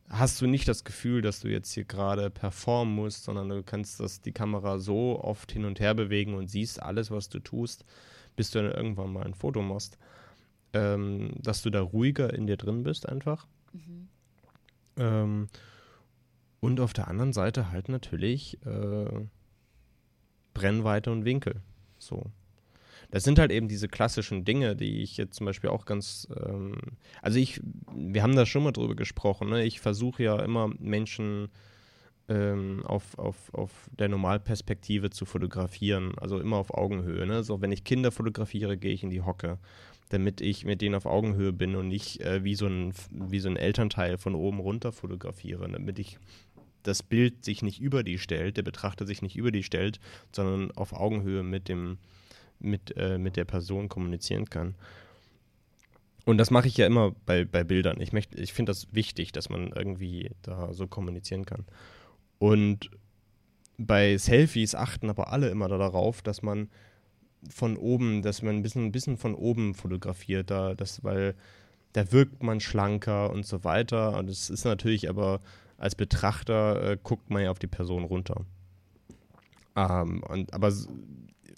hast 0.09 0.40
du 0.40 0.46
nicht 0.46 0.68
das 0.68 0.84
Gefühl, 0.84 1.22
dass 1.22 1.40
du 1.40 1.48
jetzt 1.48 1.72
hier 1.72 1.84
gerade 1.84 2.28
performen 2.30 2.94
musst, 2.94 3.24
sondern 3.24 3.48
du 3.48 3.62
kannst 3.62 4.00
das, 4.00 4.20
die 4.20 4.32
Kamera 4.32 4.78
so 4.78 5.18
oft 5.22 5.53
hin 5.53 5.64
und 5.64 5.80
her 5.80 5.94
bewegen 5.94 6.34
und 6.34 6.48
siehst 6.48 6.82
alles, 6.82 7.11
was 7.11 7.28
du 7.30 7.38
tust, 7.38 7.84
bis 8.36 8.50
du 8.50 8.62
dann 8.62 8.72
irgendwann 8.72 9.12
mal 9.12 9.24
ein 9.24 9.34
Foto 9.34 9.62
machst 9.62 9.96
ähm, 10.74 11.32
dass 11.38 11.62
du 11.62 11.70
da 11.70 11.80
ruhiger 11.80 12.32
in 12.32 12.46
dir 12.46 12.57
drin 12.57 12.82
bist 12.82 13.09
einfach. 13.09 13.46
Ähm, 14.96 15.48
und 16.62 16.78
auf 16.78 16.92
der 16.92 17.08
anderen 17.08 17.32
Seite 17.32 17.72
halt 17.72 17.88
natürlich 17.88 18.56
äh, 18.64 19.26
Brennweite 20.54 21.10
und 21.10 21.24
Winkel. 21.24 21.60
So. 21.98 22.30
Das 23.10 23.24
sind 23.24 23.40
halt 23.40 23.50
eben 23.50 23.66
diese 23.66 23.88
klassischen 23.88 24.44
Dinge, 24.44 24.76
die 24.76 25.02
ich 25.02 25.16
jetzt 25.16 25.34
zum 25.34 25.46
Beispiel 25.46 25.70
auch 25.70 25.84
ganz, 25.84 26.28
ähm, 26.46 26.76
also 27.20 27.38
ich, 27.40 27.60
wir 27.92 28.22
haben 28.22 28.36
da 28.36 28.46
schon 28.46 28.62
mal 28.62 28.70
drüber 28.70 28.94
gesprochen, 28.94 29.50
ne? 29.50 29.64
ich 29.64 29.80
versuche 29.80 30.22
ja 30.22 30.40
immer 30.40 30.70
Menschen 30.78 31.48
ähm, 32.28 32.86
auf, 32.86 33.18
auf, 33.18 33.52
auf 33.52 33.90
der 33.98 34.08
Normalperspektive 34.08 35.10
zu 35.10 35.24
fotografieren, 35.24 36.12
also 36.20 36.38
immer 36.38 36.58
auf 36.58 36.72
Augenhöhe. 36.72 37.26
Ne? 37.26 37.42
So, 37.42 37.60
wenn 37.60 37.72
ich 37.72 37.82
Kinder 37.82 38.12
fotografiere, 38.12 38.78
gehe 38.78 38.92
ich 38.92 39.02
in 39.02 39.10
die 39.10 39.22
Hocke 39.22 39.58
damit 40.12 40.42
ich 40.42 40.64
mit 40.64 40.82
denen 40.82 40.94
auf 40.94 41.06
Augenhöhe 41.06 41.52
bin 41.52 41.74
und 41.74 41.88
nicht 41.88 42.20
äh, 42.20 42.44
wie, 42.44 42.54
so 42.54 42.66
ein, 42.66 42.92
wie 43.10 43.40
so 43.40 43.48
ein 43.48 43.56
Elternteil 43.56 44.18
von 44.18 44.34
oben 44.34 44.60
runter 44.60 44.92
fotografiere, 44.92 45.68
damit 45.70 45.98
ich 45.98 46.18
das 46.83 47.03
Bild 47.03 47.45
sich 47.45 47.62
nicht 47.62 47.80
über 47.80 48.03
die 48.03 48.18
stellt, 48.18 48.57
der 48.57 48.62
Betrachter 48.62 49.07
sich 49.07 49.22
nicht 49.22 49.37
über 49.37 49.51
die 49.53 49.62
stellt, 49.62 50.01
sondern 50.33 50.70
auf 50.72 50.93
Augenhöhe 50.93 51.43
mit 51.43 51.68
dem 51.68 51.99
mit, 52.59 52.97
äh, 52.97 53.18
mit 53.18 53.37
der 53.37 53.45
Person 53.45 53.89
kommunizieren 53.89 54.49
kann. 54.49 54.74
Und 56.24 56.39
das 56.39 56.51
mache 56.53 56.68
ich 56.68 56.76
ja 56.76 56.87
immer 56.87 57.12
bei, 57.26 57.45
bei 57.45 57.64
Bildern. 57.64 58.01
Ich, 58.01 58.12
möchte- 58.12 58.39
ich 58.39 58.53
finde 58.53 58.70
das 58.70 58.87
wichtig, 58.95 59.33
dass 59.33 59.49
man 59.49 59.72
irgendwie 59.72 60.30
da 60.43 60.72
so 60.72 60.87
kommunizieren 60.87 61.45
kann. 61.45 61.64
Und 62.39 62.91
bei 63.78 64.16
Selfies 64.16 64.74
achten 64.76 65.11
aber 65.11 65.33
alle 65.33 65.49
immer 65.51 65.66
darauf, 65.68 66.22
dass 66.22 66.43
man 66.43 66.68
von 67.51 67.76
oben, 67.76 68.22
dass 68.22 68.43
man 68.43 68.57
ein 68.57 68.62
bisschen, 68.62 68.85
ein 68.87 68.93
bisschen 68.93 69.16
von 69.16 69.35
oben 69.35 69.74
fotografiert, 69.74 70.51
da, 70.51 70.74
das, 70.74 71.03
weil 71.03 71.35
da 71.93 72.12
wirkt 72.12 72.43
man 72.45 72.61
schlanker 72.61 73.30
und 73.30 73.45
so 73.45 73.64
weiter. 73.64 74.16
Und 74.16 74.30
es 74.30 74.49
ist 74.49 74.64
natürlich 74.64 75.09
aber 75.09 75.41
als 75.83 75.97
Betrachter 75.97 76.93
äh, 76.93 76.99
guckt 77.03 77.28
man 77.28 77.43
ja 77.43 77.51
auf 77.51 77.59
die 77.59 77.66
Person 77.66 78.05
runter. 78.05 78.47
Ähm, 79.74 80.22
und, 80.22 80.55
aber 80.55 80.72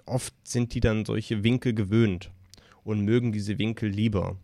oft 0.07 0.35
sind 0.45 0.73
die 0.73 0.81
dann 0.81 1.05
solche 1.05 1.45
Winkel 1.45 1.75
gewöhnt 1.75 2.31
und 2.85 3.05
mögen 3.05 3.33
diese 3.33 3.59
Winkel 3.59 3.91
lieber. 3.91 4.39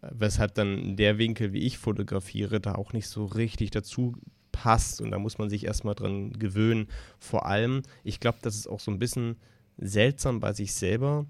Äh, 0.00 0.10
Weshalb 0.12 0.54
dann 0.54 0.94
der 0.94 1.18
Winkel, 1.18 1.52
wie 1.52 1.66
ich 1.66 1.76
fotografiere, 1.76 2.60
da 2.60 2.76
auch 2.76 2.92
nicht 2.92 3.08
so 3.08 3.24
richtig 3.24 3.72
dazu 3.72 4.14
passt. 4.52 5.00
Und 5.00 5.10
da 5.10 5.18
muss 5.18 5.38
man 5.38 5.50
sich 5.50 5.64
erstmal 5.64 5.96
dran 5.96 6.32
gewöhnen. 6.32 6.86
Vor 7.18 7.46
allem, 7.46 7.82
ich 8.04 8.20
glaube, 8.20 8.38
das 8.42 8.54
ist 8.54 8.68
auch 8.68 8.78
so 8.78 8.92
ein 8.92 9.00
bisschen 9.00 9.36
seltsam 9.76 10.38
bei 10.38 10.52
sich 10.52 10.72
selber, 10.72 11.26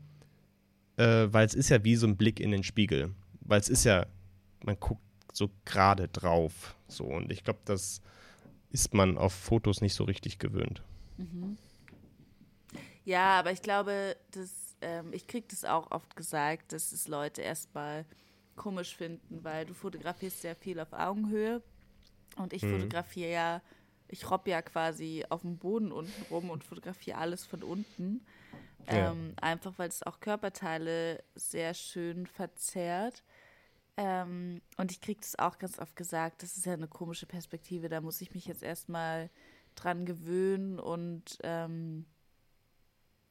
äh, 0.98 1.28
weil 1.30 1.46
es 1.46 1.54
ist 1.54 1.70
ja 1.70 1.82
wie 1.82 1.96
so 1.96 2.06
ein 2.06 2.18
Blick 2.18 2.40
in 2.40 2.50
den 2.50 2.62
Spiegel. 2.62 3.14
Weil 3.40 3.60
es 3.60 3.70
ist 3.70 3.84
ja, 3.84 4.04
man 4.62 4.78
guckt 4.78 5.00
so 5.32 5.50
gerade 5.64 6.08
drauf. 6.08 6.76
So, 6.96 7.04
und 7.04 7.30
ich 7.32 7.44
glaube, 7.44 7.60
das 7.64 8.00
ist 8.70 8.94
man 8.94 9.18
auf 9.18 9.32
Fotos 9.32 9.80
nicht 9.80 9.94
so 9.94 10.04
richtig 10.04 10.38
gewöhnt. 10.38 10.82
Ja, 13.04 13.38
aber 13.38 13.52
ich 13.52 13.62
glaube, 13.62 14.16
dass, 14.32 14.76
ähm, 14.80 15.12
ich 15.12 15.26
kriege 15.26 15.46
das 15.48 15.64
auch 15.64 15.90
oft 15.90 16.16
gesagt, 16.16 16.72
dass 16.72 16.92
es 16.92 17.06
Leute 17.06 17.42
erstmal 17.42 18.04
komisch 18.56 18.96
finden, 18.96 19.44
weil 19.44 19.66
du 19.66 19.74
fotografierst 19.74 20.42
ja 20.44 20.54
viel 20.54 20.80
auf 20.80 20.92
Augenhöhe 20.92 21.62
und 22.36 22.52
ich 22.52 22.62
fotografiere 22.62 23.30
ja, 23.30 23.62
ich 24.08 24.30
robb 24.30 24.46
ja 24.48 24.62
quasi 24.62 25.24
auf 25.28 25.42
dem 25.42 25.58
Boden 25.58 25.92
unten 25.92 26.22
rum 26.30 26.50
und 26.50 26.64
fotografiere 26.64 27.18
alles 27.18 27.44
von 27.44 27.62
unten. 27.62 28.24
Ja. 28.86 29.12
Ähm, 29.12 29.34
einfach 29.40 29.72
weil 29.78 29.88
es 29.88 30.02
auch 30.02 30.20
Körperteile 30.20 31.22
sehr 31.34 31.74
schön 31.74 32.26
verzerrt. 32.26 33.22
Ähm, 33.96 34.60
und 34.76 34.90
ich 34.90 35.00
kriege 35.00 35.20
das 35.20 35.38
auch 35.38 35.58
ganz 35.58 35.78
oft 35.78 35.94
gesagt, 35.94 36.42
das 36.42 36.56
ist 36.56 36.66
ja 36.66 36.72
eine 36.72 36.88
komische 36.88 37.26
Perspektive, 37.26 37.88
da 37.88 38.00
muss 38.00 38.20
ich 38.20 38.34
mich 38.34 38.46
jetzt 38.46 38.62
erstmal 38.62 39.30
dran 39.76 40.04
gewöhnen 40.04 40.80
und 40.80 41.38
ähm, 41.42 42.04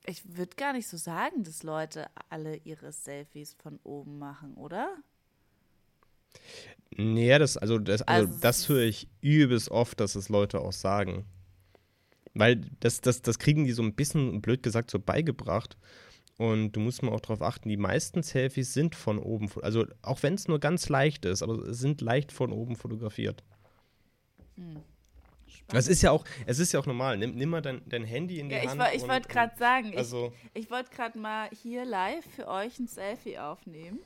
ich 0.05 0.37
würde 0.37 0.55
gar 0.55 0.73
nicht 0.73 0.87
so 0.87 0.97
sagen, 0.97 1.43
dass 1.43 1.63
Leute 1.63 2.07
alle 2.29 2.57
ihre 2.57 2.91
Selfies 2.91 3.53
von 3.53 3.79
oben 3.83 4.19
machen, 4.19 4.53
oder? 4.55 4.97
Nee, 6.95 7.37
das, 7.39 7.57
also 7.57 7.79
das, 7.79 8.01
also 8.03 8.27
Also 8.27 8.39
das 8.41 8.69
höre 8.69 8.83
ich 8.83 9.07
übelst 9.21 9.71
oft, 9.71 9.99
dass 9.99 10.15
es 10.15 10.29
Leute 10.29 10.59
auch 10.59 10.73
sagen. 10.73 11.25
Weil 12.33 12.61
das, 12.79 13.01
das, 13.01 13.21
das 13.21 13.39
kriegen 13.39 13.65
die 13.65 13.71
so 13.73 13.83
ein 13.83 13.93
bisschen, 13.95 14.41
blöd 14.41 14.63
gesagt, 14.63 14.91
so 14.91 14.99
beigebracht. 14.99 15.77
Und 16.43 16.73
du 16.73 16.81
musst 16.81 17.03
mal 17.03 17.13
auch 17.13 17.21
darauf 17.21 17.41
achten, 17.41 17.69
die 17.69 17.77
meisten 17.77 18.21
Selfies 18.21 18.73
sind 18.73 18.95
von 18.95 19.17
oben, 19.17 19.49
also 19.61 19.85
auch 20.01 20.23
wenn 20.23 20.33
es 20.33 20.49
nur 20.49 20.59
ganz 20.59 20.89
leicht 20.89 21.23
ist, 21.23 21.41
aber 21.41 21.53
es 21.69 21.79
sind 21.79 22.01
leicht 22.01 22.33
von 22.33 22.51
oben 22.51 22.75
fotografiert. 22.75 23.45
Das 25.67 25.87
ist 25.87 26.01
ja 26.01 26.11
auch, 26.11 26.25
es 26.45 26.59
ist 26.59 26.73
ja 26.73 26.81
auch 26.81 26.85
normal. 26.85 27.17
Nimm, 27.17 27.35
nimm 27.35 27.49
mal 27.49 27.61
dein, 27.61 27.81
dein 27.87 28.03
Handy 28.03 28.39
in 28.39 28.49
die 28.49 28.55
Ja, 28.55 28.63
ich, 28.63 28.69
Hand. 28.69 28.83
ich 28.93 29.03
und- 29.03 29.09
wollte 29.09 29.29
gerade 29.29 29.55
sagen, 29.57 29.93
ich, 29.93 29.97
Also, 29.97 30.33
ich 30.53 30.69
wollte 30.69 30.89
gerade 30.93 31.17
mal 31.17 31.49
hier 31.51 31.85
live 31.85 32.25
für 32.35 32.47
euch 32.49 32.77
ein 32.77 32.87
Selfie 32.87 33.39
aufnehmen. 33.39 33.99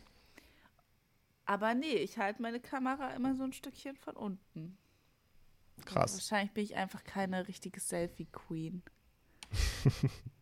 Aber 1.46 1.74
nee, 1.74 1.96
ich 1.96 2.20
halte 2.20 2.42
meine 2.42 2.60
Kamera 2.60 3.16
immer 3.16 3.34
so 3.36 3.44
ein 3.44 3.54
Stückchen 3.54 3.96
von 3.96 4.16
unten. 4.16 4.78
Krass. 5.86 6.14
Wahrscheinlich 6.14 6.52
bin 6.54 6.64
ich 6.66 6.76
einfach 6.76 7.04
keine 7.04 7.48
richtige 7.48 7.80
Selfie-Queen. 7.80 8.84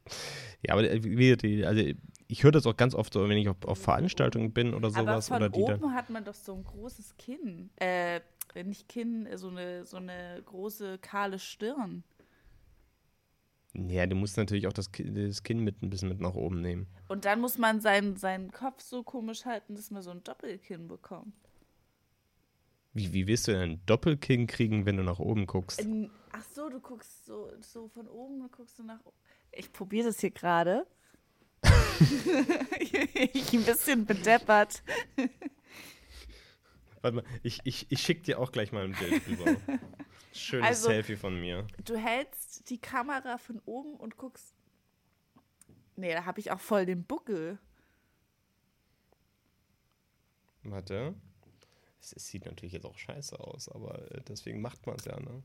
Ja, 0.62 0.74
aber 0.74 0.89
äh, 0.89 1.03
wie, 1.03 1.36
die, 1.36 1.66
also 1.66 1.82
ich 2.28 2.43
höre 2.43 2.51
das 2.51 2.66
auch 2.66 2.78
ganz 2.78 2.95
oft 2.95 3.14
so, 3.14 3.28
wenn 3.28 3.38
ich 3.38 3.49
auf, 3.49 3.64
auf 3.66 3.80
Veranstaltungen 3.80 4.51
bin 4.51 4.74
oder 4.74 4.88
Aber 4.88 5.22
sowas. 5.22 5.28
von 5.28 5.38
oder 5.38 5.49
die 5.49 5.60
oben 5.60 5.82
dann, 5.82 5.93
hat 5.93 6.10
man 6.10 6.24
doch 6.26 6.34
so 6.34 6.53
ein 6.56 6.64
großes 6.64 7.18
Kinn. 7.18 7.70
Äh, 7.78 8.22
nicht 8.64 8.88
Kinn, 8.88 9.28
so 9.36 9.49
eine, 9.49 9.86
so 9.86 9.97
eine 9.97 10.41
große 10.45 10.97
kahle 10.99 11.39
Stirn. 11.39 12.03
ja, 13.74 14.06
du 14.06 14.16
musst 14.16 14.38
natürlich 14.38 14.68
auch 14.68 14.74
das, 14.74 14.89
das 14.91 15.43
Kinn 15.43 15.60
mit 15.60 15.82
ein 15.82 15.89
bisschen 15.89 16.10
mit 16.10 16.22
nach 16.22 16.36
oben 16.36 16.62
nehmen. 16.62 16.88
Und 17.10 17.26
dann 17.26 17.41
muss 17.41 17.58
man 17.58 17.82
seinen, 17.82 18.16
seinen 18.16 18.51
Kopf 18.51 18.82
so 18.82 19.03
komisch 19.03 19.45
halten, 19.45 19.76
dass 19.76 19.91
man 19.91 20.01
so 20.01 20.12
ein 20.12 20.24
Doppelkinn 20.24 20.88
bekommt. 20.88 21.34
Wie, 22.93 23.12
wie 23.12 23.28
willst 23.28 23.49
du 23.49 23.51
denn 23.51 23.72
ein 23.72 23.82
Doppelkinn 23.86 24.47
kriegen, 24.47 24.86
wenn 24.86 24.95
du 24.95 25.03
nach 25.03 25.20
oben 25.20 25.47
guckst? 25.47 25.82
Ähm, 25.82 26.10
Ach 26.32 26.43
so, 26.53 26.70
du 26.70 26.80
guckst 26.80 27.26
so, 27.26 27.51
so 27.60 27.88
von 27.89 28.08
oben 28.08 28.41
und 28.41 28.51
guckst 28.51 28.80
du 28.80 28.84
nach 28.84 28.99
oben. 29.06 29.18
Ich 29.56 29.72
probiere 29.72 30.08
das 30.08 30.20
hier 30.20 30.32
gerade. 30.32 30.86
ich 32.80 33.53
ein 33.53 33.64
bisschen 33.64 34.06
bedeppert. 34.06 34.84
Warte 37.01 37.16
mal, 37.18 37.24
ich, 37.43 37.60
ich, 37.64 37.86
ich 37.89 38.01
schicke 38.01 38.22
dir 38.24 38.39
auch 38.39 38.51
gleich 38.51 38.72
mal 38.72 38.84
ein 38.84 38.93
Bild 38.93 39.28
rüber. 39.28 39.56
Schönes 40.34 40.68
Also- 40.68 40.88
Selfie 40.89 41.16
von 41.16 41.39
mir. 41.39 41.66
Du 41.84 41.95
hältst 41.95 42.70
die 42.70 42.80
Kamera 42.80 43.38
von 43.38 43.62
oben 43.66 43.95
und 43.95 44.18
guckst. 44.18 44.53
Nee, 45.95 46.14
da 46.14 46.26
habe 46.26 46.39
ich 46.41 46.51
auch 46.51 46.60
voll 46.60 46.86
den 46.86 47.06
Buckel. 47.06 47.58
Warte. 50.64 51.14
Es, 52.01 52.12
es 52.14 52.28
sieht 52.28 52.45
natürlich 52.45 52.74
jetzt 52.74 52.86
auch 52.86 52.97
scheiße 52.97 53.39
aus, 53.39 53.70
aber 53.70 54.12
äh, 54.12 54.22
deswegen 54.28 54.62
macht 54.62 54.86
man 54.86 54.95
es 54.97 55.06
ja, 55.06 55.20
ne? 55.20 55.41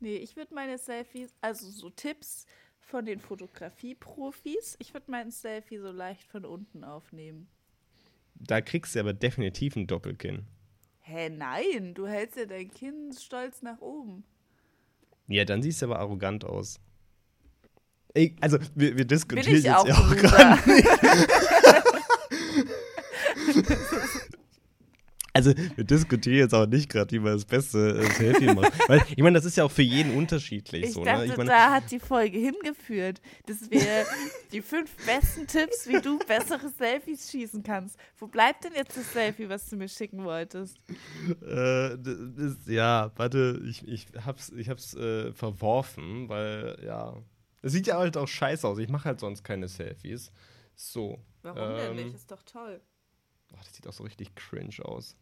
Nee, 0.00 0.16
ich 0.16 0.36
würde 0.36 0.54
meine 0.54 0.78
Selfies, 0.78 1.34
also 1.40 1.68
so 1.70 1.90
Tipps 1.90 2.46
von 2.88 3.04
den 3.04 3.20
Fotografie-Profis, 3.20 4.76
ich 4.78 4.94
würde 4.94 5.10
mein 5.10 5.30
Selfie 5.30 5.78
so 5.78 5.90
leicht 5.90 6.24
von 6.24 6.44
unten 6.44 6.84
aufnehmen. 6.84 7.48
Da 8.34 8.60
kriegst 8.60 8.94
du 8.94 9.00
aber 9.00 9.12
definitiv 9.12 9.76
ein 9.76 9.86
Doppelkinn. 9.86 10.46
Hä, 11.00 11.28
nein, 11.30 11.94
du 11.94 12.06
hältst 12.06 12.36
ja 12.36 12.46
dein 12.46 12.70
Kinn 12.70 13.12
stolz 13.12 13.62
nach 13.62 13.80
oben. 13.80 14.24
Ja, 15.26 15.44
dann 15.44 15.62
siehst 15.62 15.82
du 15.82 15.86
aber 15.86 15.98
arrogant 15.98 16.44
aus. 16.44 16.80
Ey, 18.14 18.34
also, 18.40 18.58
wir, 18.74 18.96
wir 18.96 19.06
Bin 19.06 19.08
diskutieren 19.08 19.56
ich 19.56 19.64
jetzt 19.64 19.74
auch 19.74 19.88
auch 19.88 20.16
gerade. 20.16 20.60
Loser. 20.66 21.82
Also, 25.38 25.54
wir 25.76 25.84
diskutieren 25.84 26.38
jetzt 26.38 26.52
auch 26.52 26.66
nicht 26.66 26.90
gerade, 26.90 27.12
wie 27.12 27.20
man 27.20 27.34
das 27.34 27.44
beste 27.44 27.96
äh, 27.96 28.10
Selfie 28.14 28.52
macht. 28.52 28.72
Weil, 28.88 29.04
ich 29.08 29.22
meine, 29.22 29.38
das 29.38 29.44
ist 29.44 29.56
ja 29.56 29.62
auch 29.62 29.70
für 29.70 29.82
jeden 29.82 30.16
unterschiedlich 30.16 30.82
Ich 30.82 30.92
so, 30.94 31.04
dachte, 31.04 31.26
ne? 31.26 31.32
Ich 31.32 31.36
meine, 31.36 31.50
da 31.50 31.72
hat 31.74 31.88
die 31.92 32.00
Folge 32.00 32.38
hingeführt, 32.38 33.20
dass 33.46 33.70
wir 33.70 34.04
die 34.50 34.60
fünf 34.60 34.90
besten 35.06 35.46
Tipps, 35.46 35.86
wie 35.86 36.00
du 36.00 36.18
bessere 36.18 36.68
Selfies 36.70 37.30
schießen 37.30 37.62
kannst. 37.62 37.96
Wo 38.18 38.26
bleibt 38.26 38.64
denn 38.64 38.72
jetzt 38.74 38.96
das 38.96 39.12
Selfie, 39.12 39.48
was 39.48 39.68
du 39.70 39.76
mir 39.76 39.88
schicken 39.88 40.24
wolltest? 40.24 40.76
äh, 41.42 41.94
ist, 41.94 42.66
ja, 42.66 43.12
warte, 43.14 43.62
ich, 43.64 43.86
ich 43.86 44.08
hab's, 44.26 44.50
ich 44.50 44.68
hab's 44.68 44.94
äh, 44.94 45.32
verworfen, 45.32 46.28
weil, 46.28 46.78
ja. 46.84 47.14
Es 47.62 47.72
sieht 47.72 47.86
ja 47.86 47.98
halt 47.98 48.16
auch 48.16 48.26
scheiße 48.28 48.66
aus. 48.66 48.78
Ich 48.78 48.88
mache 48.88 49.04
halt 49.04 49.20
sonst 49.20 49.44
keine 49.44 49.68
Selfies. 49.68 50.32
So. 50.74 51.18
Warum 51.42 51.76
denn 51.76 51.90
Ähm, 51.90 51.96
nicht? 51.96 52.14
Ist 52.14 52.30
doch 52.30 52.42
toll. 52.42 52.80
Oh, 53.52 53.56
das 53.64 53.74
sieht 53.74 53.86
auch 53.86 53.92
so 53.92 54.04
richtig 54.04 54.34
cringe 54.34 54.74
aus. 54.82 55.16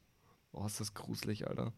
Oh, 0.57 0.65
ist 0.65 0.81
das 0.81 0.95
gruselig, 0.95 1.47
Alter. 1.47 1.73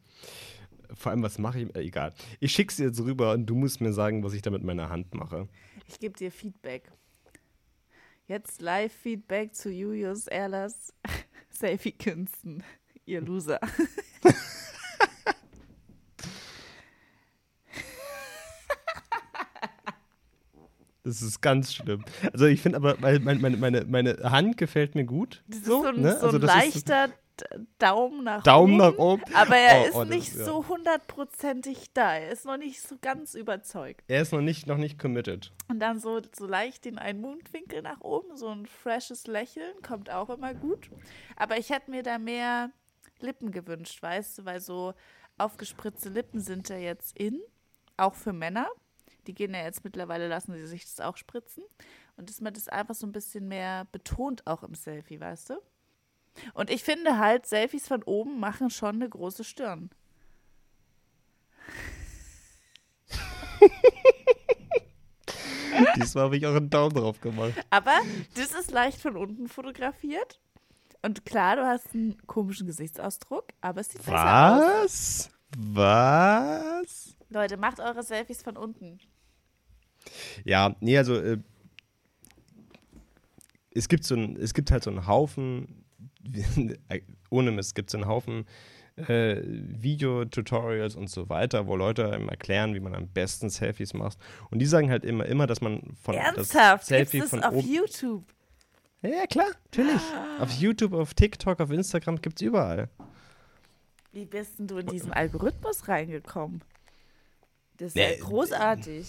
Vor 0.95 1.11
allem, 1.11 1.23
was 1.23 1.39
mache 1.39 1.61
ich? 1.61 1.75
Äh, 1.75 1.81
egal. 1.81 2.15
Ich 2.39 2.53
schick's 2.53 2.77
dir 2.77 2.87
jetzt 2.87 3.01
rüber 3.01 3.33
und 3.33 3.47
du 3.47 3.57
musst 3.57 3.81
mir 3.81 3.93
sagen, 3.93 4.23
was 4.23 4.33
ich 4.35 4.43
da 4.43 4.51
mit 4.51 4.63
meiner 4.63 4.89
Hand 4.89 5.15
mache. 5.15 5.49
Ich 5.89 5.99
gebe 5.99 6.17
dir 6.17 6.31
Feedback. 6.31 6.91
Jetzt 8.29 8.61
Live-Feedback 8.63 9.55
zu 9.55 9.71
Julius 9.71 10.29
Erlers 10.29 10.95
Selfie-Künsten. 11.51 12.63
Ihr 13.05 13.21
Loser. 13.21 13.59
Das 21.03 21.23
ist 21.23 21.41
ganz 21.41 21.73
schlimm. 21.75 22.05
Also 22.33 22.47
ich 22.47 22.61
finde 22.61 22.77
aber, 22.77 23.01
weil 23.01 23.19
meine, 23.21 23.57
meine, 23.57 23.85
meine, 23.87 24.17
Hand 24.25 24.57
gefällt 24.59 24.95
mir 24.95 25.05
gut. 25.05 25.43
Das 25.49 25.59
ist 25.59 25.67
so, 25.67 25.83
so 25.83 25.89
ein, 25.89 26.01
ne? 26.03 26.13
so 26.21 26.27
also 26.27 26.37
ein 26.37 26.43
das 26.43 26.51
ist 26.51 26.57
leichter 26.89 27.09
D- 27.09 27.15
Daumen 27.79 28.25
nach 28.25 28.43
Daumen 28.43 28.75
oben. 28.81 28.93
nach 28.93 28.99
oben. 28.99 29.35
Aber 29.35 29.57
er 29.57 29.83
Oh, 29.83 29.87
ist 29.89 29.95
oh, 29.95 30.05
nicht 30.05 30.35
ja. 30.35 30.45
so 30.45 30.67
hundertprozentig 30.69 31.93
da. 31.95 32.15
Er 32.17 32.31
ist 32.31 32.45
noch 32.45 32.57
nicht 32.57 32.81
so 32.83 32.97
ganz 33.01 33.35
überzeugt. 33.35 34.03
Er 34.09 34.23
ist 34.23 34.33
noch 34.33 34.41
nicht, 34.41 34.67
noch 34.67 34.77
nicht 34.77 34.99
committed. 34.99 35.53
Und 35.69 35.81
dann 35.81 35.99
so, 36.01 36.21
so 36.37 36.47
leicht 36.47 36.85
den 36.85 36.99
einen 36.99 37.21
Mundwinkel 37.21 37.83
nach 37.83 38.01
oben, 38.01 38.37
so 38.37 38.49
ein 38.49 38.67
freshes 38.67 39.27
Lächeln, 39.27 39.81
kommt 39.83 40.11
auch 40.11 40.31
immer 40.31 40.55
gut. 40.55 40.91
Aber 41.37 41.57
ich 41.59 41.71
hätte 41.71 41.91
mir 41.91 42.03
da 42.03 42.19
mehr 42.19 42.71
Lippen 43.21 43.51
gewünscht, 43.51 44.03
weißt 44.03 44.39
du, 44.39 44.45
weil 44.45 44.61
so 44.61 44.95
aufgespritzte 45.39 46.09
Lippen 46.09 46.41
sind 46.41 46.69
ja 46.69 46.77
jetzt 46.77 47.17
in, 47.19 47.41
auch 47.97 48.15
für 48.15 48.33
Männer. 48.33 48.69
Die 49.27 49.35
gehen 49.35 49.53
ja 49.55 49.63
jetzt 49.63 49.85
mittlerweile, 49.85 50.27
lassen 50.29 50.55
sie 50.55 50.67
sich 50.67 50.83
das 50.85 51.01
auch 51.01 51.17
spritzen. 51.17 51.63
Und 52.17 52.31
dass 52.31 52.41
man 52.41 52.55
das 52.55 52.69
einfach 52.69 52.95
so 52.95 53.07
ein 53.07 53.13
bisschen 53.13 53.47
mehr 53.47 53.87
betont 53.93 54.47
auch 54.47 54.63
im 54.63 54.75
Selfie, 54.75 55.21
weißt 55.21 55.51
du? 55.51 55.55
Und 56.55 56.71
ich 56.71 56.83
finde 56.83 57.19
halt, 57.19 57.47
Selfies 57.47 57.89
von 57.89 58.03
oben 58.03 58.41
machen 58.41 58.71
schon 58.71 58.97
eine 58.97 59.09
große 59.09 59.45
Stirn. 59.45 59.91
Diesmal 65.97 66.25
habe 66.25 66.37
ich 66.37 66.47
auch 66.47 66.55
einen 66.55 66.71
Daumen 66.71 66.95
drauf 66.95 67.21
gemacht. 67.21 67.53
Aber 67.71 67.99
das 68.35 68.53
ist 68.53 68.71
leicht 68.71 69.01
von 69.01 69.17
unten 69.17 69.49
fotografiert. 69.49 70.41
Und 71.03 71.25
klar, 71.25 71.57
du 71.57 71.67
hast 71.67 71.95
einen 71.95 72.17
komischen 72.27 72.67
Gesichtsausdruck, 72.67 73.47
aber 73.61 73.81
es 73.81 73.91
sieht 73.91 74.05
besser 74.05 74.83
aus. 74.85 75.31
Was? 75.57 75.59
Was? 75.75 77.17
Leute, 77.31 77.57
macht 77.57 77.81
eure 77.81 78.03
Selfies 78.03 78.43
von 78.43 78.57
unten. 78.57 78.99
Ja, 80.45 80.75
nee, 80.81 80.99
also 80.99 81.17
äh, 81.17 81.39
es 83.71 83.89
gibt 83.89 84.05
so 84.05 84.15
ein, 84.15 84.37
es 84.37 84.55
gibt 84.55 84.71
halt 84.71 84.83
so 84.83 84.91
einen 84.91 85.07
Haufen, 85.07 85.85
ohne 87.31 87.51
Mist, 87.51 87.71
es 87.71 87.75
gibt 87.75 87.91
so 87.91 87.99
einen 87.99 88.07
Haufen 88.07 88.47
äh, 89.07 89.43
Videotutorials 89.45 90.97
und 90.97 91.09
so 91.09 91.29
weiter, 91.29 91.67
wo 91.67 91.77
Leute 91.77 92.13
einem 92.13 92.29
erklären, 92.29 92.75
wie 92.75 92.81
man 92.81 92.95
am 92.95 93.09
besten 93.09 93.51
Selfies 93.51 93.95
macht. 93.95 94.19
Und 94.51 94.59
die 94.59 94.67
sagen 94.67 94.91
halt 94.91 95.05
immer, 95.05 95.27
immer, 95.27 95.47
dass 95.47 95.61
man 95.61 95.83
von 96.03 96.15
Ernsthaft? 96.15 96.83
das 96.83 96.89
Gibt's 96.89 97.13
Selfie 97.13 97.21
das 97.21 97.31
von 97.31 97.43
auf 97.43 97.55
oben. 97.55 97.69
YouTube? 97.69 98.25
Ja, 99.03 99.27
klar, 99.27 99.51
natürlich. 99.67 100.03
Auf 100.41 100.51
YouTube, 100.53 100.93
auf 100.93 101.15
TikTok, 101.15 101.61
auf 101.61 101.71
Instagram 101.71 102.21
gibt's 102.21 102.43
überall. 102.43 102.89
Wie 104.13 104.25
bist 104.25 104.59
denn 104.59 104.67
du 104.67 104.79
in 104.79 104.87
diesen 104.87 105.13
Algorithmus 105.13 105.87
reingekommen? 105.87 106.63
Das 107.77 107.89
ist 107.89 107.97
ja 107.97 108.09
Nee, 108.09 108.17
großartig. 108.19 109.07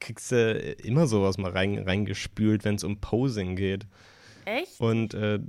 Kriegst 0.00 0.32
du 0.32 0.36
äh, 0.36 0.72
immer 0.82 1.06
sowas 1.06 1.38
mal 1.38 1.52
rein, 1.52 1.78
reingespült, 1.78 2.64
wenn 2.64 2.74
es 2.74 2.84
um 2.84 3.00
Posing 3.00 3.54
geht. 3.54 3.86
Echt? 4.46 4.80
Und, 4.80 5.12
äh, 5.14 5.40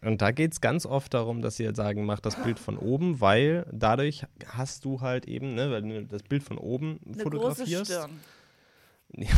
und 0.00 0.22
da 0.22 0.30
geht 0.30 0.52
es 0.54 0.62
ganz 0.62 0.86
oft 0.86 1.12
darum, 1.12 1.42
dass 1.42 1.56
sie 1.56 1.66
halt 1.66 1.76
sagen, 1.76 2.06
mach 2.06 2.20
das 2.20 2.42
Bild 2.42 2.58
von 2.58 2.78
oben, 2.78 3.20
weil 3.20 3.66
dadurch 3.70 4.24
hast 4.48 4.86
du 4.86 5.02
halt 5.02 5.26
eben, 5.28 5.54
ne, 5.54 5.70
weil 5.70 5.82
du 5.82 6.06
das 6.06 6.22
Bild 6.22 6.42
von 6.42 6.56
oben 6.56 6.98
Eine 7.04 7.16
große 7.16 7.22
fotografierst. 7.22 7.92
Stirn. 7.92 8.20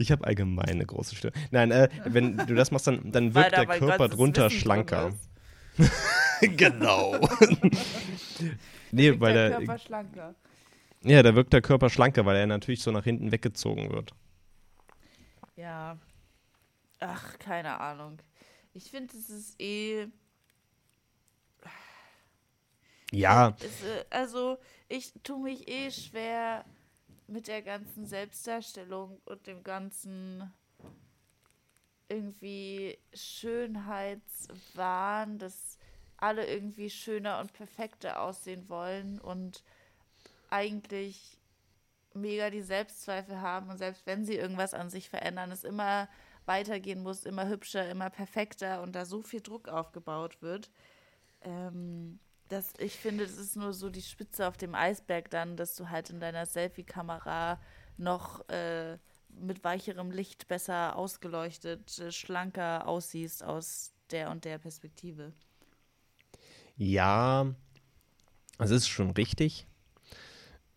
Ich 0.00 0.12
habe 0.12 0.24
allgemein 0.24 0.68
eine 0.68 0.86
große 0.86 1.16
Stirn. 1.16 1.32
Nein, 1.50 1.72
äh, 1.72 1.88
wenn 2.04 2.36
du 2.36 2.54
das 2.54 2.70
machst, 2.70 2.86
dann, 2.86 3.10
dann 3.10 3.34
wirkt 3.34 3.50
der 3.50 3.66
Körper 3.66 4.08
drunter 4.08 4.46
Wissen 4.46 4.60
schlanker. 4.60 5.12
genau. 6.40 7.18
nee, 8.92 9.08
Wirkt 9.08 9.20
weil 9.20 9.34
der 9.34 9.48
der, 9.48 9.58
Körper 9.58 9.78
schlanker. 9.78 10.34
ja, 11.02 11.22
da 11.24 11.34
wirkt 11.34 11.52
der 11.52 11.62
Körper 11.62 11.90
schlanker, 11.90 12.24
weil 12.26 12.36
er 12.36 12.46
natürlich 12.46 12.80
so 12.80 12.92
nach 12.92 13.02
hinten 13.02 13.32
weggezogen 13.32 13.90
wird. 13.90 14.12
Ja. 15.56 15.98
Ach, 17.00 17.38
keine 17.38 17.80
Ahnung. 17.80 18.18
Ich 18.72 18.90
finde, 18.90 19.16
es 19.16 19.30
ist 19.30 19.60
eh. 19.60 20.08
Ja, 23.10 23.56
Es, 23.60 23.82
äh, 23.82 24.04
also, 24.10 24.58
ich 24.88 25.12
tue 25.22 25.40
mich 25.40 25.66
eh 25.68 25.90
schwer 25.90 26.64
mit 27.26 27.48
der 27.48 27.62
ganzen 27.62 28.06
Selbstdarstellung 28.06 29.20
und 29.24 29.46
dem 29.46 29.62
ganzen 29.62 30.52
irgendwie 32.08 32.98
Schönheitswahn, 33.12 35.38
dass 35.38 35.78
alle 36.16 36.46
irgendwie 36.46 36.90
schöner 36.90 37.38
und 37.40 37.52
perfekter 37.52 38.20
aussehen 38.20 38.68
wollen 38.68 39.20
und 39.20 39.62
eigentlich 40.50 41.38
mega 42.14 42.50
die 42.50 42.62
Selbstzweifel 42.62 43.40
haben 43.40 43.70
und 43.70 43.78
selbst 43.78 44.06
wenn 44.06 44.24
sie 44.24 44.34
irgendwas 44.36 44.74
an 44.74 44.90
sich 44.90 45.08
verändern, 45.08 45.50
es 45.52 45.62
immer 45.64 46.08
weitergehen 46.48 47.02
muss, 47.02 47.24
immer 47.24 47.48
hübscher, 47.48 47.88
immer 47.88 48.10
perfekter 48.10 48.82
und 48.82 48.94
da 48.94 49.04
so 49.04 49.22
viel 49.22 49.40
Druck 49.40 49.68
aufgebaut 49.68 50.42
wird. 50.42 50.70
Ähm, 51.42 52.18
dass 52.48 52.72
ich 52.78 52.94
finde, 52.94 53.24
das 53.24 53.36
ist 53.36 53.56
nur 53.56 53.72
so 53.72 53.90
die 53.90 54.02
Spitze 54.02 54.48
auf 54.48 54.56
dem 54.56 54.74
Eisberg 54.74 55.30
dann, 55.30 55.56
dass 55.56 55.76
du 55.76 55.90
halt 55.90 56.10
in 56.10 56.18
deiner 56.18 56.46
Selfie-Kamera 56.46 57.60
noch 57.98 58.48
äh, 58.48 58.98
mit 59.28 59.62
weicherem 59.64 60.10
Licht 60.10 60.48
besser 60.48 60.96
ausgeleuchtet, 60.96 61.98
äh, 61.98 62.10
schlanker 62.10 62.88
aussiehst 62.88 63.44
aus 63.44 63.92
der 64.10 64.30
und 64.30 64.44
der 64.44 64.58
Perspektive. 64.58 65.32
Ja, 66.76 67.54
das 68.56 68.70
ist 68.70 68.88
schon 68.88 69.10
richtig. 69.10 69.66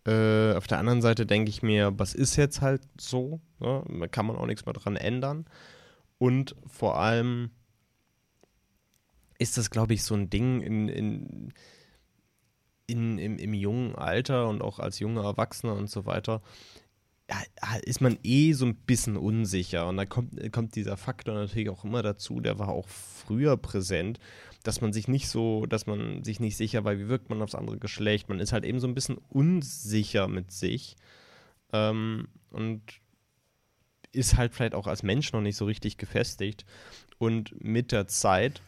Äh, 0.05 0.53
auf 0.53 0.67
der 0.67 0.79
anderen 0.79 1.01
Seite 1.01 1.25
denke 1.25 1.49
ich 1.49 1.61
mir, 1.61 1.97
was 1.97 2.13
ist 2.13 2.35
jetzt 2.35 2.61
halt 2.61 2.81
so? 2.99 3.39
Ne? 3.59 3.83
Da 3.99 4.07
kann 4.07 4.25
man 4.25 4.35
auch 4.35 4.47
nichts 4.47 4.65
mehr 4.65 4.73
dran 4.73 4.95
ändern. 4.95 5.45
Und 6.17 6.55
vor 6.67 6.99
allem 6.99 7.51
ist 9.37 9.57
das, 9.57 9.69
glaube 9.69 9.93
ich, 9.93 10.03
so 10.03 10.15
ein 10.15 10.29
Ding 10.29 10.61
in, 10.61 10.87
in, 10.87 11.53
in, 12.87 13.17
im, 13.17 13.37
im 13.37 13.53
jungen 13.53 13.95
Alter 13.95 14.47
und 14.47 14.61
auch 14.61 14.79
als 14.79 14.99
junger 14.99 15.23
Erwachsener 15.23 15.73
und 15.73 15.89
so 15.89 16.05
weiter. 16.05 16.41
Ist 17.83 18.01
man 18.01 18.17
eh 18.23 18.53
so 18.53 18.65
ein 18.65 18.75
bisschen 18.75 19.17
unsicher. 19.17 19.87
Und 19.87 19.97
da 19.97 20.05
kommt, 20.05 20.51
kommt 20.51 20.75
dieser 20.75 20.97
Faktor 20.97 21.35
natürlich 21.35 21.69
auch 21.69 21.83
immer 21.85 22.01
dazu, 22.03 22.39
der 22.39 22.59
war 22.59 22.69
auch 22.69 22.87
früher 22.87 23.57
präsent, 23.57 24.19
dass 24.63 24.81
man 24.81 24.93
sich 24.93 25.07
nicht 25.07 25.27
so, 25.27 25.65
dass 25.65 25.85
man 25.87 26.23
sich 26.23 26.39
nicht 26.39 26.57
sicher 26.57 26.83
war, 26.83 26.97
wie 26.97 27.07
wirkt 27.07 27.29
man 27.29 27.41
aufs 27.41 27.55
andere 27.55 27.77
Geschlecht. 27.77 28.29
Man 28.29 28.39
ist 28.39 28.53
halt 28.53 28.65
eben 28.65 28.79
so 28.79 28.87
ein 28.87 28.95
bisschen 28.95 29.17
unsicher 29.29 30.27
mit 30.27 30.51
sich. 30.51 30.95
Ähm, 31.73 32.27
und 32.49 32.81
ist 34.11 34.37
halt 34.37 34.53
vielleicht 34.53 34.75
auch 34.75 34.87
als 34.87 35.03
Mensch 35.03 35.31
noch 35.31 35.41
nicht 35.41 35.55
so 35.55 35.65
richtig 35.65 35.97
gefestigt. 35.97 36.65
Und 37.17 37.63
mit 37.63 37.91
der 37.91 38.07
Zeit 38.07 38.61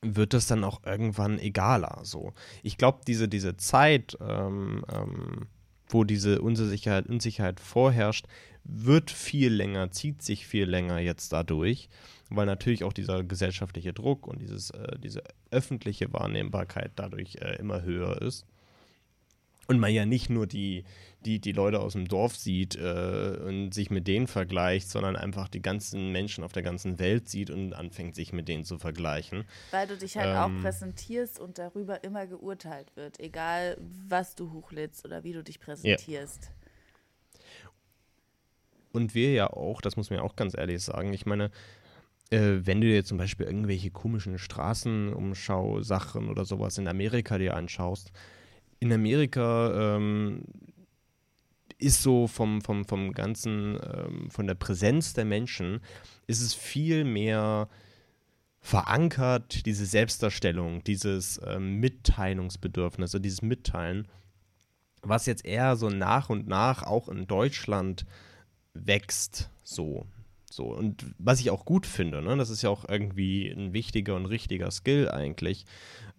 wird 0.00 0.34
es 0.34 0.46
dann 0.46 0.64
auch 0.64 0.82
irgendwann 0.84 1.38
egaler. 1.38 2.00
So. 2.02 2.32
Ich 2.62 2.76
glaube, 2.76 3.00
diese, 3.06 3.28
diese 3.28 3.56
Zeit, 3.56 4.16
ähm, 4.20 4.84
ähm, 4.92 5.46
wo 5.94 6.04
diese 6.04 6.42
Unsicherheit, 6.42 7.06
Unsicherheit 7.06 7.60
vorherrscht, 7.60 8.26
wird 8.64 9.10
viel 9.10 9.52
länger, 9.52 9.92
zieht 9.92 10.22
sich 10.22 10.46
viel 10.46 10.64
länger 10.64 10.98
jetzt 10.98 11.32
dadurch, 11.32 11.88
weil 12.30 12.46
natürlich 12.46 12.82
auch 12.82 12.92
dieser 12.92 13.22
gesellschaftliche 13.22 13.92
Druck 13.92 14.26
und 14.26 14.42
dieses, 14.42 14.70
äh, 14.70 14.98
diese 14.98 15.22
öffentliche 15.50 16.12
Wahrnehmbarkeit 16.12 16.92
dadurch 16.96 17.36
äh, 17.36 17.56
immer 17.56 17.82
höher 17.82 18.20
ist. 18.20 18.44
Und 19.66 19.78
man 19.78 19.92
ja 19.92 20.04
nicht 20.04 20.28
nur 20.28 20.46
die, 20.46 20.84
die, 21.24 21.40
die 21.40 21.52
Leute 21.52 21.80
aus 21.80 21.94
dem 21.94 22.06
Dorf 22.06 22.36
sieht 22.36 22.76
äh, 22.76 23.38
und 23.44 23.72
sich 23.72 23.90
mit 23.90 24.06
denen 24.06 24.26
vergleicht, 24.26 24.88
sondern 24.88 25.16
einfach 25.16 25.48
die 25.48 25.62
ganzen 25.62 26.12
Menschen 26.12 26.44
auf 26.44 26.52
der 26.52 26.62
ganzen 26.62 26.98
Welt 26.98 27.28
sieht 27.28 27.50
und 27.50 27.72
anfängt, 27.72 28.14
sich 28.14 28.32
mit 28.32 28.48
denen 28.48 28.64
zu 28.64 28.78
vergleichen. 28.78 29.44
Weil 29.70 29.86
du 29.86 29.96
dich 29.96 30.16
halt 30.16 30.28
ähm, 30.28 30.36
auch 30.36 30.62
präsentierst 30.62 31.40
und 31.40 31.58
darüber 31.58 32.04
immer 32.04 32.26
geurteilt 32.26 32.94
wird, 32.96 33.20
egal 33.20 33.78
was 34.06 34.34
du 34.34 34.52
hochlädst 34.52 35.04
oder 35.04 35.24
wie 35.24 35.32
du 35.32 35.42
dich 35.42 35.60
präsentierst. 35.60 36.44
Ja. 36.44 36.50
Und 38.92 39.14
wir 39.14 39.32
ja 39.32 39.48
auch, 39.48 39.80
das 39.80 39.96
muss 39.96 40.10
man 40.10 40.18
ja 40.20 40.24
auch 40.24 40.36
ganz 40.36 40.56
ehrlich 40.56 40.82
sagen, 40.82 41.12
ich 41.12 41.26
meine, 41.26 41.50
äh, 42.30 42.60
wenn 42.60 42.80
du 42.80 42.86
dir 42.86 43.04
zum 43.04 43.18
Beispiel 43.18 43.46
irgendwelche 43.46 43.90
komischen 43.90 44.38
Straßenumschau-Sachen 44.38 46.28
oder 46.28 46.44
sowas 46.44 46.78
in 46.78 46.86
Amerika 46.86 47.38
dir 47.38 47.56
anschaust, 47.56 48.12
in 48.84 48.92
Amerika 48.92 49.96
ähm, 49.96 50.42
ist 51.78 52.02
so 52.02 52.26
vom, 52.26 52.60
vom, 52.60 52.84
vom 52.84 53.12
ganzen, 53.12 53.78
ähm, 53.82 54.30
von 54.30 54.46
der 54.46 54.54
Präsenz 54.54 55.14
der 55.14 55.24
Menschen, 55.24 55.80
ist 56.26 56.42
es 56.42 56.52
viel 56.52 57.04
mehr 57.04 57.68
verankert, 58.60 59.64
diese 59.64 59.86
Selbstdarstellung, 59.86 60.84
dieses 60.84 61.40
ähm, 61.46 61.80
Mitteilungsbedürfnis, 61.80 63.14
also 63.14 63.18
dieses 63.18 63.40
Mitteilen, 63.40 64.06
was 65.00 65.24
jetzt 65.26 65.46
eher 65.46 65.76
so 65.76 65.88
nach 65.88 66.28
und 66.28 66.46
nach 66.46 66.82
auch 66.82 67.08
in 67.08 67.26
Deutschland 67.26 68.04
wächst, 68.74 69.50
so. 69.62 70.06
So, 70.50 70.66
und 70.66 71.06
was 71.18 71.40
ich 71.40 71.50
auch 71.50 71.64
gut 71.64 71.84
finde, 71.84 72.22
ne, 72.22 72.36
das 72.36 72.48
ist 72.50 72.62
ja 72.62 72.70
auch 72.70 72.88
irgendwie 72.88 73.48
ein 73.48 73.72
wichtiger 73.72 74.14
und 74.14 74.26
richtiger 74.26 74.70
Skill 74.70 75.10
eigentlich, 75.10 75.64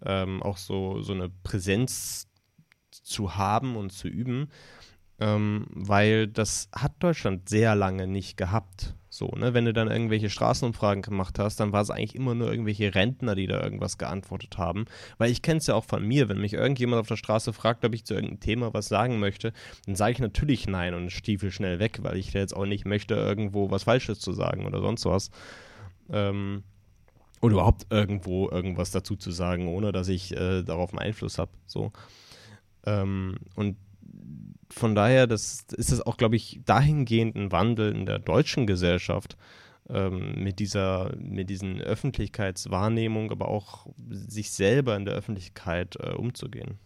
ähm, 0.04 0.44
auch 0.44 0.58
so, 0.58 1.02
so 1.02 1.14
eine 1.14 1.30
Präsenz 1.30 2.28
zu 3.04 3.36
haben 3.36 3.76
und 3.76 3.92
zu 3.92 4.08
üben, 4.08 4.50
ähm, 5.20 5.68
weil 5.70 6.28
das 6.28 6.70
hat 6.74 6.94
Deutschland 7.00 7.48
sehr 7.48 7.76
lange 7.76 8.08
nicht 8.08 8.38
gehabt. 8.38 8.96
So, 9.10 9.28
ne? 9.28 9.54
Wenn 9.54 9.64
du 9.64 9.72
dann 9.72 9.90
irgendwelche 9.90 10.30
Straßenumfragen 10.30 11.02
gemacht 11.02 11.40
hast, 11.40 11.62
dann 11.62 11.72
war 11.72 11.82
es 11.82 11.90
eigentlich 11.90 12.16
immer 12.16 12.36
nur 12.36 12.52
irgendwelche 12.52 12.94
Rentner, 12.94 13.34
die 13.34 13.48
da 13.48 13.64
irgendwas 13.64 13.98
geantwortet 13.98 14.58
haben. 14.58 14.86
Weil 15.18 15.32
ich 15.32 15.42
kenne 15.42 15.60
es 15.60 15.68
ja 15.68 15.76
auch 15.76 15.86
von 15.86 16.06
mir, 16.06 16.28
wenn 16.28 16.42
mich 16.42 16.52
irgendjemand 16.52 17.00
auf 17.00 17.08
der 17.08 17.16
Straße 17.16 17.54
fragt, 17.54 17.86
ob 17.86 17.94
ich 17.94 18.04
zu 18.04 18.14
irgendeinem 18.14 18.42
Thema 18.42 18.74
was 18.74 18.90
sagen 18.90 19.20
möchte, 19.20 19.54
dann 19.86 19.96
sage 19.96 20.12
ich 20.12 20.20
natürlich 20.20 20.68
nein 20.68 20.94
und 20.94 21.12
stiefel 21.12 21.50
schnell 21.50 21.80
weg, 21.80 22.00
weil 22.02 22.18
ich 22.18 22.34
jetzt 22.34 22.56
auch 22.56 22.66
nicht 22.66 22.86
möchte, 22.86 23.14
irgendwo 23.14 23.72
was 23.72 23.84
Falsches 23.84 24.20
zu 24.20 24.34
sagen 24.34 24.66
oder 24.66 24.82
sonst 24.82 25.06
was. 25.06 25.32
Ähm, 26.10 26.64
oder 27.40 27.54
überhaupt 27.54 27.88
irgendwo 27.90 28.50
irgendwas 28.50 28.92
dazu 28.92 29.16
zu 29.16 29.32
sagen, 29.32 29.70
ohne 29.70 29.94
dass 29.94 30.10
ich 30.10 30.36
äh, 30.36 30.64
darauf 30.64 30.92
einen 30.92 31.00
Einfluss 31.00 31.38
habe. 31.38 31.52
So. 31.68 31.94
Ähm, 32.86 33.38
und 33.56 33.78
von 34.70 34.96
daher 34.96 35.28
das, 35.28 35.66
ist 35.72 35.92
es 35.92 36.02
auch, 36.02 36.18
glaube 36.18 36.36
ich, 36.36 36.62
dahingehend 36.66 37.36
ein 37.36 37.52
Wandel 37.52 37.96
in 37.96 38.06
der 38.06 38.20
deutschen 38.20 38.68
Gesellschaft 38.68 39.38
ähm, 39.90 40.44
mit 40.44 40.60
dieser, 40.60 41.16
mit 41.18 41.50
diesen 41.50 41.82
Öffentlichkeitswahrnehmung, 41.82 43.32
aber 43.32 43.48
auch 43.48 43.88
sich 44.10 44.52
selber 44.52 44.96
in 44.96 45.06
der 45.06 45.14
Öffentlichkeit 45.14 45.96
äh, 45.98 46.12
umzugehen. 46.12 46.80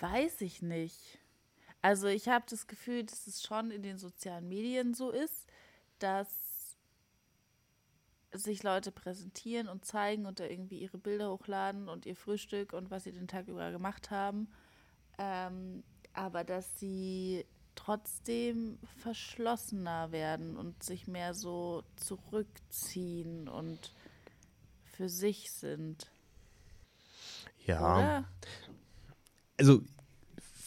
Weiß 0.00 0.40
ich 0.42 0.62
nicht. 0.62 1.18
Also 1.82 2.06
ich 2.06 2.28
habe 2.28 2.44
das 2.48 2.66
Gefühl, 2.66 3.04
dass 3.04 3.26
es 3.26 3.42
schon 3.42 3.70
in 3.70 3.82
den 3.82 3.98
sozialen 3.98 4.48
Medien 4.48 4.94
so 4.94 5.10
ist, 5.10 5.46
dass 5.98 6.28
sich 8.32 8.62
Leute 8.62 8.92
präsentieren 8.92 9.68
und 9.68 9.84
zeigen 9.84 10.26
und 10.26 10.40
da 10.40 10.44
irgendwie 10.44 10.78
ihre 10.78 10.98
Bilder 10.98 11.30
hochladen 11.30 11.88
und 11.88 12.06
ihr 12.06 12.16
Frühstück 12.16 12.72
und 12.72 12.90
was 12.90 13.04
sie 13.04 13.12
den 13.12 13.28
Tag 13.28 13.48
über 13.48 13.70
gemacht 13.70 14.10
haben. 14.10 14.48
Ähm, 15.18 15.82
aber 16.12 16.44
dass 16.44 16.78
sie 16.78 17.46
trotzdem 17.74 18.78
verschlossener 18.98 20.10
werden 20.10 20.56
und 20.56 20.82
sich 20.82 21.06
mehr 21.06 21.32
so 21.32 21.84
zurückziehen 21.96 23.48
und 23.48 23.92
für 24.84 25.08
sich 25.08 25.52
sind. 25.52 26.10
Ja. 27.64 27.78
Oder? 27.78 28.28
Also, 29.58 29.82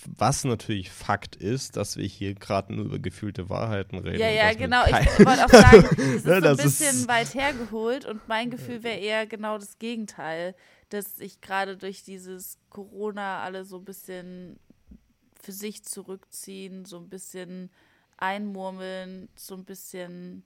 was 0.08 0.44
natürlich 0.44 0.92
Fakt 0.92 1.36
ist, 1.36 1.78
dass 1.78 1.98
wir 1.98 2.06
hier 2.06 2.34
gerade 2.36 2.74
nur 2.74 2.86
über 2.86 3.00
gefühlte 3.00 3.50
Wahrheiten 3.50 3.98
reden. 3.98 4.20
Ja, 4.20 4.30
ja, 4.30 4.54
genau. 4.54 4.86
Ich 4.86 5.26
wollte 5.26 5.46
auch 5.46 5.50
sagen, 5.50 5.82
das 5.98 6.16
ist 6.16 6.24
so 6.26 6.32
ein 6.32 6.58
bisschen 6.58 7.08
weit 7.08 7.34
hergeholt 7.34 8.06
und 8.06 8.28
mein 8.28 8.50
Gefühl 8.50 8.84
wäre 8.84 9.00
eher 9.00 9.28
genau 9.28 9.58
das 9.58 9.80
Gegenteil, 9.80 10.56
dass 10.90 11.18
sich 11.18 11.42
gerade 11.42 11.78
durch 11.78 12.04
dieses 12.04 12.58
Corona 12.70 13.42
alle 13.42 13.66
so 13.66 13.78
ein 13.78 13.86
bisschen 13.86 14.60
für 15.42 15.52
sich 15.52 15.84
zurückziehen, 15.84 16.86
so 16.86 16.98
ein 16.98 17.10
bisschen 17.10 17.70
einmurmeln, 18.18 19.30
so 19.36 19.56
ein 19.56 19.66
bisschen 19.66 20.44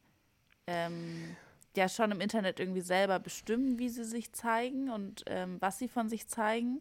ähm, 0.67 1.35
ja 1.75 1.89
schon 1.89 2.11
im 2.11 2.21
Internet 2.21 2.59
irgendwie 2.59 2.81
selber 2.81 3.19
bestimmen, 3.19 3.79
wie 3.79 3.89
sie 3.89 4.05
sich 4.05 4.31
zeigen 4.31 4.89
und 4.89 5.23
ähm, 5.27 5.57
was 5.59 5.77
sie 5.77 5.89
von 5.89 6.09
sich 6.09 6.27
zeigen, 6.27 6.79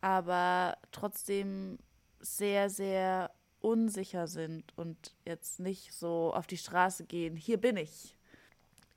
aber 0.00 0.76
trotzdem 0.92 1.78
sehr, 2.26 2.70
sehr 2.70 3.30
unsicher 3.60 4.28
sind 4.28 4.64
und 4.76 5.14
jetzt 5.24 5.60
nicht 5.60 5.92
so 5.92 6.32
auf 6.32 6.46
die 6.46 6.56
Straße 6.56 7.04
gehen, 7.04 7.36
hier 7.36 7.56
bin 7.58 7.76
ich. 7.76 8.16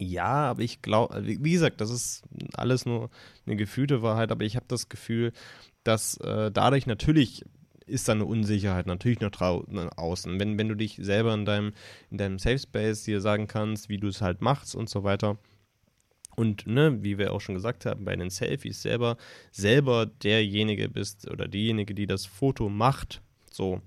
Ja, 0.01 0.49
aber 0.49 0.61
ich 0.61 0.81
glaube, 0.81 1.21
wie 1.25 1.51
gesagt, 1.51 1.81
das 1.81 1.89
ist 1.89 2.23
alles 2.53 2.85
nur 2.85 3.09
eine 3.45 3.57
gefühlte 3.57 4.01
Wahrheit, 4.01 4.31
aber 4.31 4.45
ich 4.45 4.55
habe 4.55 4.65
das 4.69 4.87
Gefühl, 4.87 5.33
dass 5.83 6.17
äh, 6.17 6.51
dadurch 6.51 6.85
natürlich 6.87 7.43
ist 7.85 8.07
da 8.07 8.13
eine 8.13 8.25
Unsicherheit 8.25 8.85
natürlich 8.85 9.19
noch 9.19 9.31
draußen. 9.31 10.39
Wenn, 10.39 10.57
wenn 10.57 10.69
du 10.69 10.75
dich 10.75 10.99
selber 11.01 11.33
in 11.33 11.45
deinem, 11.45 11.73
in 12.11 12.17
deinem 12.17 12.39
Safe 12.39 12.59
Space 12.59 13.03
dir 13.03 13.19
sagen 13.19 13.47
kannst, 13.47 13.89
wie 13.89 13.97
du 13.97 14.07
es 14.07 14.21
halt 14.21 14.41
machst 14.41 14.75
und 14.75 14.89
so 14.89 15.03
weiter. 15.03 15.37
Und 16.39 16.67
ne, 16.67 17.03
wie 17.03 17.17
wir 17.17 17.33
auch 17.33 17.41
schon 17.41 17.55
gesagt 17.55 17.85
haben, 17.85 18.05
bei 18.05 18.15
den 18.15 18.29
Selfies 18.29 18.81
selber, 18.81 19.17
selber 19.51 20.05
derjenige 20.05 20.87
bist 20.87 21.29
oder 21.29 21.49
diejenige, 21.49 21.93
die 21.93 22.07
das 22.07 22.25
Foto 22.25 22.69
macht, 22.69 23.21
so, 23.51 23.81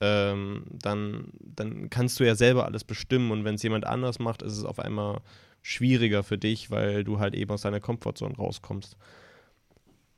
ähm, 0.00 0.64
dann, 0.72 1.28
dann 1.38 1.88
kannst 1.88 2.18
du 2.18 2.24
ja 2.24 2.34
selber 2.34 2.64
alles 2.64 2.82
bestimmen. 2.82 3.30
Und 3.30 3.44
wenn 3.44 3.54
es 3.54 3.62
jemand 3.62 3.86
anders 3.86 4.18
macht, 4.18 4.42
ist 4.42 4.56
es 4.56 4.64
auf 4.64 4.80
einmal 4.80 5.20
schwieriger 5.60 6.24
für 6.24 6.36
dich, 6.36 6.72
weil 6.72 7.04
du 7.04 7.20
halt 7.20 7.36
eben 7.36 7.52
aus 7.52 7.62
deiner 7.62 7.78
Komfortzone 7.78 8.34
rauskommst. 8.34 8.96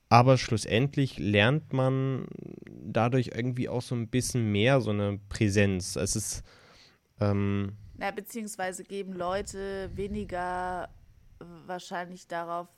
Aber 0.08 0.38
schlussendlich 0.38 1.18
lernt 1.18 1.74
man 1.74 2.26
dadurch 2.70 3.32
irgendwie 3.34 3.68
auch 3.68 3.82
so 3.82 3.94
ein 3.94 4.08
bisschen 4.08 4.50
mehr 4.50 4.80
so 4.80 4.92
eine 4.92 5.20
Präsenz. 5.28 5.96
Es 5.96 6.16
ist, 6.16 6.42
ähm, 7.20 7.76
Na, 7.98 8.12
beziehungsweise 8.12 8.82
geben 8.82 9.12
Leute 9.12 9.90
weniger 9.94 10.88
wahrscheinlich 11.38 12.26
darauf, 12.26 12.68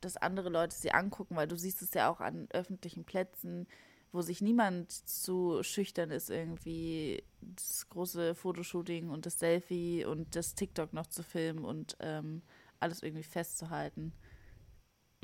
dass 0.00 0.16
andere 0.16 0.48
Leute 0.48 0.74
sie 0.74 0.92
angucken, 0.92 1.36
weil 1.36 1.48
du 1.48 1.56
siehst 1.56 1.82
es 1.82 1.94
ja 1.94 2.10
auch 2.10 2.20
an 2.20 2.48
öffentlichen 2.52 3.04
Plätzen, 3.04 3.66
wo 4.12 4.22
sich 4.22 4.40
niemand 4.40 4.90
zu 4.90 5.62
schüchtern 5.62 6.10
ist, 6.10 6.30
irgendwie 6.30 7.22
das 7.40 7.88
große 7.88 8.34
Fotoshooting 8.34 9.10
und 9.10 9.26
das 9.26 9.38
Selfie 9.38 10.04
und 10.04 10.34
das 10.34 10.54
TikTok 10.54 10.92
noch 10.92 11.06
zu 11.06 11.22
filmen 11.22 11.64
und 11.64 11.96
ähm, 12.00 12.42
alles 12.80 13.02
irgendwie 13.02 13.22
festzuhalten. 13.22 14.12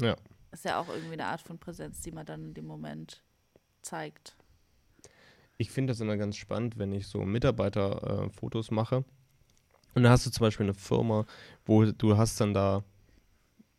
Ja. 0.01 0.17
Ist 0.53 0.65
ja 0.65 0.81
auch 0.81 0.89
irgendwie 0.89 1.15
eine 1.15 1.27
Art 1.27 1.41
von 1.41 1.59
Präsenz, 1.59 2.01
die 2.03 2.13
man 2.13 2.27
dann 2.27 2.45
in 2.45 2.55
dem 2.55 2.67
Moment 2.67 3.23
zeigt. 3.83 4.37
Ich 5.59 5.71
finde 5.71 5.93
das 5.93 6.01
immer 6.01 6.17
ganz 6.17 6.37
spannend, 6.37 6.79
wenn 6.79 6.93
ich 6.93 7.07
so 7.09 7.23
Mitarbeiterfotos 7.25 8.71
äh, 8.71 8.75
mache. 8.75 9.05
Und 9.97 10.03
da 10.03 10.11
hast 10.11 10.27
du 10.27 10.31
zum 10.31 10.45
Beispiel 10.45 10.67
eine 10.67 10.75
Firma, 10.75 11.25
wo 11.65 11.87
du 11.87 12.19
hast 12.19 12.39
dann 12.39 12.53
da 12.53 12.85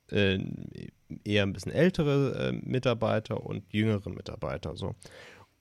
äh, 0.10 0.40
eher 1.24 1.44
ein 1.44 1.54
bisschen 1.54 1.72
ältere 1.72 2.50
äh, 2.50 2.52
Mitarbeiter 2.54 3.46
und 3.46 3.72
jüngere 3.72 4.10
Mitarbeiter 4.10 4.76
so. 4.76 4.96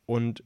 Und 0.06 0.42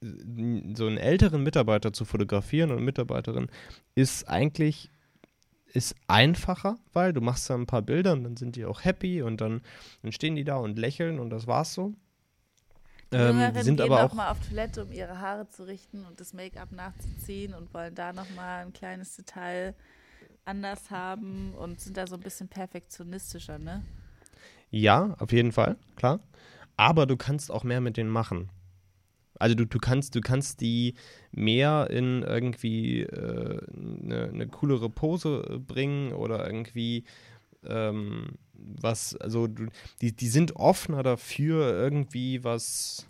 so 0.00 0.86
einen 0.86 0.96
älteren 0.96 1.42
Mitarbeiter 1.42 1.92
zu 1.92 2.06
fotografieren 2.06 2.70
und 2.70 2.82
Mitarbeiterin 2.82 3.48
ist 3.94 4.26
eigentlich 4.26 4.90
ist 5.74 5.94
einfacher, 6.06 6.78
weil 6.94 7.12
du 7.12 7.20
machst 7.20 7.50
da 7.50 7.54
ein 7.54 7.66
paar 7.66 7.82
Bilder 7.82 8.14
und 8.14 8.24
dann 8.24 8.38
sind 8.38 8.56
die 8.56 8.64
auch 8.64 8.84
happy 8.84 9.20
und 9.20 9.42
dann, 9.42 9.60
dann 10.00 10.12
stehen 10.12 10.34
die 10.34 10.44
da 10.44 10.56
und 10.56 10.78
lächeln 10.78 11.18
und 11.18 11.28
das 11.28 11.46
war's 11.46 11.74
so. 11.74 11.92
Die 13.12 13.16
Ähm, 13.16 13.36
Jüngeren 13.38 13.62
sind 13.62 13.76
gehen 13.80 13.92
aber 13.92 14.04
auch 14.04 14.14
mal 14.14 14.30
auf 14.30 14.38
Toilette, 14.48 14.84
um 14.84 14.92
ihre 14.92 15.20
Haare 15.20 15.48
zu 15.48 15.66
richten 15.66 16.04
und 16.04 16.20
das 16.20 16.32
Make-up 16.32 16.72
nachzuziehen 16.72 17.54
und 17.54 17.72
wollen 17.72 17.94
da 17.94 18.12
noch 18.12 18.28
mal 18.34 18.64
ein 18.64 18.72
kleines 18.72 19.14
Detail 19.16 19.74
anders 20.44 20.90
haben 20.90 21.54
und 21.54 21.80
sind 21.80 21.96
da 21.96 22.06
so 22.06 22.16
ein 22.16 22.20
bisschen 22.22 22.48
perfektionistischer, 22.48 23.58
ne? 23.58 23.82
Ja, 24.70 25.14
auf 25.18 25.32
jeden 25.32 25.52
Fall, 25.52 25.76
klar. 25.96 26.20
Aber 26.76 27.06
du 27.06 27.16
kannst 27.16 27.50
auch 27.50 27.64
mehr 27.64 27.80
mit 27.80 27.96
denen 27.96 28.10
machen. 28.10 28.50
Also 29.38 29.54
du, 29.54 29.66
du 29.66 29.78
kannst, 29.78 30.14
du 30.14 30.20
kannst 30.20 30.60
die 30.60 30.94
mehr 31.30 31.88
in 31.90 32.22
irgendwie 32.22 33.02
äh, 33.02 33.60
eine, 33.68 34.30
eine 34.32 34.46
coolere 34.48 34.88
Pose 34.88 35.60
bringen 35.66 36.12
oder 36.12 36.46
irgendwie 36.46 37.04
ähm, 37.68 38.38
was, 38.52 39.16
also 39.16 39.48
die, 40.00 40.14
die 40.14 40.28
sind 40.28 40.56
offener 40.56 41.02
dafür, 41.02 41.72
irgendwie 41.72 42.42
was, 42.44 43.06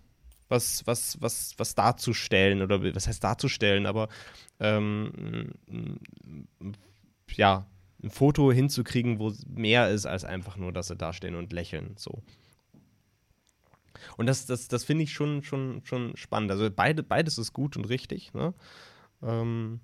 was, 0.49 0.87
was, 0.87 1.21
was, 1.21 1.55
was 1.57 1.75
darzustellen 1.75 2.63
oder 2.63 2.83
was 2.95 3.09
heißt 3.09 3.23
darzustellen, 3.23 3.87
aber 3.87 4.09
ähm, 4.61 5.53
ja, 7.33 7.67
ein 8.03 8.11
Foto 8.11 8.53
hinzukriegen, 8.53 9.19
wo 9.19 9.33
mehr 9.49 9.91
ist 9.91 10.07
als 10.07 10.25
einfach 10.25 10.57
nur, 10.57 10.73
dass 10.73 10.89
sie 10.89 10.97
da 10.97 11.13
stehen 11.13 11.35
und 11.35 11.53
lächeln. 11.53 11.95
So. 11.97 12.23
Und 14.17 14.27
das, 14.27 14.47
das, 14.47 14.69
das 14.69 14.85
finde 14.85 15.05
ich 15.05 15.13
schon, 15.13 15.43
schon, 15.43 15.83
schon 15.85 16.17
spannend. 16.17 16.51
Also 16.51 16.69
beide, 16.71 17.03
beides 17.03 17.39
ist 17.39 17.53
gut 17.53 17.77
und 17.77 17.89
richtig. 17.89 18.35
Ne? 18.35 18.55
Ähm, 19.23 19.81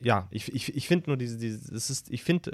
ja, 0.00 0.26
ich, 0.30 0.52
ich, 0.54 0.74
ich 0.74 0.88
finde 0.88 1.10
nur 1.10 1.16
diese, 1.16 1.38
diese, 1.38 1.72
das 1.72 1.90
ist, 1.90 2.10
ich 2.10 2.22
finde, 2.22 2.52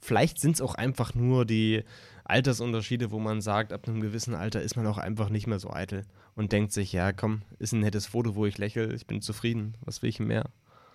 vielleicht 0.00 0.38
sind 0.38 0.52
es 0.52 0.60
auch 0.60 0.76
einfach 0.76 1.14
nur 1.14 1.44
die 1.44 1.82
Altersunterschiede, 2.24 3.10
wo 3.10 3.18
man 3.18 3.40
sagt, 3.40 3.72
ab 3.72 3.86
einem 3.86 4.00
gewissen 4.00 4.34
Alter 4.34 4.62
ist 4.62 4.76
man 4.76 4.86
auch 4.86 4.98
einfach 4.98 5.28
nicht 5.28 5.46
mehr 5.46 5.58
so 5.58 5.70
eitel 5.70 6.04
und 6.36 6.52
denkt 6.52 6.72
sich, 6.72 6.92
ja, 6.92 7.12
komm, 7.12 7.42
ist 7.58 7.72
ein 7.72 7.80
nettes 7.80 8.06
Foto, 8.06 8.36
wo 8.36 8.46
ich 8.46 8.58
lächle, 8.58 8.94
ich 8.94 9.06
bin 9.06 9.20
zufrieden, 9.20 9.76
was 9.80 10.02
will 10.02 10.08
ich 10.08 10.20
mehr? 10.20 10.44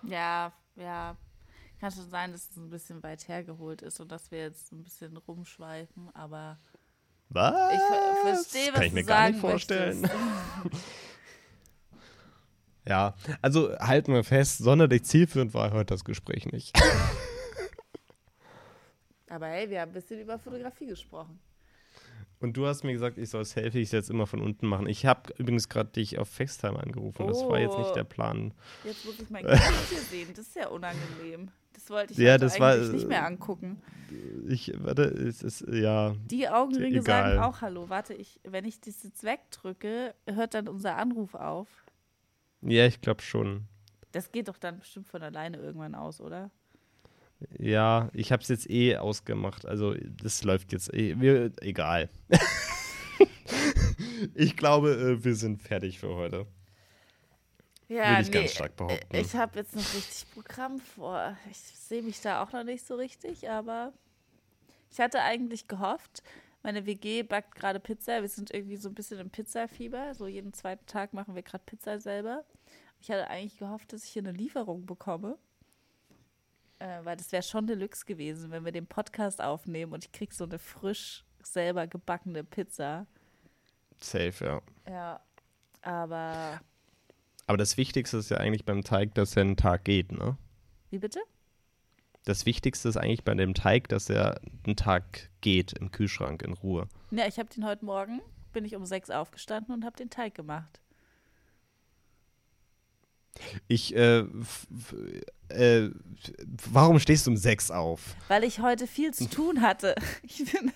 Ja, 0.02 0.52
ja. 0.76 1.16
Kann 1.80 1.92
schon 1.92 2.10
sein, 2.10 2.32
dass 2.32 2.50
es 2.50 2.56
ein 2.56 2.70
bisschen 2.70 3.02
weit 3.02 3.28
hergeholt 3.28 3.82
ist 3.82 4.00
und 4.00 4.10
dass 4.10 4.30
wir 4.30 4.38
jetzt 4.38 4.72
ein 4.72 4.82
bisschen 4.82 5.16
rumschweifen, 5.16 6.14
aber 6.14 6.58
Was? 7.28 7.72
ich 7.72 7.78
ver 7.78 8.34
verstehe, 8.34 8.68
was 8.68 8.74
Kann 8.74 8.84
ich 8.84 8.92
mir 8.92 9.04
gar 9.04 9.30
nicht 9.30 9.40
vorstellen. 9.40 10.08
Ja, 12.86 13.14
also 13.42 13.76
halten 13.78 14.12
wir 14.14 14.24
fest, 14.24 14.58
sonderlich 14.58 15.04
zielführend 15.04 15.54
war 15.54 15.70
heute 15.72 15.94
das 15.94 16.04
Gespräch 16.04 16.46
nicht. 16.46 16.76
Aber 19.28 19.46
hey, 19.46 19.70
wir 19.70 19.80
haben 19.80 19.90
ein 19.90 19.94
bisschen 19.94 20.20
über 20.20 20.38
Fotografie 20.38 20.86
gesprochen. 20.86 21.38
Und 22.40 22.56
du 22.56 22.66
hast 22.66 22.84
mir 22.84 22.92
gesagt, 22.92 23.18
ich 23.18 23.28
soll 23.28 23.44
Selfies 23.44 23.92
jetzt 23.92 24.08
immer 24.08 24.26
von 24.26 24.40
unten 24.40 24.66
machen. 24.66 24.88
Ich 24.88 25.04
habe 25.04 25.32
übrigens 25.36 25.68
gerade 25.68 25.90
dich 25.90 26.18
auf 26.18 26.28
FaceTime 26.28 26.80
angerufen. 26.80 27.26
Das 27.26 27.42
war 27.44 27.60
jetzt 27.60 27.76
nicht 27.76 27.90
Oh. 27.90 27.94
der 27.94 28.04
Plan. 28.04 28.54
Jetzt 28.82 29.04
muss 29.04 29.20
ich 29.20 29.28
mein 29.28 29.44
Gesicht 29.44 29.88
hier 29.90 29.98
sehen. 30.00 30.28
Das 30.34 30.46
ist 30.46 30.56
ja 30.56 30.68
unangenehm. 30.68 31.50
Das 31.74 31.90
wollte 31.90 32.12
ich 32.14 32.18
Ja, 32.18 32.32
heute 32.32 32.46
das 32.46 32.58
war, 32.58 32.72
eigentlich 32.72 32.88
äh, 32.88 32.92
nicht 32.94 33.08
mehr 33.08 33.26
angucken. 33.26 33.82
Ich, 34.48 34.72
warte, 34.78 35.02
es 35.02 35.42
ist, 35.42 35.66
ja. 35.70 36.14
Die 36.30 36.48
Augenringe 36.48 37.00
egal. 37.00 37.34
sagen 37.34 37.38
auch 37.42 37.60
Hallo. 37.60 37.88
Warte, 37.90 38.14
ich, 38.14 38.40
wenn 38.42 38.64
ich 38.64 38.80
das 38.80 39.02
jetzt 39.02 39.22
wegdrücke, 39.22 40.14
hört 40.26 40.54
dann 40.54 40.66
unser 40.66 40.96
Anruf 40.96 41.34
auf. 41.34 41.68
Ja, 42.62 42.86
ich 42.86 43.00
glaube 43.00 43.22
schon. 43.22 43.66
Das 44.12 44.32
geht 44.32 44.48
doch 44.48 44.58
dann 44.58 44.80
bestimmt 44.80 45.08
von 45.08 45.22
alleine 45.22 45.58
irgendwann 45.58 45.94
aus, 45.94 46.20
oder? 46.20 46.50
Ja, 47.58 48.10
ich 48.12 48.32
habe 48.32 48.42
es 48.42 48.48
jetzt 48.48 48.68
eh 48.68 48.96
ausgemacht. 48.96 49.64
Also, 49.64 49.94
das 49.94 50.44
läuft 50.44 50.72
jetzt 50.72 50.92
eh. 50.92 51.18
Wir, 51.18 51.52
egal. 51.60 52.10
ich 54.34 54.56
glaube, 54.56 54.92
äh, 54.92 55.24
wir 55.24 55.34
sind 55.34 55.62
fertig 55.62 55.98
für 55.98 56.14
heute. 56.14 56.46
Ja, 57.88 58.10
Würde 58.10 58.22
ich 58.22 58.30
ganz 58.30 58.52
stark 58.52 58.76
behaupten. 58.76 59.16
Ich 59.16 59.34
habe 59.34 59.58
jetzt 59.58 59.74
noch 59.74 59.94
richtig 59.94 60.26
Programm 60.32 60.78
vor. 60.78 61.36
Ich 61.50 61.56
sehe 61.56 62.02
mich 62.02 62.20
da 62.20 62.42
auch 62.42 62.52
noch 62.52 62.62
nicht 62.62 62.86
so 62.86 62.94
richtig, 62.94 63.48
aber 63.48 63.92
ich 64.92 65.00
hatte 65.00 65.22
eigentlich 65.22 65.66
gehofft, 65.66 66.22
meine 66.62 66.86
WG 66.86 67.22
backt 67.22 67.54
gerade 67.54 67.80
Pizza. 67.80 68.20
Wir 68.20 68.28
sind 68.28 68.52
irgendwie 68.52 68.76
so 68.76 68.88
ein 68.88 68.94
bisschen 68.94 69.18
im 69.18 69.30
Pizzafieber. 69.30 70.14
So 70.14 70.26
jeden 70.26 70.52
zweiten 70.52 70.86
Tag 70.86 71.12
machen 71.14 71.34
wir 71.34 71.42
gerade 71.42 71.64
Pizza 71.64 71.98
selber. 72.00 72.44
Ich 73.00 73.10
hatte 73.10 73.28
eigentlich 73.28 73.58
gehofft, 73.58 73.92
dass 73.92 74.04
ich 74.04 74.10
hier 74.10 74.22
eine 74.22 74.32
Lieferung 74.32 74.86
bekomme. 74.86 75.38
Äh, 76.78 77.04
weil 77.04 77.16
das 77.16 77.30
wäre 77.32 77.42
schon 77.42 77.66
Deluxe 77.66 78.04
gewesen, 78.06 78.50
wenn 78.50 78.64
wir 78.64 78.72
den 78.72 78.86
Podcast 78.86 79.42
aufnehmen 79.42 79.92
und 79.92 80.04
ich 80.04 80.12
krieg 80.12 80.32
so 80.32 80.44
eine 80.44 80.58
frisch 80.58 81.24
selber 81.42 81.86
gebackene 81.86 82.42
Pizza. 82.44 83.06
Safe, 84.00 84.44
ja. 84.44 84.62
Ja, 84.88 85.20
aber 85.82 86.60
Aber 87.46 87.58
das 87.58 87.76
Wichtigste 87.76 88.16
ist 88.16 88.30
ja 88.30 88.38
eigentlich 88.38 88.64
beim 88.64 88.82
Teig, 88.82 89.14
dass 89.14 89.36
er 89.36 89.42
einen 89.42 89.56
Tag 89.56 89.84
geht, 89.84 90.12
ne? 90.12 90.38
wie 90.90 90.98
bitte? 90.98 91.20
Das 92.24 92.44
Wichtigste 92.44 92.88
ist 92.88 92.96
eigentlich 92.96 93.24
bei 93.24 93.34
dem 93.34 93.54
Teig, 93.54 93.88
dass 93.88 94.10
er 94.10 94.40
einen 94.64 94.76
Tag 94.76 95.30
geht 95.40 95.72
im 95.72 95.90
Kühlschrank 95.90 96.42
in 96.42 96.52
Ruhe. 96.52 96.86
Ja, 97.10 97.26
ich 97.26 97.38
habe 97.38 97.48
den 97.48 97.64
heute 97.64 97.84
Morgen, 97.84 98.20
bin 98.52 98.64
ich 98.64 98.76
um 98.76 98.84
sechs 98.84 99.10
aufgestanden 99.10 99.74
und 99.74 99.84
habe 99.84 99.96
den 99.96 100.10
Teig 100.10 100.34
gemacht. 100.34 100.80
Ich, 103.68 103.94
äh, 103.94 104.24
äh, 105.48 105.90
warum 106.70 106.98
stehst 106.98 107.26
du 107.26 107.30
um 107.30 107.36
sechs 107.36 107.70
auf? 107.70 108.16
Weil 108.28 108.44
ich 108.44 108.60
heute 108.60 108.86
viel 108.86 109.14
zu 109.14 109.28
tun 109.28 109.62
hatte. 109.62 109.94
Ich 110.22 110.52
bin 110.52 110.72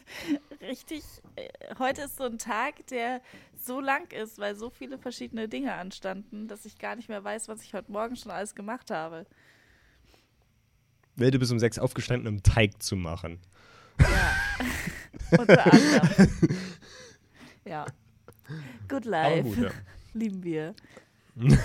richtig, 0.61 1.03
äh, 1.37 1.49
heute 1.79 2.03
ist 2.03 2.17
so 2.17 2.25
ein 2.25 2.39
Tag, 2.39 2.87
der 2.87 3.21
so 3.61 3.81
lang 3.81 4.11
ist, 4.13 4.39
weil 4.39 4.57
so 4.57 4.71
viele 4.71 4.99
verschiedene 4.99 5.49
Dinge 5.49 5.75
anstanden, 5.75 6.49
dass 6.49 6.65
ich 6.65 6.79
gar 6.79 6.97
nicht 6.97 7.09
mehr 7.09 7.23
weiß, 7.23 7.49
was 7.49 7.63
ich 7.63 7.75
heute 7.75 7.93
Morgen 7.93 8.17
schon 8.17 8.33
alles 8.33 8.55
gemacht 8.55 8.91
habe. 8.91 9.27
Nee, 11.17 11.31
du 11.31 11.39
bist 11.39 11.53
um 11.53 11.59
sechs 11.59 11.79
aufgestanden, 11.79 12.29
um 12.29 12.43
Teig 12.43 12.83
zu 12.83 12.97
machen. 12.97 13.39
Ja, 14.01 14.33
unter 15.39 15.73
anderem. 15.73 16.29
Ja. 17.65 17.87
Good 18.89 19.05
life. 19.05 19.43
gut, 19.43 19.59
ja. 19.59 19.71
Lieben 20.15 20.43
wir. 20.43 20.75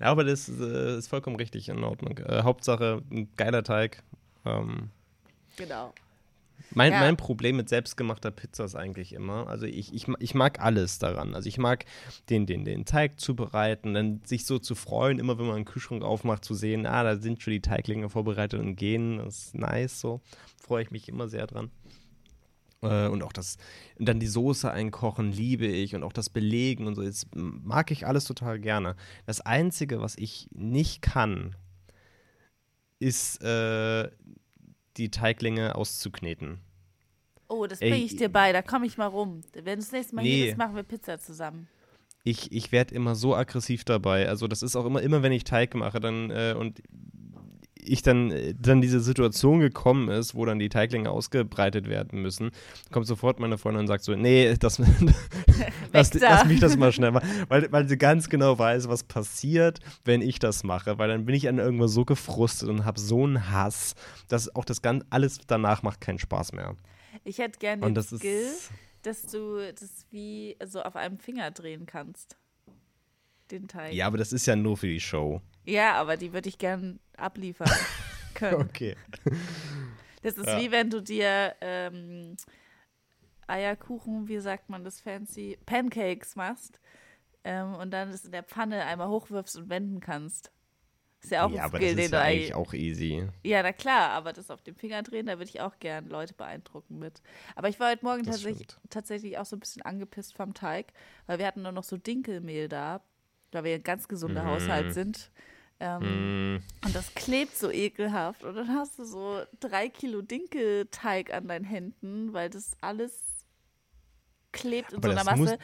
Ja, 0.00 0.06
aber 0.06 0.22
das 0.22 0.48
äh, 0.48 0.96
ist 0.96 1.08
vollkommen 1.08 1.34
richtig 1.34 1.68
in 1.68 1.82
Ordnung. 1.82 2.18
Äh, 2.18 2.42
Hauptsache, 2.44 3.02
ein 3.10 3.28
geiler 3.36 3.64
Teig. 3.64 4.02
Ähm, 4.44 4.90
Genau. 5.56 5.92
Mein, 6.74 6.92
Ja. 6.92 7.00
mein 7.00 7.16
Problem 7.16 7.56
mit 7.56 7.68
selbstgemachter 7.68 8.30
Pizza 8.30 8.64
ist 8.64 8.74
eigentlich 8.74 9.12
immer, 9.12 9.48
also 9.48 9.66
ich, 9.66 9.92
ich, 9.94 10.06
ich 10.18 10.34
mag 10.34 10.60
alles 10.60 10.98
daran. 10.98 11.34
Also 11.34 11.48
ich 11.48 11.58
mag 11.58 11.84
den, 12.30 12.46
den, 12.46 12.64
den 12.64 12.84
Teig 12.84 13.20
zubereiten, 13.20 13.94
dann 13.94 14.20
sich 14.24 14.44
so 14.46 14.58
zu 14.58 14.74
freuen, 14.74 15.18
immer 15.18 15.38
wenn 15.38 15.46
man 15.46 15.56
einen 15.56 15.64
Kühlschrank 15.64 16.02
aufmacht, 16.02 16.44
zu 16.44 16.54
sehen, 16.54 16.86
ah, 16.86 17.02
da 17.02 17.16
sind 17.16 17.42
schon 17.42 17.52
die 17.52 17.60
Teiglinge 17.62 18.08
vorbereitet 18.08 18.60
und 18.60 18.76
gehen. 18.76 19.18
Das 19.18 19.38
ist 19.46 19.54
nice 19.54 20.00
so. 20.00 20.20
Freue 20.60 20.82
ich 20.82 20.90
mich 20.90 21.08
immer 21.08 21.28
sehr 21.28 21.46
dran. 21.46 21.70
Äh, 22.82 23.08
und 23.08 23.22
auch 23.22 23.32
das, 23.32 23.56
und 23.98 24.06
dann 24.08 24.20
die 24.20 24.26
Soße 24.26 24.70
einkochen, 24.70 25.32
liebe 25.32 25.66
ich. 25.66 25.94
Und 25.94 26.02
auch 26.02 26.12
das 26.12 26.30
Belegen 26.30 26.86
und 26.86 26.94
so. 26.94 27.02
Das 27.02 27.26
mag 27.34 27.90
ich 27.90 28.06
alles 28.06 28.24
total 28.24 28.60
gerne. 28.60 28.94
Das 29.26 29.40
Einzige, 29.40 30.00
was 30.00 30.16
ich 30.16 30.48
nicht 30.52 31.02
kann, 31.02 31.56
ist 33.00 33.42
äh, 33.42 34.08
die 34.98 35.10
Teiglinge 35.10 35.74
auszukneten. 35.74 36.58
Oh, 37.48 37.66
das 37.66 37.78
bringe 37.80 37.96
ich 37.96 38.16
dir 38.16 38.28
bei. 38.28 38.52
Da 38.52 38.60
komme 38.60 38.84
ich 38.86 38.98
mal 38.98 39.06
rum. 39.06 39.40
Wenn 39.54 39.64
du 39.64 39.76
das 39.76 39.92
nächste 39.92 40.14
Mal 40.16 40.24
hier 40.24 40.36
Nee. 40.36 40.44
bist, 40.46 40.58
machen 40.58 40.76
wir 40.76 40.82
Pizza 40.82 41.18
zusammen. 41.18 41.66
ich, 42.24 42.52
ich 42.52 42.72
werde 42.72 42.94
immer 42.94 43.14
so 43.14 43.34
aggressiv 43.34 43.84
dabei. 43.84 44.28
Also 44.28 44.46
das 44.48 44.62
ist 44.62 44.76
auch 44.76 44.84
immer, 44.84 45.00
immer 45.00 45.22
wenn 45.22 45.32
ich 45.32 45.44
Teig 45.44 45.74
mache, 45.74 45.98
dann 46.00 46.30
äh, 46.30 46.54
und 46.58 46.82
ich 47.80 48.02
dann, 48.02 48.30
äh, 48.30 48.54
dann 48.58 48.80
diese 48.80 49.00
Situation 49.00 49.60
gekommen 49.60 50.08
ist, 50.08 50.34
wo 50.34 50.44
dann 50.44 50.58
die 50.58 50.68
Teiglinge 50.68 51.10
ausgebreitet 51.10 51.88
werden 51.88 52.22
müssen, 52.22 52.50
kommt 52.92 53.06
sofort 53.06 53.40
meine 53.40 53.58
Freundin 53.58 53.80
und 53.80 53.86
sagt 53.86 54.04
so, 54.04 54.14
nee, 54.14 54.54
das, 54.58 54.78
lass, 55.92 56.14
lass 56.14 56.44
mich 56.46 56.60
das 56.60 56.76
mal 56.76 56.92
schnell 56.92 57.12
machen, 57.12 57.28
weil, 57.48 57.70
weil 57.72 57.88
sie 57.88 57.98
ganz 57.98 58.28
genau 58.28 58.58
weiß, 58.58 58.88
was 58.88 59.04
passiert, 59.04 59.80
wenn 60.04 60.22
ich 60.22 60.38
das 60.38 60.64
mache, 60.64 60.98
weil 60.98 61.08
dann 61.08 61.26
bin 61.26 61.34
ich 61.34 61.48
an 61.48 61.58
irgendwas 61.58 61.92
so 61.92 62.04
gefrustet 62.04 62.68
und 62.68 62.84
habe 62.84 63.00
so 63.00 63.24
einen 63.24 63.50
Hass, 63.50 63.94
dass 64.28 64.54
auch 64.54 64.64
das 64.64 64.82
ganz, 64.82 65.04
alles 65.10 65.38
danach 65.46 65.82
macht 65.82 66.00
keinen 66.00 66.18
Spaß 66.18 66.52
mehr. 66.52 66.74
Ich 67.24 67.38
hätte 67.38 67.58
gerne 67.58 67.82
den 67.82 67.94
das 67.94 68.08
Skill, 68.08 68.50
dass 69.02 69.22
du 69.22 69.58
das 69.72 70.06
wie 70.10 70.56
so 70.64 70.82
auf 70.82 70.96
einem 70.96 71.18
Finger 71.18 71.50
drehen 71.50 71.86
kannst. 71.86 72.36
Den 73.50 73.68
Teig. 73.68 73.92
ja, 73.94 74.06
aber 74.06 74.18
das 74.18 74.32
ist 74.32 74.46
ja 74.46 74.56
nur 74.56 74.76
für 74.76 74.86
die 74.88 75.00
Show. 75.00 75.40
Ja, 75.64 75.94
aber 75.94 76.16
die 76.16 76.32
würde 76.32 76.48
ich 76.48 76.58
gern 76.58 76.98
abliefern 77.16 77.70
können. 78.34 78.62
Okay. 78.62 78.96
Das 80.22 80.34
ist 80.36 80.46
Ja. 80.46 80.58
wie 80.60 80.70
wenn 80.70 80.90
du 80.90 81.00
dir 81.02 81.54
ähm, 81.60 82.36
Eierkuchen, 83.46 84.28
wie 84.28 84.38
sagt 84.40 84.68
man 84.68 84.84
das 84.84 85.00
fancy, 85.00 85.58
Pancakes 85.64 86.36
machst 86.36 86.80
ähm, 87.44 87.74
und 87.74 87.90
dann 87.90 88.10
das 88.10 88.24
in 88.24 88.32
der 88.32 88.42
Pfanne 88.42 88.84
einmal 88.84 89.08
hochwirfst 89.08 89.56
und 89.56 89.68
wenden 89.70 90.00
kannst. 90.00 90.52
Ist 91.20 91.32
ja 91.32 91.44
auch 91.44 91.50
ja, 91.50 91.62
ein 91.62 91.64
aber 91.64 91.78
Skill, 91.78 91.96
das 91.96 92.04
ist 92.04 92.10
den 92.12 92.16
ja 92.18 92.22
eigentlich 92.24 92.54
auch 92.54 92.72
easy. 92.74 93.26
Ja, 93.42 93.62
na 93.62 93.72
klar, 93.72 94.10
aber 94.10 94.32
das 94.32 94.50
auf 94.52 94.62
dem 94.62 94.76
Finger 94.76 95.02
drehen, 95.02 95.26
da 95.26 95.38
würde 95.38 95.50
ich 95.50 95.60
auch 95.60 95.78
gern 95.80 96.08
Leute 96.08 96.34
beeindrucken 96.34 96.98
mit. 97.00 97.22
Aber 97.56 97.68
ich 97.68 97.80
war 97.80 97.90
heute 97.90 98.04
Morgen 98.04 98.22
tatsächlich, 98.22 98.68
tatsächlich 98.88 99.36
auch 99.38 99.44
so 99.44 99.56
ein 99.56 99.60
bisschen 99.60 99.82
angepisst 99.82 100.36
vom 100.36 100.54
Teig, 100.54 100.92
weil 101.26 101.38
wir 101.40 101.46
hatten 101.46 101.62
nur 101.62 101.72
noch 101.72 101.82
so 101.82 101.96
Dinkelmehl 101.96 102.68
da, 102.68 103.00
weil 103.52 103.64
wir 103.64 103.74
ein 103.74 103.82
ganz 103.82 104.08
gesunder 104.08 104.42
Mhm. 104.44 104.48
Haushalt 104.48 104.94
sind. 104.94 105.30
Ähm, 105.80 106.54
Mm, 106.56 106.62
und 106.86 106.94
das 106.94 107.14
klebt 107.14 107.56
so 107.56 107.70
ekelhaft. 107.70 108.42
Und 108.42 108.56
dann 108.56 108.68
hast 108.74 108.98
du 108.98 109.04
so 109.04 109.42
drei 109.60 109.88
Kilo 109.88 110.22
Dinkelteig 110.22 111.32
an 111.32 111.46
deinen 111.46 111.64
Händen, 111.64 112.32
weil 112.32 112.50
das 112.50 112.72
alles 112.80 113.12
klebt 114.52 114.92
in 114.92 114.98
Aber 114.98 115.12
so 115.12 115.18
einer 115.28 115.36
Masse. 115.36 115.58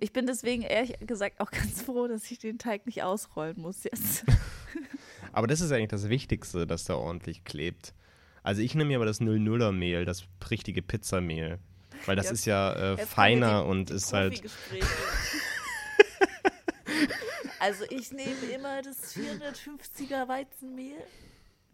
Ich 0.00 0.12
bin 0.12 0.26
deswegen 0.26 0.62
ehrlich 0.62 0.98
gesagt 1.06 1.40
auch 1.40 1.50
ganz 1.50 1.82
froh, 1.82 2.08
dass 2.08 2.30
ich 2.30 2.38
den 2.38 2.58
Teig 2.58 2.84
nicht 2.86 3.02
ausrollen 3.02 3.58
muss 3.60 3.84
jetzt. 3.84 4.24
aber 5.32 5.46
das 5.46 5.60
ist 5.62 5.72
eigentlich 5.72 5.88
das 5.88 6.08
Wichtigste, 6.08 6.66
dass 6.66 6.84
der 6.84 6.98
ordentlich 6.98 7.44
klebt. 7.44 7.94
Also 8.42 8.60
ich 8.60 8.74
nehme 8.74 8.88
mir 8.88 8.96
aber 8.98 9.06
das 9.06 9.20
00er 9.22 9.72
Mehl, 9.72 10.04
das 10.04 10.24
richtige 10.50 10.82
Pizzamehl. 10.82 11.58
Weil 12.04 12.16
das 12.16 12.26
Jetzt- 12.26 12.40
ist 12.40 12.44
ja 12.44 12.72
äh, 12.74 12.96
feiner 12.98 13.62
die- 13.62 13.68
und 13.70 13.88
die 13.88 13.94
ist 13.94 14.12
halt. 14.12 14.42
Also 17.64 17.84
ich 17.88 18.12
nehme 18.12 18.44
immer 18.54 18.82
das 18.82 19.16
450er 19.16 20.28
Weizenmehl. 20.28 20.98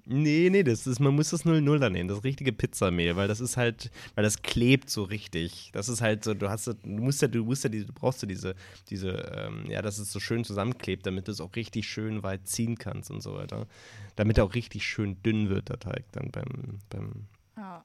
Nee, 0.06 0.48
nee, 0.48 0.62
das 0.62 0.86
ist, 0.86 1.00
man 1.00 1.16
muss 1.16 1.30
das 1.30 1.44
00er 1.44 1.90
nehmen, 1.90 2.08
das 2.08 2.22
richtige 2.22 2.52
Pizzamehl, 2.52 3.16
weil 3.16 3.26
das 3.26 3.40
ist 3.40 3.56
halt, 3.56 3.90
weil 4.14 4.22
das 4.22 4.42
klebt 4.42 4.88
so 4.88 5.02
richtig. 5.02 5.70
Das 5.72 5.88
ist 5.88 6.00
halt 6.00 6.22
so, 6.22 6.32
du 6.34 6.48
hast, 6.48 6.68
du 6.68 6.76
musst 6.84 7.22
ja, 7.22 7.28
du 7.28 7.44
musst 7.44 7.64
ja, 7.64 7.70
diese, 7.70 7.86
du 7.86 7.92
brauchst 7.92 8.22
ja 8.22 8.28
diese, 8.28 8.54
diese, 8.88 9.10
ähm, 9.36 9.68
ja, 9.68 9.82
dass 9.82 9.98
es 9.98 10.12
so 10.12 10.20
schön 10.20 10.44
zusammenklebt, 10.44 11.04
damit 11.06 11.26
du 11.26 11.32
es 11.32 11.40
auch 11.40 11.56
richtig 11.56 11.88
schön 11.88 12.22
weit 12.22 12.46
ziehen 12.46 12.78
kannst 12.78 13.10
und 13.10 13.20
so 13.20 13.34
weiter. 13.34 13.66
Damit 14.14 14.38
er 14.38 14.44
auch 14.44 14.54
richtig 14.54 14.84
schön 14.84 15.20
dünn 15.24 15.48
wird, 15.48 15.70
der 15.70 15.80
Teig 15.80 16.04
dann 16.12 16.30
beim, 16.30 16.78
beim, 16.88 17.26
Ja. 17.56 17.84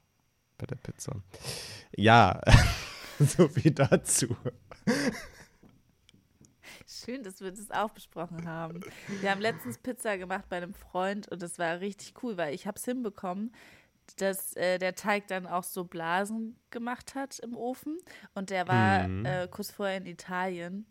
bei 0.59 0.67
der 0.67 0.75
Pizza. 0.75 1.23
Ja, 1.97 2.39
so 3.19 3.47
viel 3.47 3.71
dazu. 3.71 4.27
Schön, 7.05 7.23
dass 7.23 7.39
wir 7.41 7.51
das 7.51 7.69
auch 7.71 7.91
besprochen 7.91 8.47
haben. 8.47 8.81
Wir 9.21 9.29
haben 9.31 9.41
letztens 9.41 9.77
Pizza 9.77 10.17
gemacht 10.17 10.45
bei 10.49 10.57
einem 10.57 10.73
Freund 10.73 11.27
und 11.31 11.41
das 11.41 11.59
war 11.59 11.79
richtig 11.79 12.15
cool, 12.23 12.35
weil 12.37 12.53
ich 12.55 12.65
habe 12.65 12.77
es 12.77 12.85
hinbekommen, 12.85 13.53
dass 14.17 14.55
äh, 14.55 14.77
der 14.79 14.95
Teig 14.95 15.27
dann 15.27 15.45
auch 15.45 15.63
so 15.63 15.83
Blasen 15.83 16.59
gemacht 16.71 17.15
hat 17.15 17.39
im 17.39 17.55
Ofen 17.55 17.97
und 18.33 18.49
der 18.49 18.67
war 18.67 19.07
Mhm. 19.07 19.25
äh, 19.25 19.47
kurz 19.49 19.71
vorher 19.71 19.97
in 19.97 20.05
Italien 20.05 20.85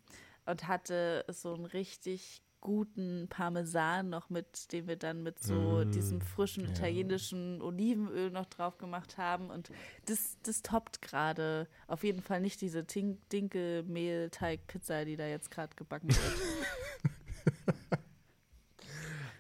und 0.47 0.69
hatte 0.69 1.25
so 1.29 1.55
einen 1.55 1.65
richtig 1.67 2.43
guten 2.65 3.29
Parmesan 3.29 4.09
noch 4.09 4.31
mit, 4.31 4.73
den 4.73 4.89
wir 4.89 4.97
dann 4.97 5.23
mit 5.23 5.41
so 5.41 5.85
Mm, 5.85 5.93
diesem 5.93 6.21
frischen 6.21 6.65
ja. 6.65 6.71
italienischen 6.71 7.63
Olivenöl 7.63 8.31
noch 8.33 8.47
drauf 8.47 8.79
gemacht 8.79 9.17
haben 9.19 9.51
und 9.51 9.71
das, 10.07 10.37
das 10.43 10.63
toppt 10.63 11.01
gerade 11.03 11.69
auf 11.87 12.03
jeden 12.03 12.23
Fall 12.23 12.41
nicht 12.41 12.61
diese 12.61 12.83
Dinkelmehl-Teig-Pizza, 12.83 15.05
die 15.05 15.15
da 15.17 15.27
jetzt 15.27 15.53
gerade 15.53 15.77
gebacken 15.77 16.09
wird. 16.09 16.19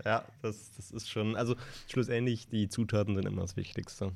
Ja, 0.05 0.23
das, 0.43 0.71
das 0.77 0.91
ist 0.91 1.09
schon, 1.09 1.35
also 1.35 1.57
schlussendlich, 1.89 2.47
die 2.49 2.69
Zutaten 2.69 3.15
sind 3.17 3.25
immer 3.25 3.41
das 3.41 3.57
Wichtigste. 3.57 4.13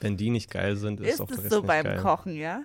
Wenn 0.00 0.16
die 0.16 0.30
nicht 0.30 0.50
geil 0.50 0.76
sind, 0.76 1.00
ist, 1.00 1.14
Ist 1.14 1.20
auch 1.20 1.26
der 1.26 1.36
es 1.36 1.42
Rest 1.44 1.52
so 1.52 1.58
nicht 1.58 1.66
beim 1.66 1.84
geil. 1.84 2.00
Kochen, 2.00 2.34
ja? 2.34 2.64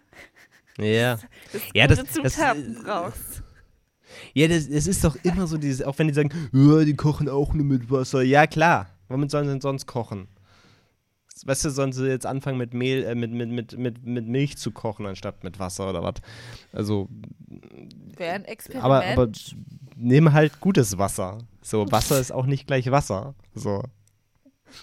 Ja. 0.77 1.19
Ja, 1.73 1.87
du 1.87 1.95
das- 1.97 2.07
gute 2.07 2.21
das, 2.23 2.33
Zutaten 2.35 2.77
äh, 2.77 2.83
brauchst. 2.83 3.43
Ja, 4.33 4.47
das, 4.47 4.67
es 4.67 4.87
ist 4.87 5.03
doch 5.03 5.15
immer 5.23 5.47
so 5.47 5.57
dieses, 5.57 5.85
auch 5.85 5.97
wenn 5.99 6.07
die 6.07 6.13
sagen, 6.13 6.29
ja, 6.51 6.83
die 6.83 6.95
kochen 6.95 7.29
auch 7.29 7.53
nur 7.53 7.65
mit 7.65 7.89
Wasser. 7.91 8.21
Ja, 8.21 8.47
klar. 8.47 8.89
Womit 9.09 9.31
sollen 9.31 9.45
sie 9.45 9.51
denn 9.51 9.61
sonst 9.61 9.85
kochen? 9.85 10.27
Weißt 11.45 11.65
du, 11.65 11.69
sollen 11.71 11.91
sie 11.91 12.07
jetzt 12.07 12.25
anfangen 12.25 12.57
mit 12.57 12.73
Mehl, 12.73 13.03
äh, 13.03 13.15
mit, 13.15 13.31
mit, 13.31 13.49
mit, 13.49 13.77
mit, 13.77 14.05
mit 14.05 14.27
Milch 14.27 14.57
zu 14.57 14.71
kochen, 14.71 15.05
anstatt 15.05 15.43
mit 15.43 15.59
Wasser 15.59 15.89
oder 15.89 16.03
was? 16.03 16.15
Also, 16.71 17.09
Wäre 18.15 18.35
ein 18.35 18.45
Experiment. 18.45 18.85
aber, 18.85 19.05
aber 19.05 19.29
nimm 19.95 20.31
halt 20.31 20.59
gutes 20.61 20.97
Wasser. 20.97 21.39
So, 21.61 21.91
Wasser 21.91 22.19
ist 22.19 22.31
auch 22.31 22.45
nicht 22.45 22.67
gleich 22.67 22.89
Wasser. 22.91 23.35
So. 23.55 23.83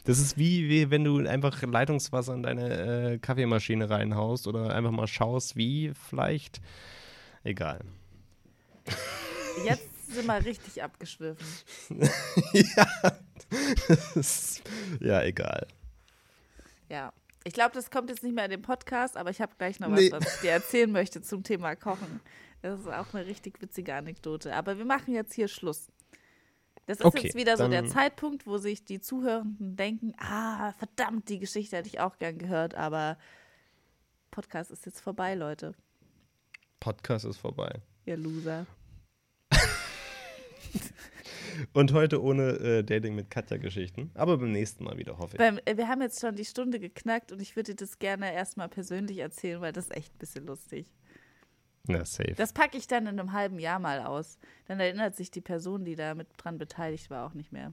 Das 0.05 0.18
ist 0.18 0.39
wie, 0.39 0.68
wie 0.68 0.91
wenn 0.91 1.05
du 1.05 1.18
einfach 1.26 1.62
Leitungswasser 1.62 2.35
in 2.35 2.43
deine 2.43 3.12
äh, 3.12 3.18
Kaffeemaschine 3.18 3.89
reinhaust 3.91 4.47
oder 4.47 4.74
einfach 4.74 4.91
mal 4.91 5.07
schaust, 5.07 5.57
wie 5.57 5.93
vielleicht. 5.95 6.61
Egal. 7.43 7.81
Jetzt 9.64 10.12
sind 10.12 10.26
wir 10.26 10.45
richtig 10.45 10.83
abgeschwiffen. 10.83 11.47
ja. 12.53 12.87
Ist, 14.14 14.62
ja, 15.01 15.22
egal. 15.22 15.66
Ja. 16.89 17.12
Ich 17.45 17.55
glaube, 17.55 17.72
das 17.74 17.91
kommt 17.91 18.11
jetzt 18.11 18.22
nicht 18.22 18.35
mehr 18.35 18.45
in 18.45 18.51
den 18.51 18.62
Podcast, 18.62 19.16
aber 19.16 19.31
ich 19.31 19.41
habe 19.41 19.53
gleich 19.57 19.81
noch 19.81 19.89
Nee. 19.89 20.12
was, 20.12 20.20
was 20.24 20.35
ich 20.35 20.41
dir 20.43 20.51
erzählen 20.51 20.91
möchte 20.91 21.22
zum 21.22 21.43
Thema 21.43 21.74
Kochen. 21.74 22.20
Das 22.62 22.78
ist 22.81 22.87
auch 22.87 23.14
eine 23.14 23.24
richtig 23.26 23.62
witzige 23.62 23.95
Anekdote. 23.95 24.55
Aber 24.55 24.76
wir 24.76 24.85
machen 24.85 25.14
jetzt 25.14 25.33
hier 25.33 25.49
Schluss. 25.49 25.89
Das 26.87 26.99
ist 26.99 27.05
Okay, 27.07 27.22
jetzt 27.24 27.37
wieder 27.37 27.57
so 27.57 27.68
der 27.68 27.87
Zeitpunkt, 27.87 28.47
wo 28.47 28.59
sich 28.59 28.85
die 28.85 29.01
Zuhörenden 29.01 29.76
denken, 29.76 30.12
ah, 30.18 30.72
verdammt, 30.72 31.28
die 31.28 31.39
Geschichte 31.39 31.76
hätte 31.76 31.89
ich 31.89 32.01
auch 32.01 32.18
gern 32.18 32.37
gehört, 32.37 32.74
aber 32.74 33.16
Podcast 34.31 34.70
ist 34.70 34.85
jetzt 34.87 35.01
vorbei, 35.01 35.35
Leute. 35.35 35.74
Podcast 36.81 37.24
ist 37.24 37.39
vorbei. 37.39 37.81
Ihr 38.11 38.16
Loser. 38.16 38.66
Und 41.72 41.92
heute 41.92 42.20
ohne 42.20 42.48
äh, 42.58 42.82
Dating 42.82 43.14
mit 43.14 43.30
Katja-Geschichten. 43.30 44.11
Aber 44.14 44.38
beim 44.38 44.50
nächsten 44.50 44.82
Mal 44.82 44.98
wieder, 44.98 45.18
hoffe 45.18 45.34
ich. 45.34 45.38
Beim, 45.38 45.61
äh, 45.64 45.76
wir 45.76 45.86
haben 45.86 46.02
jetzt 46.02 46.20
schon 46.20 46.34
die 46.34 46.44
Stunde 46.44 46.80
geknackt 46.80 47.30
und 47.30 47.40
ich 47.40 47.54
würde 47.54 47.72
dir 47.72 47.76
das 47.76 48.00
gerne 48.00 48.32
erstmal 48.32 48.68
persönlich 48.68 49.18
erzählen, 49.18 49.61
weil 49.61 49.72
das 49.72 49.84
ist 49.84 49.96
echt 49.96 50.12
ein 50.14 50.18
bisschen 50.18 50.46
lustig. 50.46 50.86
Na, 51.86 52.04
safe. 52.04 52.34
Das 52.34 52.52
packe 52.52 52.76
ich 52.76 52.88
dann 52.88 53.06
in 53.06 53.20
einem 53.20 53.32
halben 53.32 53.61
Jahr 53.61 53.78
mal 53.78 54.00
aus. 54.00 54.38
Dann 54.66 54.80
erinnert 54.80 55.14
sich 55.14 55.30
die 55.30 55.40
Person, 55.40 55.84
die 55.84 55.94
da 55.94 56.14
mit 56.14 56.26
dran 56.36 56.58
beteiligt 56.58 57.11
war, 57.11 57.26
auch 57.26 57.34
nicht 57.34 57.52
mehr. 57.52 57.72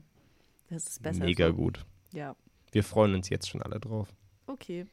Das 0.70 0.86
ist 0.86 1.02
besser. 1.02 1.24
Mega 1.24 1.48
so. 1.48 1.54
gut. 1.54 1.84
Ja. 2.12 2.36
Wir 2.70 2.84
freuen 2.84 3.14
uns 3.14 3.28
jetzt 3.28 3.48
schon 3.48 3.60
alle 3.60 3.80
drauf. 3.80 4.14
Okay. 4.46 4.86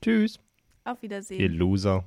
Tschüss. 0.00 0.38
Auf 0.84 0.98
Ihr 0.98 1.02
Wiedersehen. 1.02 1.52
Loser. 1.52 2.04